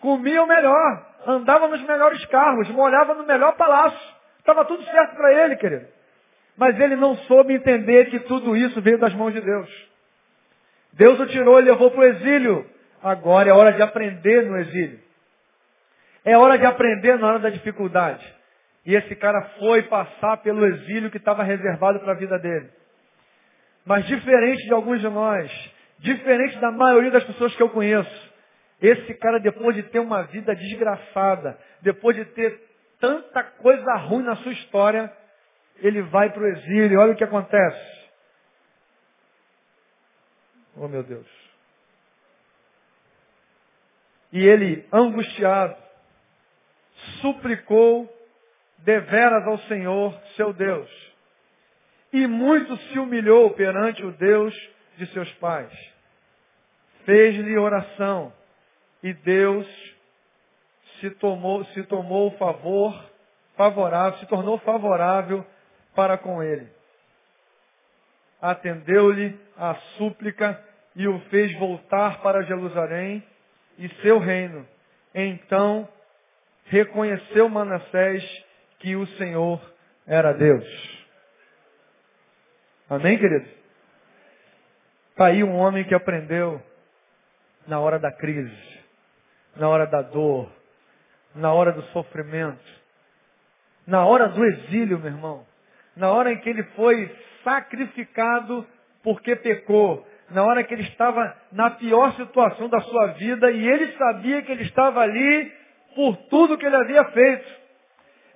Comia 0.00 0.42
o 0.42 0.46
melhor, 0.46 1.06
andava 1.26 1.68
nos 1.68 1.82
melhores 1.82 2.24
carros, 2.26 2.70
morava 2.70 3.14
no 3.14 3.26
melhor 3.26 3.56
palácio. 3.56 4.16
Estava 4.38 4.64
tudo 4.64 4.84
certo 4.84 5.16
para 5.16 5.44
ele, 5.44 5.56
querido. 5.56 5.95
Mas 6.56 6.78
ele 6.80 6.96
não 6.96 7.16
soube 7.18 7.54
entender 7.54 8.06
que 8.06 8.20
tudo 8.20 8.56
isso 8.56 8.80
veio 8.80 8.98
das 8.98 9.14
mãos 9.14 9.32
de 9.32 9.40
Deus. 9.40 9.68
Deus 10.92 11.20
o 11.20 11.26
tirou 11.26 11.58
e 11.58 11.64
levou 11.64 11.90
para 11.90 12.00
o 12.00 12.04
exílio. 12.04 12.66
Agora 13.02 13.50
é 13.50 13.52
hora 13.52 13.72
de 13.72 13.82
aprender 13.82 14.42
no 14.46 14.56
exílio. 14.56 14.98
É 16.24 16.36
hora 16.36 16.58
de 16.58 16.64
aprender 16.64 17.18
na 17.18 17.28
hora 17.28 17.38
da 17.38 17.50
dificuldade. 17.50 18.24
E 18.84 18.94
esse 18.94 19.14
cara 19.16 19.42
foi 19.58 19.82
passar 19.82 20.38
pelo 20.38 20.64
exílio 20.64 21.10
que 21.10 21.18
estava 21.18 21.42
reservado 21.42 22.00
para 22.00 22.12
a 22.12 22.16
vida 22.16 22.38
dele. 22.38 22.70
Mas 23.84 24.06
diferente 24.06 24.64
de 24.64 24.72
alguns 24.72 25.00
de 25.00 25.08
nós, 25.08 25.50
diferente 25.98 26.58
da 26.58 26.70
maioria 26.70 27.10
das 27.10 27.24
pessoas 27.24 27.54
que 27.54 27.62
eu 27.62 27.68
conheço, 27.68 28.34
esse 28.80 29.14
cara, 29.14 29.38
depois 29.38 29.74
de 29.74 29.82
ter 29.84 30.00
uma 30.00 30.22
vida 30.24 30.54
desgraçada, 30.54 31.58
depois 31.82 32.16
de 32.16 32.24
ter 32.26 32.60
tanta 33.00 33.42
coisa 33.42 33.94
ruim 33.96 34.22
na 34.22 34.36
sua 34.36 34.52
história, 34.52 35.12
ele 35.78 36.02
vai 36.02 36.30
para 36.32 36.42
o 36.42 36.46
exílio. 36.46 37.00
Olha 37.00 37.12
o 37.12 37.16
que 37.16 37.24
acontece. 37.24 37.96
Oh 40.76 40.88
meu 40.88 41.02
Deus. 41.02 41.26
E 44.32 44.44
ele, 44.46 44.86
angustiado, 44.92 45.76
suplicou 47.20 48.12
deveras 48.78 49.46
ao 49.46 49.58
Senhor, 49.60 50.14
seu 50.36 50.52
Deus. 50.52 50.90
E 52.12 52.26
muito 52.26 52.76
se 52.76 52.98
humilhou 52.98 53.50
perante 53.54 54.04
o 54.04 54.12
Deus 54.12 54.54
de 54.96 55.06
seus 55.12 55.30
pais. 55.34 55.72
Fez-lhe 57.04 57.56
oração 57.56 58.32
e 59.02 59.12
Deus 59.12 59.66
se 61.00 61.10
tomou, 61.10 61.64
se 61.66 61.82
tomou 61.84 62.30
favor, 62.32 63.10
favorável, 63.56 64.18
se 64.18 64.26
tornou 64.26 64.58
favorável 64.58 65.46
para 65.96 66.16
com 66.16 66.42
ele. 66.42 66.68
Atendeu-lhe 68.40 69.36
a 69.56 69.74
súplica 69.96 70.62
e 70.94 71.08
o 71.08 71.18
fez 71.30 71.52
voltar 71.58 72.20
para 72.20 72.42
Jerusalém 72.42 73.26
e 73.78 73.88
seu 74.02 74.18
reino. 74.18 74.66
Então 75.14 75.88
reconheceu 76.66 77.48
Manassés 77.48 78.22
que 78.78 78.94
o 78.94 79.06
Senhor 79.16 79.60
era 80.06 80.32
Deus. 80.32 80.64
Amém, 82.88 83.18
querido? 83.18 83.48
Está 85.10 85.26
aí 85.26 85.42
um 85.42 85.56
homem 85.56 85.82
que 85.84 85.94
aprendeu 85.94 86.62
na 87.66 87.80
hora 87.80 87.98
da 87.98 88.12
crise, 88.12 88.80
na 89.56 89.68
hora 89.68 89.86
da 89.86 90.02
dor, 90.02 90.52
na 91.34 91.52
hora 91.52 91.72
do 91.72 91.82
sofrimento, 91.86 92.64
na 93.86 94.04
hora 94.04 94.28
do 94.28 94.44
exílio, 94.44 94.98
meu 94.98 95.10
irmão, 95.10 95.45
na 95.96 96.10
hora 96.10 96.32
em 96.32 96.38
que 96.38 96.50
ele 96.50 96.62
foi 96.74 97.10
sacrificado 97.42 98.66
porque 99.02 99.36
pecou, 99.36 100.06
na 100.30 100.44
hora 100.44 100.64
que 100.64 100.74
ele 100.74 100.82
estava 100.82 101.36
na 101.52 101.70
pior 101.70 102.12
situação 102.14 102.68
da 102.68 102.80
sua 102.80 103.08
vida 103.12 103.50
e 103.50 103.66
ele 103.66 103.92
sabia 103.92 104.42
que 104.42 104.52
ele 104.52 104.64
estava 104.64 105.00
ali 105.00 105.52
por 105.94 106.16
tudo 106.28 106.58
que 106.58 106.66
ele 106.66 106.76
havia 106.76 107.04
feito. 107.04 107.66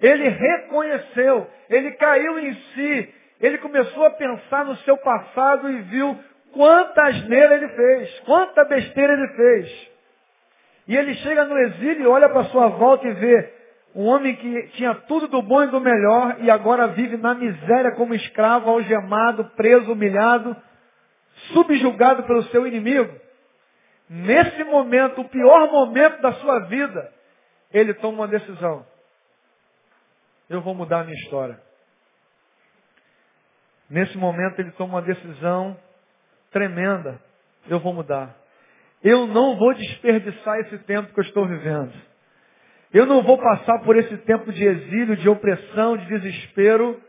Ele 0.00 0.28
reconheceu, 0.28 1.50
ele 1.68 1.90
caiu 1.92 2.38
em 2.38 2.54
si, 2.54 3.14
ele 3.40 3.58
começou 3.58 4.06
a 4.06 4.11
pensar 4.11 4.64
no 4.64 4.76
seu 4.78 4.96
passado 4.96 5.70
e 5.70 5.82
viu 5.82 6.18
quanta 6.52 7.02
asneira 7.02 7.56
ele 7.56 7.68
fez, 7.68 8.20
quanta 8.20 8.64
besteira 8.64 9.12
ele 9.12 9.28
fez. 9.28 9.90
E 10.88 10.96
ele 10.96 11.14
chega 11.14 11.44
no 11.44 11.58
exílio 11.58 12.02
e 12.02 12.06
olha 12.06 12.28
para 12.28 12.44
sua 12.44 12.68
volta 12.68 13.06
e 13.06 13.12
vê 13.12 13.59
um 13.95 14.07
homem 14.07 14.36
que 14.36 14.68
tinha 14.74 14.95
tudo 14.95 15.26
do 15.26 15.43
bom 15.43 15.62
e 15.64 15.66
do 15.66 15.80
melhor 15.80 16.36
e 16.41 16.51
agora 16.51 16.88
vive 16.88 17.16
na 17.16 17.34
miséria 17.34 17.93
como 17.97 18.14
escravo, 18.14 18.70
algemado, 18.70 19.45
preso, 19.57 19.93
humilhado, 19.93 20.57
subjugado 21.53 22.22
pelo 22.22 22.45
seu 22.45 22.66
inimigo. 22.66 23.12
Nesse 24.09 24.62
momento, 24.64 25.20
o 25.20 25.28
pior 25.28 25.70
momento 25.70 26.20
da 26.20 26.32
sua 26.34 26.61
vida, 26.66 27.12
ele 27.72 27.95
toma 27.95 28.18
uma 28.18 28.28
decisão. 28.28 28.86
Eu 30.49 30.61
vou 30.61 30.74
mudar 30.74 31.01
a 31.01 31.05
minha 31.05 31.18
história. 31.22 31.61
Nesse 33.88 34.16
momento, 34.18 34.59
ele 34.61 34.70
toma 34.72 34.95
uma 34.95 35.03
decisão 35.03 35.76
tremenda. 36.53 37.20
Eu 37.68 37.80
vou 37.80 37.93
mudar. 37.93 38.36
Eu 39.03 39.26
não 39.26 39.57
vou 39.57 39.74
desperdiçar 39.74 40.59
esse 40.61 40.78
tempo 40.78 41.12
que 41.12 41.20
eu 41.20 41.24
estou 41.24 41.47
vivendo. 41.47 42.09
Eu 42.93 43.07
não 43.07 43.22
vou 43.22 43.38
passar 43.38 43.78
por 43.80 43.97
esse 43.97 44.16
tempo 44.18 44.53
de 44.53 44.64
exílio, 44.64 45.16
de 45.16 45.28
opressão, 45.28 45.97
de 45.97 46.07
desespero, 46.07 47.01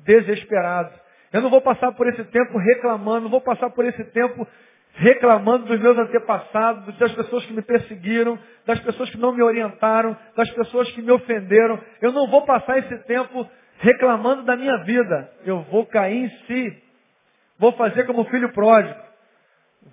desesperado. 0.00 0.92
Eu 1.32 1.42
não 1.42 1.50
vou 1.50 1.60
passar 1.60 1.92
por 1.92 2.08
esse 2.08 2.24
tempo 2.24 2.58
reclamando, 2.58 3.22
não 3.22 3.30
vou 3.30 3.40
passar 3.40 3.70
por 3.70 3.84
esse 3.84 4.02
tempo 4.04 4.46
reclamando 4.94 5.66
dos 5.66 5.78
meus 5.78 5.96
antepassados, 5.96 6.96
das 6.98 7.12
pessoas 7.12 7.44
que 7.46 7.52
me 7.52 7.62
perseguiram, 7.62 8.38
das 8.66 8.80
pessoas 8.80 9.10
que 9.10 9.18
não 9.18 9.32
me 9.32 9.42
orientaram, 9.42 10.16
das 10.34 10.50
pessoas 10.50 10.90
que 10.90 11.02
me 11.02 11.12
ofenderam. 11.12 11.78
Eu 12.00 12.10
não 12.10 12.26
vou 12.28 12.42
passar 12.42 12.78
esse 12.78 12.96
tempo 13.04 13.48
reclamando 13.78 14.42
da 14.42 14.56
minha 14.56 14.76
vida. 14.78 15.30
Eu 15.44 15.60
vou 15.70 15.86
cair 15.86 16.24
em 16.24 16.28
si. 16.46 16.82
Vou 17.58 17.72
fazer 17.72 18.06
como 18.06 18.24
filho 18.24 18.52
pródigo. 18.52 19.08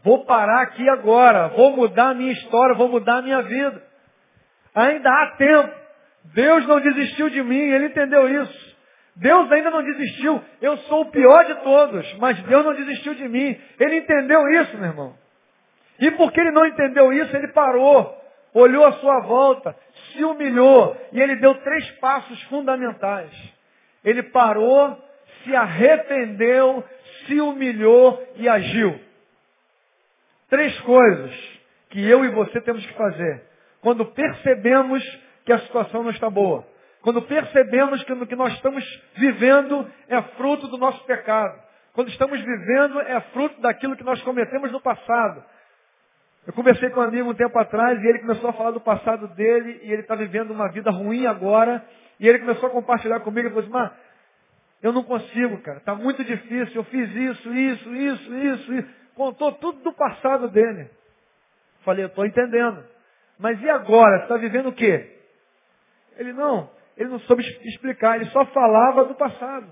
Vou 0.03 0.25
parar 0.25 0.61
aqui 0.61 0.87
agora, 0.89 1.49
vou 1.49 1.75
mudar 1.75 2.09
a 2.09 2.13
minha 2.13 2.31
história, 2.33 2.75
vou 2.75 2.89
mudar 2.89 3.17
a 3.17 3.21
minha 3.21 3.41
vida. 3.43 3.81
Ainda 4.75 5.09
há 5.09 5.27
tempo. 5.37 5.73
Deus 6.25 6.67
não 6.67 6.81
desistiu 6.81 7.29
de 7.29 7.41
mim, 7.41 7.57
ele 7.57 7.85
entendeu 7.85 8.27
isso. 8.43 8.75
Deus 9.15 9.49
ainda 9.51 9.69
não 9.69 9.81
desistiu. 9.83 10.43
Eu 10.61 10.77
sou 10.79 11.01
o 11.03 11.11
pior 11.11 11.45
de 11.45 11.55
todos, 11.63 12.13
mas 12.15 12.37
Deus 12.43 12.65
não 12.65 12.73
desistiu 12.73 13.13
de 13.13 13.27
mim. 13.29 13.57
Ele 13.79 13.97
entendeu 13.97 14.47
isso, 14.49 14.77
meu 14.77 14.89
irmão. 14.89 15.15
E 15.99 16.11
porque 16.11 16.41
ele 16.41 16.51
não 16.51 16.65
entendeu 16.65 17.13
isso, 17.13 17.33
ele 17.35 17.47
parou, 17.49 18.21
olhou 18.53 18.85
à 18.85 18.93
sua 18.93 19.21
volta, 19.21 19.73
se 20.11 20.23
humilhou 20.23 20.97
e 21.13 21.21
ele 21.21 21.37
deu 21.37 21.55
três 21.55 21.89
passos 21.99 22.41
fundamentais. 22.43 23.31
Ele 24.03 24.23
parou, 24.23 25.01
se 25.43 25.55
arrependeu, 25.55 26.83
se 27.25 27.39
humilhou 27.39 28.21
e 28.35 28.49
agiu. 28.49 28.99
Três 30.49 30.77
coisas 30.81 31.31
que 31.89 32.05
eu 32.05 32.25
e 32.25 32.29
você 32.29 32.59
temos 32.59 32.85
que 32.85 32.93
fazer. 32.93 33.54
Quando 33.85 34.03
percebemos 34.03 35.03
que 35.45 35.53
a 35.53 35.59
situação 35.59 36.01
não 36.01 36.09
está 36.09 36.27
boa. 36.27 36.65
Quando 37.03 37.21
percebemos 37.21 38.03
que 38.03 38.13
o 38.13 38.25
que 38.25 38.35
nós 38.35 38.51
estamos 38.53 38.83
vivendo 39.15 39.87
é 40.07 40.19
fruto 40.23 40.67
do 40.69 40.75
nosso 40.79 41.03
pecado. 41.03 41.61
Quando 41.93 42.07
estamos 42.07 42.41
vivendo 42.41 42.99
é 43.01 43.21
fruto 43.31 43.61
daquilo 43.61 43.95
que 43.95 44.03
nós 44.03 44.19
cometemos 44.23 44.71
no 44.71 44.81
passado. 44.81 45.43
Eu 46.47 46.53
conversei 46.53 46.89
com 46.89 46.99
um 46.99 47.03
amigo 47.03 47.29
um 47.29 47.35
tempo 47.35 47.59
atrás 47.59 48.01
e 48.01 48.07
ele 48.07 48.21
começou 48.21 48.49
a 48.49 48.53
falar 48.53 48.71
do 48.71 48.81
passado 48.81 49.27
dele 49.35 49.79
e 49.83 49.91
ele 49.91 50.01
está 50.01 50.15
vivendo 50.15 50.49
uma 50.49 50.71
vida 50.71 50.89
ruim 50.89 51.27
agora. 51.27 51.85
E 52.19 52.27
ele 52.27 52.39
começou 52.39 52.69
a 52.69 52.71
compartilhar 52.71 53.19
comigo 53.19 53.49
e 53.49 53.51
falou 53.51 53.65
assim, 53.65 53.71
mas 53.71 53.91
eu 54.81 54.91
não 54.91 55.03
consigo, 55.03 55.59
cara. 55.59 55.77
Está 55.77 55.93
muito 55.93 56.23
difícil. 56.23 56.73
Eu 56.73 56.85
fiz 56.85 57.07
isso, 57.11 57.53
isso, 57.53 57.93
isso, 57.93 58.35
isso, 58.35 58.73
isso. 58.73 58.89
Contou 59.13 59.51
tudo 59.51 59.83
do 59.83 59.93
passado 59.93 60.49
dele. 60.49 60.89
Falei, 61.83 62.03
eu 62.03 62.07
estou 62.07 62.25
entendendo. 62.25 62.94
Mas 63.39 63.61
e 63.61 63.69
agora? 63.69 64.17
Você 64.17 64.23
está 64.23 64.37
vivendo 64.37 64.69
o 64.69 64.73
quê? 64.73 65.11
Ele 66.17 66.33
não, 66.33 66.69
ele 66.95 67.09
não 67.09 67.19
soube 67.21 67.43
explicar, 67.63 68.15
ele 68.15 68.29
só 68.31 68.45
falava 68.45 69.05
do 69.05 69.15
passado. 69.15 69.67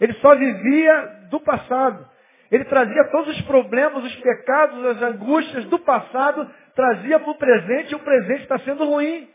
Ele 0.00 0.14
só 0.14 0.34
vivia 0.34 1.26
do 1.30 1.40
passado. 1.40 2.08
Ele 2.50 2.64
trazia 2.64 3.04
todos 3.10 3.36
os 3.36 3.42
problemas, 3.42 4.04
os 4.04 4.16
pecados, 4.16 4.84
as 4.86 5.02
angústias 5.02 5.64
do 5.66 5.78
passado, 5.78 6.50
trazia 6.74 7.20
para 7.20 7.30
o 7.30 7.38
presente 7.38 7.92
e 7.92 7.94
o 7.94 8.00
presente 8.00 8.42
está 8.42 8.58
sendo 8.60 8.86
ruim. 8.86 9.28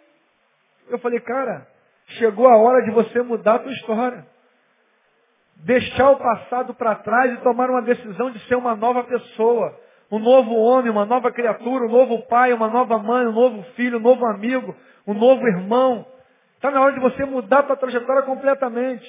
Eu 0.89 0.97
falei, 0.99 1.19
cara, 1.19 1.67
chegou 2.17 2.47
a 2.47 2.57
hora 2.57 2.83
de 2.83 2.91
você 2.91 3.21
mudar 3.21 3.55
a 3.55 3.59
tua 3.59 3.71
história 3.71 4.25
deixar 5.57 6.11
o 6.11 6.17
passado 6.17 6.73
para 6.73 6.95
trás 6.95 7.33
e 7.33 7.41
tomar 7.41 7.69
uma 7.69 7.81
decisão 7.81 8.31
de 8.31 8.39
ser 8.47 8.55
uma 8.55 8.75
nova 8.75 9.03
pessoa. 9.03 9.79
Um 10.15 10.19
novo 10.19 10.55
homem, 10.55 10.89
uma 10.89 11.05
nova 11.05 11.29
criatura, 11.29 11.85
um 11.85 11.91
novo 11.91 12.21
pai, 12.27 12.53
uma 12.53 12.69
nova 12.69 12.97
mãe, 12.97 13.27
um 13.27 13.33
novo 13.33 13.63
filho, 13.75 13.97
um 13.97 14.01
novo 14.01 14.25
amigo, 14.25 14.73
um 15.05 15.13
novo 15.13 15.45
irmão. 15.45 16.05
Está 16.55 16.71
na 16.71 16.79
hora 16.79 16.93
de 16.93 17.01
você 17.01 17.25
mudar 17.25 17.59
a 17.59 17.63
tua 17.63 17.75
trajetória 17.75 18.21
completamente. 18.21 19.05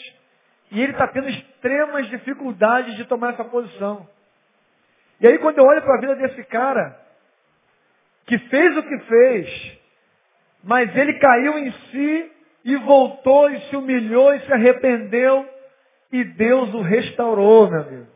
E 0.73 0.83
ele 0.83 0.91
está 0.91 1.07
tendo 1.07 1.29
extremas 1.29 2.09
dificuldades 2.09 2.97
de 2.97 3.05
tomar 3.05 3.35
essa 3.35 3.45
posição. 3.45 4.05
E 5.21 5.29
aí 5.29 5.39
quando 5.39 5.59
eu 5.59 5.65
olho 5.65 5.81
para 5.81 5.95
a 5.95 6.01
vida 6.01 6.17
desse 6.17 6.43
cara, 6.43 7.01
que 8.27 8.37
fez 8.39 8.77
o 8.77 8.83
que 8.83 8.99
fez, 8.99 9.79
mas 10.65 10.95
ele 10.97 11.21
caiu 11.21 11.57
em 11.57 11.71
si 11.71 12.33
e 12.65 12.77
voltou 12.79 13.49
e 13.49 13.61
se 13.69 13.77
humilhou 13.77 14.35
e 14.35 14.41
se 14.41 14.53
arrependeu 14.53 15.49
e 16.11 16.25
Deus 16.25 16.75
o 16.75 16.81
restaurou, 16.81 17.71
meu 17.71 17.81
amigo. 17.83 18.16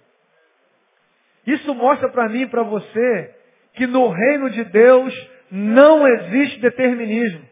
Isso 1.53 1.75
mostra 1.75 2.09
para 2.09 2.29
mim 2.29 2.43
e 2.43 2.47
para 2.47 2.63
você 2.63 3.35
que 3.75 3.87
no 3.87 4.09
reino 4.09 4.51
de 4.51 4.65
Deus 4.65 5.31
não 5.51 6.07
existe 6.07 6.61
determinismo. 6.61 7.49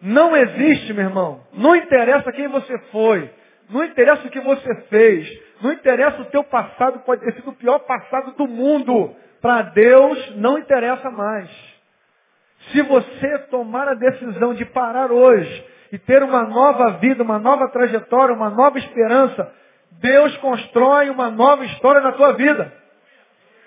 Não 0.00 0.36
existe, 0.36 0.92
meu 0.92 1.04
irmão. 1.04 1.40
Não 1.52 1.74
interessa 1.74 2.32
quem 2.32 2.48
você 2.48 2.78
foi. 2.90 3.30
Não 3.70 3.84
interessa 3.84 4.26
o 4.26 4.30
que 4.30 4.40
você 4.40 4.74
fez. 4.90 5.28
Não 5.62 5.72
interessa 5.72 6.20
o 6.22 6.26
teu 6.26 6.44
passado, 6.44 7.00
pode 7.00 7.22
ter 7.22 7.32
sido 7.34 7.50
o 7.50 7.56
pior 7.56 7.78
passado 7.80 8.32
do 8.32 8.46
mundo. 8.46 9.14
Para 9.40 9.62
Deus 9.62 10.36
não 10.36 10.58
interessa 10.58 11.10
mais. 11.10 11.50
Se 12.72 12.82
você 12.82 13.38
tomar 13.50 13.88
a 13.88 13.94
decisão 13.94 14.54
de 14.54 14.64
parar 14.66 15.12
hoje 15.12 15.66
e 15.92 15.98
ter 15.98 16.22
uma 16.22 16.44
nova 16.44 16.92
vida, 16.98 17.22
uma 17.22 17.38
nova 17.38 17.68
trajetória, 17.68 18.34
uma 18.34 18.50
nova 18.50 18.78
esperança, 18.78 19.52
Deus 19.92 20.36
constrói 20.38 21.10
uma 21.10 21.30
nova 21.30 21.64
história 21.66 22.00
na 22.00 22.12
tua 22.12 22.32
vida. 22.32 22.83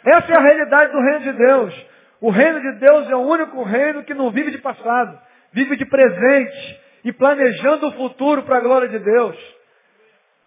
Essa 0.06 0.32
é 0.32 0.38
a 0.38 0.42
realidade 0.42 0.92
do 0.92 1.00
reino 1.00 1.20
de 1.20 1.34
Deus. 1.34 1.86
O 2.22 2.30
reino 2.30 2.60
de 2.60 2.80
Deus 2.80 3.10
é 3.10 3.16
o 3.16 3.28
único 3.28 3.64
reino 3.64 4.04
que 4.04 4.14
não 4.14 4.32
vive 4.32 4.52
de 4.52 4.58
passado, 4.58 5.20
vive 5.52 5.76
de 5.76 5.86
presente 5.86 6.82
e 7.04 7.14
planejando 7.14 7.88
o 7.88 7.92
futuro 7.94 8.44
para 8.44 8.58
a 8.58 8.62
glória 8.62 8.88
de 8.88 9.00
Deus. 9.00 9.38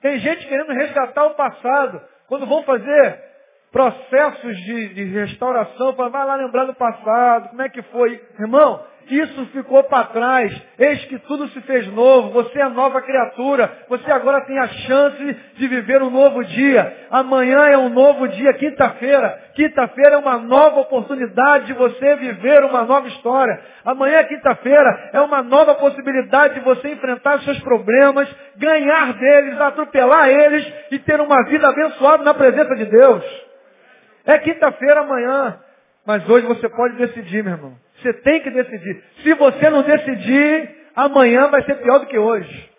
Tem 0.00 0.18
gente 0.18 0.46
querendo 0.46 0.72
resgatar 0.72 1.26
o 1.26 1.34
passado. 1.34 2.00
Quando 2.26 2.46
vão 2.46 2.62
fazer 2.62 3.29
processos 3.72 4.56
de, 4.58 4.94
de 4.94 5.04
restauração, 5.04 5.94
para 5.94 6.08
vai 6.08 6.26
lá 6.26 6.36
lembrar 6.36 6.64
do 6.64 6.74
passado, 6.74 7.50
como 7.50 7.62
é 7.62 7.68
que 7.68 7.82
foi. 7.82 8.20
Irmão, 8.38 8.84
isso 9.10 9.44
ficou 9.46 9.82
para 9.84 10.04
trás. 10.04 10.62
Eis 10.78 11.04
que 11.06 11.18
tudo 11.20 11.48
se 11.48 11.60
fez 11.62 11.86
novo. 11.88 12.30
Você 12.30 12.60
é 12.60 12.68
nova 12.68 13.02
criatura. 13.02 13.70
Você 13.88 14.10
agora 14.10 14.42
tem 14.42 14.56
a 14.56 14.68
chance 14.68 15.36
de 15.56 15.66
viver 15.66 16.00
um 16.00 16.10
novo 16.10 16.44
dia. 16.44 17.08
Amanhã 17.10 17.66
é 17.66 17.76
um 17.76 17.88
novo 17.88 18.28
dia, 18.28 18.52
quinta-feira. 18.54 19.50
Quinta-feira 19.54 20.14
é 20.14 20.18
uma 20.18 20.38
nova 20.38 20.80
oportunidade 20.80 21.66
de 21.66 21.72
você 21.72 22.14
viver 22.16 22.62
uma 22.64 22.84
nova 22.84 23.08
história. 23.08 23.60
Amanhã, 23.84 24.22
quinta-feira, 24.24 25.10
é 25.12 25.20
uma 25.20 25.42
nova 25.42 25.74
possibilidade 25.74 26.54
de 26.54 26.60
você 26.60 26.92
enfrentar 26.92 27.40
seus 27.40 27.58
problemas, 27.60 28.28
ganhar 28.56 29.12
deles, 29.14 29.60
atropelar 29.60 30.28
eles 30.28 30.72
e 30.92 31.00
ter 31.00 31.20
uma 31.20 31.42
vida 31.46 31.68
abençoada 31.68 32.22
na 32.22 32.32
presença 32.32 32.76
de 32.76 32.84
Deus. 32.84 33.49
É 34.30 34.38
quinta-feira 34.38 35.00
amanhã. 35.00 35.58
Mas 36.06 36.28
hoje 36.28 36.46
você 36.46 36.68
pode 36.68 36.96
decidir, 36.96 37.42
meu 37.42 37.54
irmão. 37.54 37.76
Você 37.96 38.12
tem 38.14 38.40
que 38.40 38.50
decidir. 38.50 39.02
Se 39.22 39.34
você 39.34 39.68
não 39.68 39.82
decidir, 39.82 40.70
amanhã 40.94 41.48
vai 41.48 41.62
ser 41.64 41.74
pior 41.76 41.98
do 41.98 42.06
que 42.06 42.16
hoje. 42.16 42.70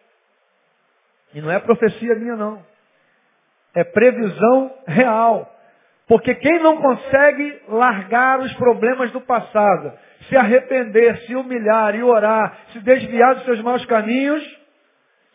E 1.34 1.42
não 1.42 1.52
é 1.52 1.60
profecia 1.60 2.16
minha, 2.16 2.38
não. 2.38 2.64
É 3.76 3.84
previsão 3.84 4.74
real. 4.88 5.54
Porque 6.08 6.36
quem 6.36 6.60
não 6.60 6.78
consegue 6.78 7.62
largar 7.68 8.40
os 8.40 8.54
problemas 8.54 9.12
do 9.12 9.22
passado, 9.22 9.94
se 10.30 10.38
arrepender, 10.38 11.18
se 11.26 11.36
humilhar 11.36 11.96
e 11.96 12.04
orar, 12.04 12.58
se 12.72 12.80
desviar 12.80 13.36
dos 13.36 13.46
seus 13.46 13.62
maus 13.62 13.86
caminhos, 13.86 14.42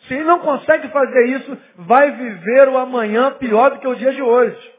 se 0.01 0.15
ele 0.15 0.25
não 0.25 0.39
consegue 0.39 0.89
fazer 0.89 1.27
isso, 1.27 1.59
vai 1.77 2.11
viver 2.11 2.69
o 2.69 2.79
amanhã 2.79 3.33
pior 3.33 3.71
do 3.71 3.81
que 3.81 3.89
o 3.89 3.95
dia 3.95 4.13
de 4.13 4.23
hoje. 4.23 4.76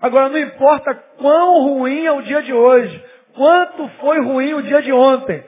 Agora, 0.00 0.28
não 0.28 0.38
importa 0.38 0.94
quão 0.94 1.62
ruim 1.64 2.04
é 2.04 2.12
o 2.12 2.22
dia 2.22 2.42
de 2.42 2.52
hoje, 2.52 3.04
quanto 3.34 3.88
foi 4.00 4.20
ruim 4.20 4.54
o 4.54 4.62
dia 4.62 4.80
de 4.82 4.92
ontem, 4.92 5.44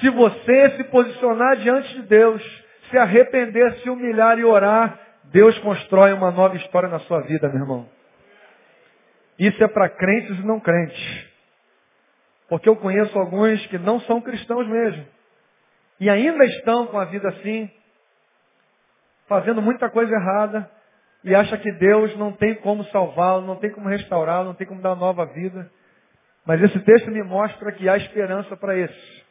se 0.00 0.10
você 0.10 0.70
se 0.76 0.84
posicionar 0.84 1.56
diante 1.56 1.94
de 1.94 2.02
Deus, 2.02 2.42
se 2.90 2.98
arrepender, 2.98 3.74
se 3.80 3.90
humilhar 3.90 4.38
e 4.38 4.44
orar, 4.44 4.98
Deus 5.24 5.56
constrói 5.58 6.12
uma 6.12 6.30
nova 6.30 6.56
história 6.56 6.88
na 6.88 7.00
sua 7.00 7.20
vida, 7.22 7.48
meu 7.48 7.60
irmão. 7.60 7.88
Isso 9.38 9.62
é 9.62 9.68
para 9.68 9.88
crentes 9.88 10.38
e 10.38 10.46
não 10.46 10.60
crentes. 10.60 11.26
Porque 12.48 12.68
eu 12.68 12.76
conheço 12.76 13.18
alguns 13.18 13.66
que 13.66 13.78
não 13.78 14.00
são 14.00 14.20
cristãos 14.20 14.66
mesmo. 14.68 15.06
E 15.98 16.08
ainda 16.10 16.44
estão 16.44 16.86
com 16.86 16.98
a 16.98 17.04
vida 17.04 17.28
assim, 17.28 17.70
fazendo 19.26 19.62
muita 19.62 19.88
coisa 19.90 20.14
errada, 20.14 20.70
e 21.24 21.34
acha 21.34 21.56
que 21.56 21.72
Deus 21.72 22.14
não 22.18 22.32
tem 22.32 22.54
como 22.56 22.84
salvá-lo, 22.84 23.46
não 23.46 23.56
tem 23.56 23.70
como 23.70 23.88
restaurá-lo, 23.88 24.48
não 24.48 24.54
tem 24.54 24.66
como 24.66 24.82
dar 24.82 24.94
nova 24.94 25.24
vida. 25.24 25.70
Mas 26.46 26.62
esse 26.62 26.78
texto 26.80 27.10
me 27.10 27.22
mostra 27.22 27.72
que 27.72 27.88
há 27.88 27.96
esperança 27.96 28.54
para 28.56 28.76
esses. 28.76 29.24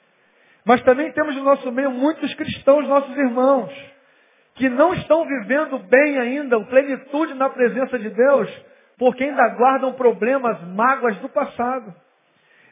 Mas 0.66 0.82
também 0.82 1.12
temos 1.12 1.36
no 1.36 1.44
nosso 1.44 1.72
meio 1.72 1.91
muitos 1.91 2.34
cristãos, 2.34 2.88
nossos 2.88 3.16
irmãos, 3.16 3.72
que 4.56 4.70
não 4.70 4.94
estão 4.96 5.24
vivendo 5.26 5.78
bem 5.78 6.18
ainda, 6.18 6.58
o 6.58 6.66
plenitude 6.66 7.36
na 7.36 7.50
presença 7.50 8.00
de 8.00 8.10
Deus, 8.10 8.50
porque 8.98 9.26
ainda 9.26 9.50
guardam 9.50 9.94
problemas, 9.94 10.62
mágoas 10.70 11.16
do 11.18 11.30
passado. 11.30 11.94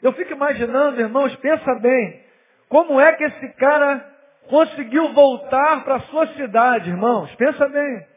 Eu 0.02 0.14
fico 0.14 0.34
imaginando, 0.34 1.00
irmãos, 1.00 1.36
pensa 1.36 1.76
bem, 1.76 2.24
como 2.68 3.00
é 3.00 3.14
que 3.14 3.24
esse 3.24 3.50
cara 3.54 4.04
conseguiu 4.50 5.14
voltar 5.14 5.84
para 5.84 5.96
a 5.96 6.02
sua 6.02 6.26
cidade, 6.34 6.90
irmãos? 6.90 7.34
Pensa 7.36 7.68
bem. 7.68 8.11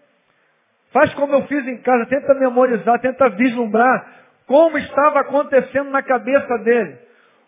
Faz 0.94 1.12
como 1.14 1.34
eu 1.34 1.42
fiz 1.48 1.66
em 1.66 1.78
casa, 1.78 2.06
tenta 2.06 2.34
memorizar, 2.34 3.00
tenta 3.00 3.28
vislumbrar 3.30 4.14
como 4.46 4.78
estava 4.78 5.20
acontecendo 5.20 5.90
na 5.90 6.04
cabeça 6.04 6.56
dele. 6.58 6.96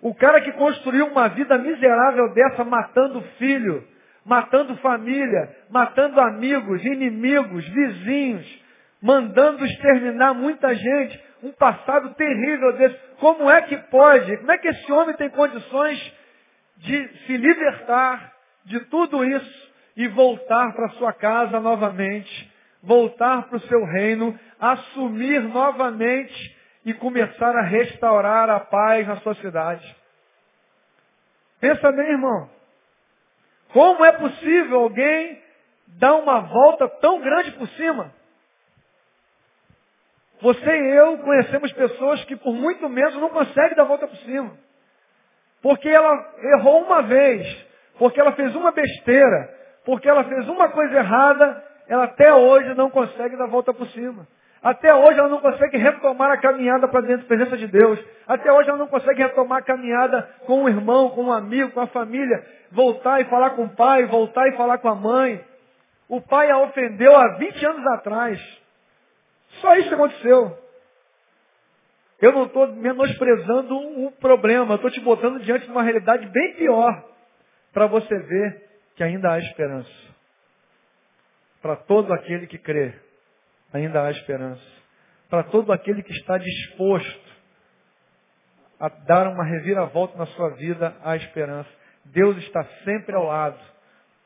O 0.03 0.12
cara 0.16 0.40
que 0.40 0.51
construiu 0.53 1.07
uma 1.07 1.28
vida 1.28 1.57
miserável 1.57 2.34
dessa, 2.34 2.64
matando 2.64 3.22
filho, 3.38 3.86
matando 4.24 4.76
família, 4.78 5.49
matando 5.70 6.20
amigos, 6.20 6.84
inimigos, 6.84 7.64
vizinhos, 7.68 8.64
mandando 9.01 9.64
exterminar 9.64 10.34
muita 10.34 10.74
gente, 10.74 11.24
um 11.44 11.53
passado 11.53 12.14
terrível 12.14 12.72
desse. 12.72 12.99
Como 13.20 13.49
é 13.49 13.62
que 13.62 13.76
pode? 13.76 14.38
Como 14.38 14.51
é 14.51 14.59
que 14.59 14.66
esse 14.66 14.90
homem 14.90 15.14
tem 15.14 15.30
condições 15.30 16.12
de 16.78 17.09
se 17.26 17.36
libertar 17.36 18.32
de 18.64 18.80
tudo 18.86 19.24
isso 19.24 19.72
e 19.97 20.09
voltar 20.09 20.74
para 20.74 20.88
sua 20.90 21.12
casa 21.12 21.61
novamente? 21.61 22.56
Voltar 22.87 23.49
para 23.49 23.57
o 23.57 23.61
seu 23.62 23.84
reino, 23.84 24.39
assumir 24.61 25.43
novamente 25.43 26.57
e 26.84 26.95
começar 26.95 27.55
a 27.57 27.62
restaurar 27.62 28.49
a 28.49 28.61
paz 28.61 29.07
na 29.07 29.16
sua 29.16 29.34
cidade. 29.34 29.97
Pensa 31.61 31.91
bem, 31.91 32.11
irmão. 32.11 32.49
Como 33.72 34.05
é 34.05 34.12
possível 34.12 34.80
alguém 34.80 35.43
dar 35.99 36.14
uma 36.14 36.41
volta 36.41 36.89
tão 36.89 37.20
grande 37.20 37.51
por 37.53 37.68
cima? 37.70 38.14
Você 40.41 40.70
e 40.70 40.97
eu 40.97 41.18
conhecemos 41.18 41.72
pessoas 41.72 42.24
que 42.24 42.37
por 42.37 42.55
muito 42.55 42.89
menos 42.89 43.16
não 43.16 43.30
conseguem 43.30 43.74
dar 43.76 43.82
a 43.82 43.87
volta 43.87 44.07
por 44.07 44.16
cima. 44.18 44.57
Porque 45.61 45.89
ela 45.89 46.34
errou 46.55 46.84
uma 46.84 47.03
vez, 47.03 47.66
porque 47.99 48.20
ela 48.20 48.32
fez 48.32 48.55
uma 48.55 48.70
besteira, 48.70 49.53
porque 49.84 50.09
ela 50.09 50.22
fez 50.22 50.49
uma 50.49 50.68
coisa 50.68 50.99
errada 50.99 51.66
ela 51.89 52.05
até 52.05 52.32
hoje 52.34 52.74
não 52.74 52.91
consegue 52.91 53.37
dar 53.37 53.47
volta 53.47 53.72
por 53.72 53.87
cima. 53.89 54.26
Até 54.62 54.93
hoje 54.93 55.18
ela 55.18 55.28
não 55.28 55.41
consegue 55.41 55.76
retomar 55.76 56.32
a 56.32 56.39
caminhada 56.39 56.89
para 56.89 57.03
dentro 57.03 57.22
da 57.22 57.28
presença 57.28 57.57
de 57.57 57.68
Deus. 57.68 58.03
Até 58.26 58.53
hoje 58.53 58.68
ela 58.68 58.78
não 58.78 58.89
consegue 58.89 59.22
retomar 59.22 59.59
a 59.59 59.64
caminhada 59.64 60.22
com 60.47 60.64
um 60.64 60.68
irmão, 60.68 61.11
com 61.11 61.24
um 61.24 61.32
amigo, 61.32 61.70
com 61.70 61.80
a 61.80 61.87
família. 61.87 62.45
Voltar 62.72 63.20
e 63.20 63.26
falar 63.26 63.51
com 63.51 63.64
o 63.64 63.68
pai, 63.68 64.07
voltar 64.07 64.49
e 64.49 64.57
falar 64.57 64.78
com 64.78 64.89
a 64.89 64.95
mãe. 64.95 65.41
O 66.09 66.20
pai 66.20 66.51
a 66.51 66.59
ofendeu 66.59 67.14
há 67.16 67.37
20 67.37 67.66
anos 67.66 67.87
atrás. 67.87 68.41
Só 69.61 69.76
isso 69.76 69.95
aconteceu. 69.95 70.59
Eu 72.20 72.32
não 72.32 72.45
estou 72.45 72.66
menosprezando 72.68 73.76
o 73.76 74.11
problema, 74.12 74.76
estou 74.76 74.91
te 74.91 75.01
botando 75.01 75.39
diante 75.41 75.66
de 75.66 75.70
uma 75.70 75.82
realidade 75.82 76.26
bem 76.26 76.55
pior 76.55 77.05
para 77.72 77.87
você 77.87 78.18
ver 78.18 78.64
que 78.97 79.05
ainda 79.05 79.32
há 79.32 79.39
esperança. 79.39 80.16
Para 81.67 81.75
todo 81.75 82.12
aquele 82.12 82.47
que 82.47 82.59
crê, 82.59 82.95
ainda 83.73 84.05
há 84.05 84.11
esperança. 84.12 84.62
Para 85.29 85.43
todo 85.43 85.73
aquele 85.73 86.01
que 86.01 86.12
está 86.12 86.39
disposto 86.39 87.27
a 88.79 88.89
dar 88.89 89.27
uma 89.27 89.43
reviravolta 89.43 90.17
na 90.17 90.27
sua 90.27 90.51
vida, 90.51 90.97
há 91.03 91.17
esperança. 91.17 91.69
Deus 92.05 92.37
está 92.37 92.62
sempre 92.85 93.17
ao 93.17 93.25
lado, 93.25 93.59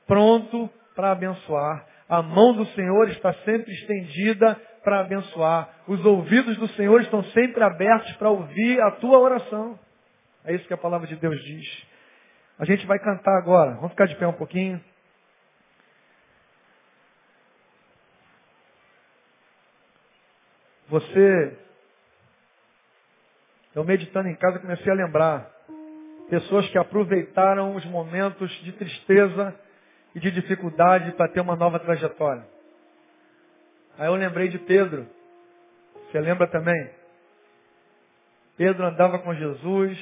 pronto 0.06 0.68
para 0.94 1.12
abençoar. 1.12 1.86
A 2.10 2.20
mão 2.20 2.52
do 2.52 2.66
Senhor 2.74 3.08
está 3.08 3.32
sempre 3.32 3.72
estendida 3.72 4.60
para 4.84 5.00
abençoar. 5.00 5.66
Os 5.88 6.04
ouvidos 6.04 6.58
do 6.58 6.68
Senhor 6.74 7.00
estão 7.00 7.24
sempre 7.24 7.64
abertos 7.64 8.12
para 8.18 8.28
ouvir 8.28 8.78
a 8.82 8.90
tua 8.90 9.18
oração. 9.18 9.78
É 10.44 10.54
isso 10.54 10.68
que 10.68 10.74
a 10.74 10.76
palavra 10.76 11.06
de 11.06 11.16
Deus 11.16 11.42
diz. 11.42 11.86
A 12.58 12.66
gente 12.66 12.86
vai 12.86 12.98
cantar 12.98 13.38
agora. 13.38 13.76
Vamos 13.76 13.92
ficar 13.92 14.04
de 14.04 14.16
pé 14.16 14.26
um 14.26 14.34
pouquinho. 14.34 14.78
Você, 20.90 21.56
eu 23.76 23.84
meditando 23.84 24.28
em 24.28 24.34
casa, 24.34 24.58
comecei 24.58 24.90
a 24.90 24.96
lembrar 24.96 25.48
pessoas 26.28 26.68
que 26.68 26.76
aproveitaram 26.76 27.76
os 27.76 27.84
momentos 27.84 28.50
de 28.64 28.72
tristeza 28.72 29.54
e 30.16 30.18
de 30.18 30.32
dificuldade 30.32 31.12
para 31.12 31.28
ter 31.28 31.40
uma 31.40 31.54
nova 31.54 31.78
trajetória. 31.78 32.44
Aí 33.96 34.08
eu 34.08 34.14
lembrei 34.16 34.48
de 34.48 34.58
Pedro. 34.58 35.06
Você 36.10 36.18
lembra 36.18 36.48
também? 36.48 36.90
Pedro 38.56 38.84
andava 38.84 39.20
com 39.20 39.32
Jesus, 39.32 39.96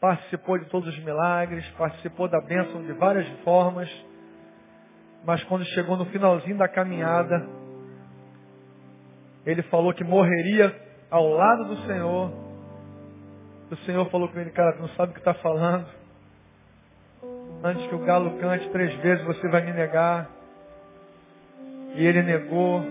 participou 0.00 0.58
de 0.58 0.64
todos 0.64 0.88
os 0.88 0.98
milagres, 1.04 1.64
participou 1.78 2.26
da 2.26 2.40
bênção 2.40 2.82
de 2.82 2.92
várias 2.94 3.28
formas, 3.44 3.88
mas 5.24 5.44
quando 5.44 5.64
chegou 5.66 5.96
no 5.96 6.06
finalzinho 6.06 6.58
da 6.58 6.66
caminhada, 6.66 7.61
ele 9.44 9.62
falou 9.62 9.92
que 9.92 10.04
morreria 10.04 10.74
ao 11.10 11.28
lado 11.28 11.64
do 11.64 11.76
Senhor. 11.86 12.32
O 13.70 13.76
Senhor 13.86 14.08
falou 14.10 14.28
com 14.28 14.38
ele, 14.38 14.50
cara, 14.50 14.72
tu 14.72 14.82
não 14.82 14.88
sabe 14.90 15.10
o 15.10 15.14
que 15.14 15.20
está 15.20 15.34
falando. 15.34 15.86
Antes 17.64 17.86
que 17.86 17.94
o 17.94 17.98
galo 18.00 18.38
cante 18.38 18.68
três 18.70 18.94
vezes, 18.96 19.24
você 19.24 19.48
vai 19.48 19.62
me 19.62 19.72
negar. 19.72 20.28
E 21.94 22.06
ele 22.06 22.22
negou. 22.22 22.82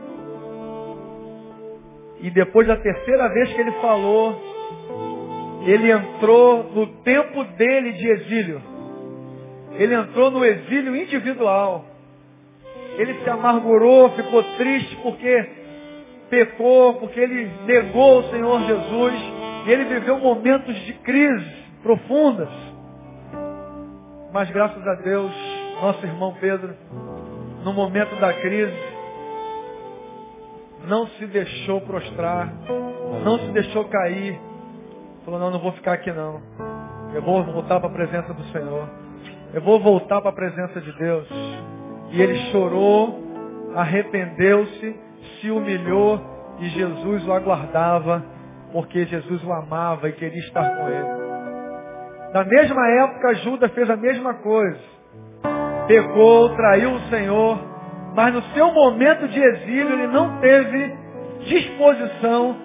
E 2.19 2.29
depois 2.29 2.67
da 2.67 2.77
terceira 2.77 3.29
vez 3.29 3.53
que 3.53 3.61
ele 3.61 3.71
falou, 3.73 4.39
ele 5.65 5.91
entrou 5.91 6.63
no 6.63 6.87
tempo 7.03 7.43
dele 7.43 7.93
de 7.93 8.07
exílio. 8.07 8.61
Ele 9.73 9.93
entrou 9.93 10.31
no 10.31 10.43
exílio 10.43 10.95
individual. 10.95 11.85
Ele 12.97 13.13
se 13.23 13.29
amargurou, 13.29 14.09
ficou 14.11 14.43
triste 14.57 14.95
porque 14.97 15.60
pecou, 16.31 16.95
porque 16.95 17.19
ele 17.19 17.51
negou 17.65 18.19
o 18.19 18.23
Senhor 18.31 18.61
Jesus, 18.61 19.13
e 19.67 19.71
ele 19.71 19.83
viveu 19.83 20.17
momentos 20.17 20.73
de 20.85 20.93
crise 20.93 21.61
profundas. 21.83 22.49
Mas 24.31 24.49
graças 24.49 24.87
a 24.87 24.95
Deus, 24.95 25.31
nosso 25.81 26.05
irmão 26.05 26.33
Pedro, 26.39 26.73
no 27.65 27.73
momento 27.73 28.15
da 28.15 28.33
crise, 28.33 28.79
não 30.87 31.05
se 31.07 31.27
deixou 31.27 31.81
prostrar, 31.81 32.51
não 33.23 33.37
se 33.39 33.51
deixou 33.51 33.85
cair. 33.85 34.39
Falou, 35.25 35.39
não, 35.39 35.51
não 35.51 35.59
vou 35.59 35.73
ficar 35.73 35.93
aqui 35.93 36.11
não. 36.11 36.41
Eu 37.13 37.21
vou 37.21 37.43
voltar 37.43 37.79
para 37.79 37.89
a 37.89 37.93
presença 37.93 38.33
do 38.33 38.43
Senhor. 38.45 38.89
Eu 39.53 39.61
vou 39.61 39.81
voltar 39.81 40.21
para 40.21 40.29
a 40.29 40.33
presença 40.33 40.79
de 40.79 40.91
Deus. 40.93 41.27
E 42.11 42.21
ele 42.21 42.37
chorou, 42.51 43.19
arrependeu-se, 43.75 44.95
se 45.39 45.49
humilhou 45.49 46.19
e 46.59 46.69
Jesus 46.69 47.27
o 47.27 47.33
aguardava, 47.33 48.23
porque 48.71 49.05
Jesus 49.05 49.43
o 49.43 49.51
amava 49.51 50.09
e 50.09 50.13
queria 50.13 50.39
estar 50.39 50.77
com 50.77 50.87
ele. 50.87 51.21
Na 52.33 52.43
mesma 52.45 52.87
época, 52.87 53.35
Judas 53.35 53.71
fez 53.73 53.89
a 53.89 53.97
mesma 53.97 54.35
coisa. 54.35 54.79
Pecou, 55.87 56.55
traiu 56.55 56.93
o 56.93 56.99
Senhor, 57.09 57.59
mas 58.15 58.33
no 58.33 58.41
seu 58.53 58.71
momento 58.71 59.27
de 59.27 59.39
exílio 59.39 59.93
ele 59.93 60.07
não 60.07 60.39
teve 60.39 60.95
disposição 61.45 62.55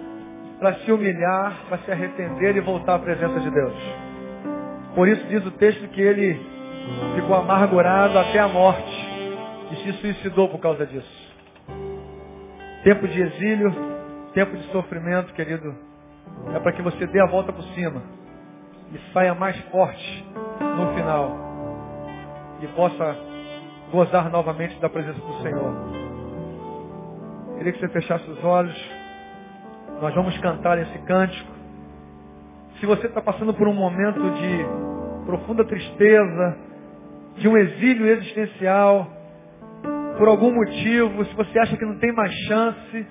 para 0.59 0.75
se 0.75 0.91
humilhar, 0.91 1.65
para 1.67 1.79
se 1.79 1.91
arrepender 1.91 2.55
e 2.55 2.61
voltar 2.61 2.95
à 2.95 2.99
presença 2.99 3.39
de 3.39 3.49
Deus. 3.49 3.73
Por 4.95 5.07
isso 5.07 5.25
diz 5.27 5.45
o 5.45 5.51
texto 5.51 5.87
que 5.89 6.01
ele 6.01 6.39
ficou 7.15 7.35
amargurado 7.35 8.17
até 8.17 8.39
a 8.39 8.47
morte 8.47 9.07
e 9.71 9.75
se 9.75 9.93
suicidou 9.99 10.47
por 10.49 10.59
causa 10.59 10.85
disso. 10.85 11.16
Tempo 12.87 13.05
de 13.05 13.21
exílio, 13.21 13.75
tempo 14.33 14.55
de 14.55 14.63
sofrimento, 14.71 15.33
querido, 15.33 15.75
é 16.55 16.59
para 16.61 16.71
que 16.71 16.81
você 16.81 17.05
dê 17.05 17.19
a 17.19 17.25
volta 17.25 17.51
por 17.51 17.61
cima 17.75 18.01
e 18.93 19.11
saia 19.11 19.35
mais 19.35 19.59
forte 19.65 20.25
no 20.61 20.93
final 20.93 21.35
e 22.61 22.67
possa 22.67 23.17
gozar 23.91 24.29
novamente 24.29 24.79
da 24.79 24.87
presença 24.87 25.19
do 25.19 25.33
Senhor. 25.41 25.75
Queria 27.57 27.73
que 27.73 27.79
você 27.81 27.89
fechasse 27.89 28.31
os 28.31 28.41
olhos. 28.41 28.91
Nós 30.01 30.15
vamos 30.15 30.37
cantar 30.37 30.79
esse 30.79 30.97
cântico. 30.99 31.51
Se 32.79 32.85
você 32.85 33.07
está 33.07 33.21
passando 33.21 33.53
por 33.53 33.67
um 33.67 33.73
momento 33.73 34.31
de 34.31 34.65
profunda 35.25 35.65
tristeza, 35.65 36.57
de 37.35 37.49
um 37.49 37.57
exílio 37.57 38.07
existencial, 38.13 39.11
por 40.17 40.27
algum 40.27 40.51
motivo, 40.51 41.23
se 41.25 41.35
você 41.35 41.59
acha 41.59 41.77
que 41.77 41.85
não 41.85 41.97
tem 41.99 42.11
mais 42.11 42.33
chance, 42.47 43.07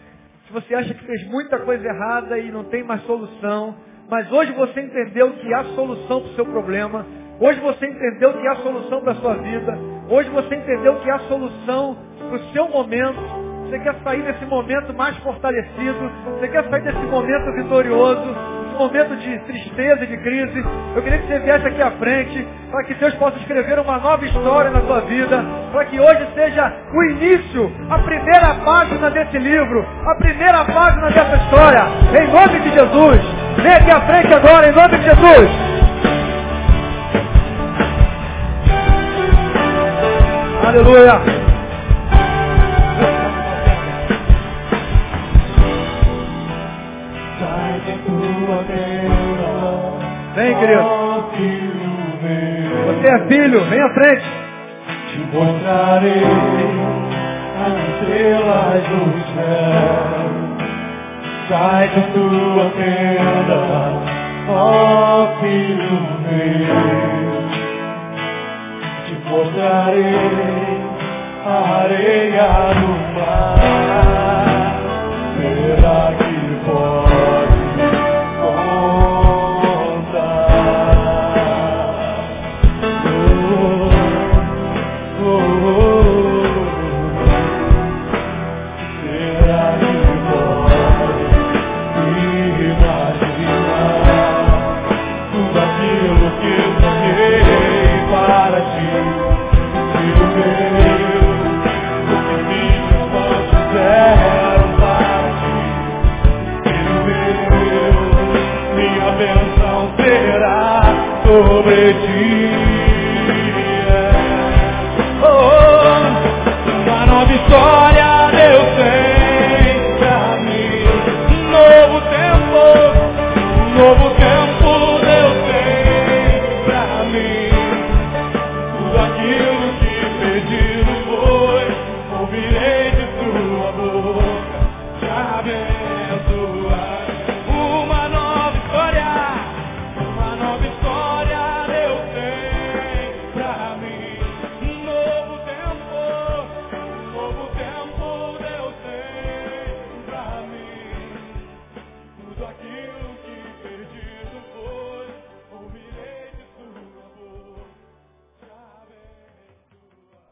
se 0.46 0.52
você 0.52 0.74
acha 0.74 0.92
que 0.92 1.04
fez 1.04 1.26
muita 1.28 1.58
coisa 1.58 1.86
errada 1.86 2.38
e 2.38 2.50
não 2.50 2.64
tem 2.64 2.82
mais 2.82 3.02
solução, 3.02 3.76
mas 4.08 4.30
hoje 4.30 4.52
você 4.52 4.80
entendeu 4.80 5.32
que 5.32 5.54
há 5.54 5.64
solução 5.74 6.20
para 6.20 6.30
o 6.30 6.34
seu 6.34 6.46
problema, 6.46 7.06
hoje 7.40 7.60
você 7.60 7.86
entendeu 7.86 8.32
que 8.34 8.46
há 8.48 8.56
solução 8.56 9.00
para 9.00 9.12
a 9.12 9.16
sua 9.16 9.34
vida, 9.34 9.78
hoje 10.08 10.30
você 10.30 10.54
entendeu 10.56 10.96
que 11.00 11.10
há 11.10 11.18
solução 11.20 11.96
para 12.18 12.36
o 12.36 12.52
seu 12.52 12.68
momento, 12.68 13.20
você 13.64 13.78
quer 13.80 13.94
sair 14.02 14.22
desse 14.22 14.44
momento 14.44 14.94
mais 14.94 15.16
fortalecido, 15.18 16.10
você 16.38 16.48
quer 16.48 16.68
sair 16.68 16.82
desse 16.82 17.06
momento 17.06 17.52
vitorioso, 17.52 18.55
momento 18.76 19.16
de 19.16 19.38
tristeza 19.40 20.04
e 20.04 20.06
de 20.06 20.16
crise, 20.18 20.64
eu 20.94 21.02
queria 21.02 21.18
que 21.18 21.26
você 21.26 21.38
viesse 21.40 21.66
aqui 21.66 21.82
à 21.82 21.90
frente, 21.92 22.46
para 22.70 22.84
que 22.84 22.94
Deus 22.94 23.14
possa 23.14 23.38
escrever 23.38 23.78
uma 23.78 23.98
nova 23.98 24.24
história 24.24 24.70
na 24.70 24.80
sua 24.82 25.00
vida, 25.00 25.44
para 25.72 25.84
que 25.86 25.98
hoje 25.98 26.26
seja 26.34 26.72
o 26.92 27.02
início, 27.10 27.72
a 27.90 27.98
primeira 27.98 28.54
página 28.64 29.10
desse 29.10 29.38
livro, 29.38 29.84
a 30.06 30.14
primeira 30.16 30.64
página 30.64 31.10
dessa 31.10 31.36
história, 31.36 31.84
em 32.20 32.32
nome 32.32 32.60
de 32.60 32.70
Jesus. 32.74 33.20
Vem 33.62 33.72
aqui 33.72 33.90
à 33.90 34.00
frente 34.02 34.34
agora, 34.34 34.68
em 34.68 34.72
nome 34.72 34.98
de 34.98 35.04
Jesus. 35.04 35.50
Aleluia. 40.66 41.55
Querido. 50.56 51.06
Você 52.86 53.08
é 53.08 53.18
filho, 53.28 53.60
vem 53.64 53.80
à 53.80 53.94
frente. 53.94 54.24
Te 55.10 55.18
mostrarei 55.32 56.22
as 57.64 57.74
estrelas 57.88 58.82
do 58.88 59.02
céu. 59.34 60.26
Sai 61.48 61.88
da 61.88 62.02
tua 62.12 62.64
tenda, 62.76 63.58
ó 64.48 65.36
filho 65.40 65.98
meu. 66.22 66.76
Te 69.06 69.14
mostrarei 69.30 70.80
a 71.44 71.48
areia 71.82 72.48
do 72.74 72.90
mar. 73.14 74.55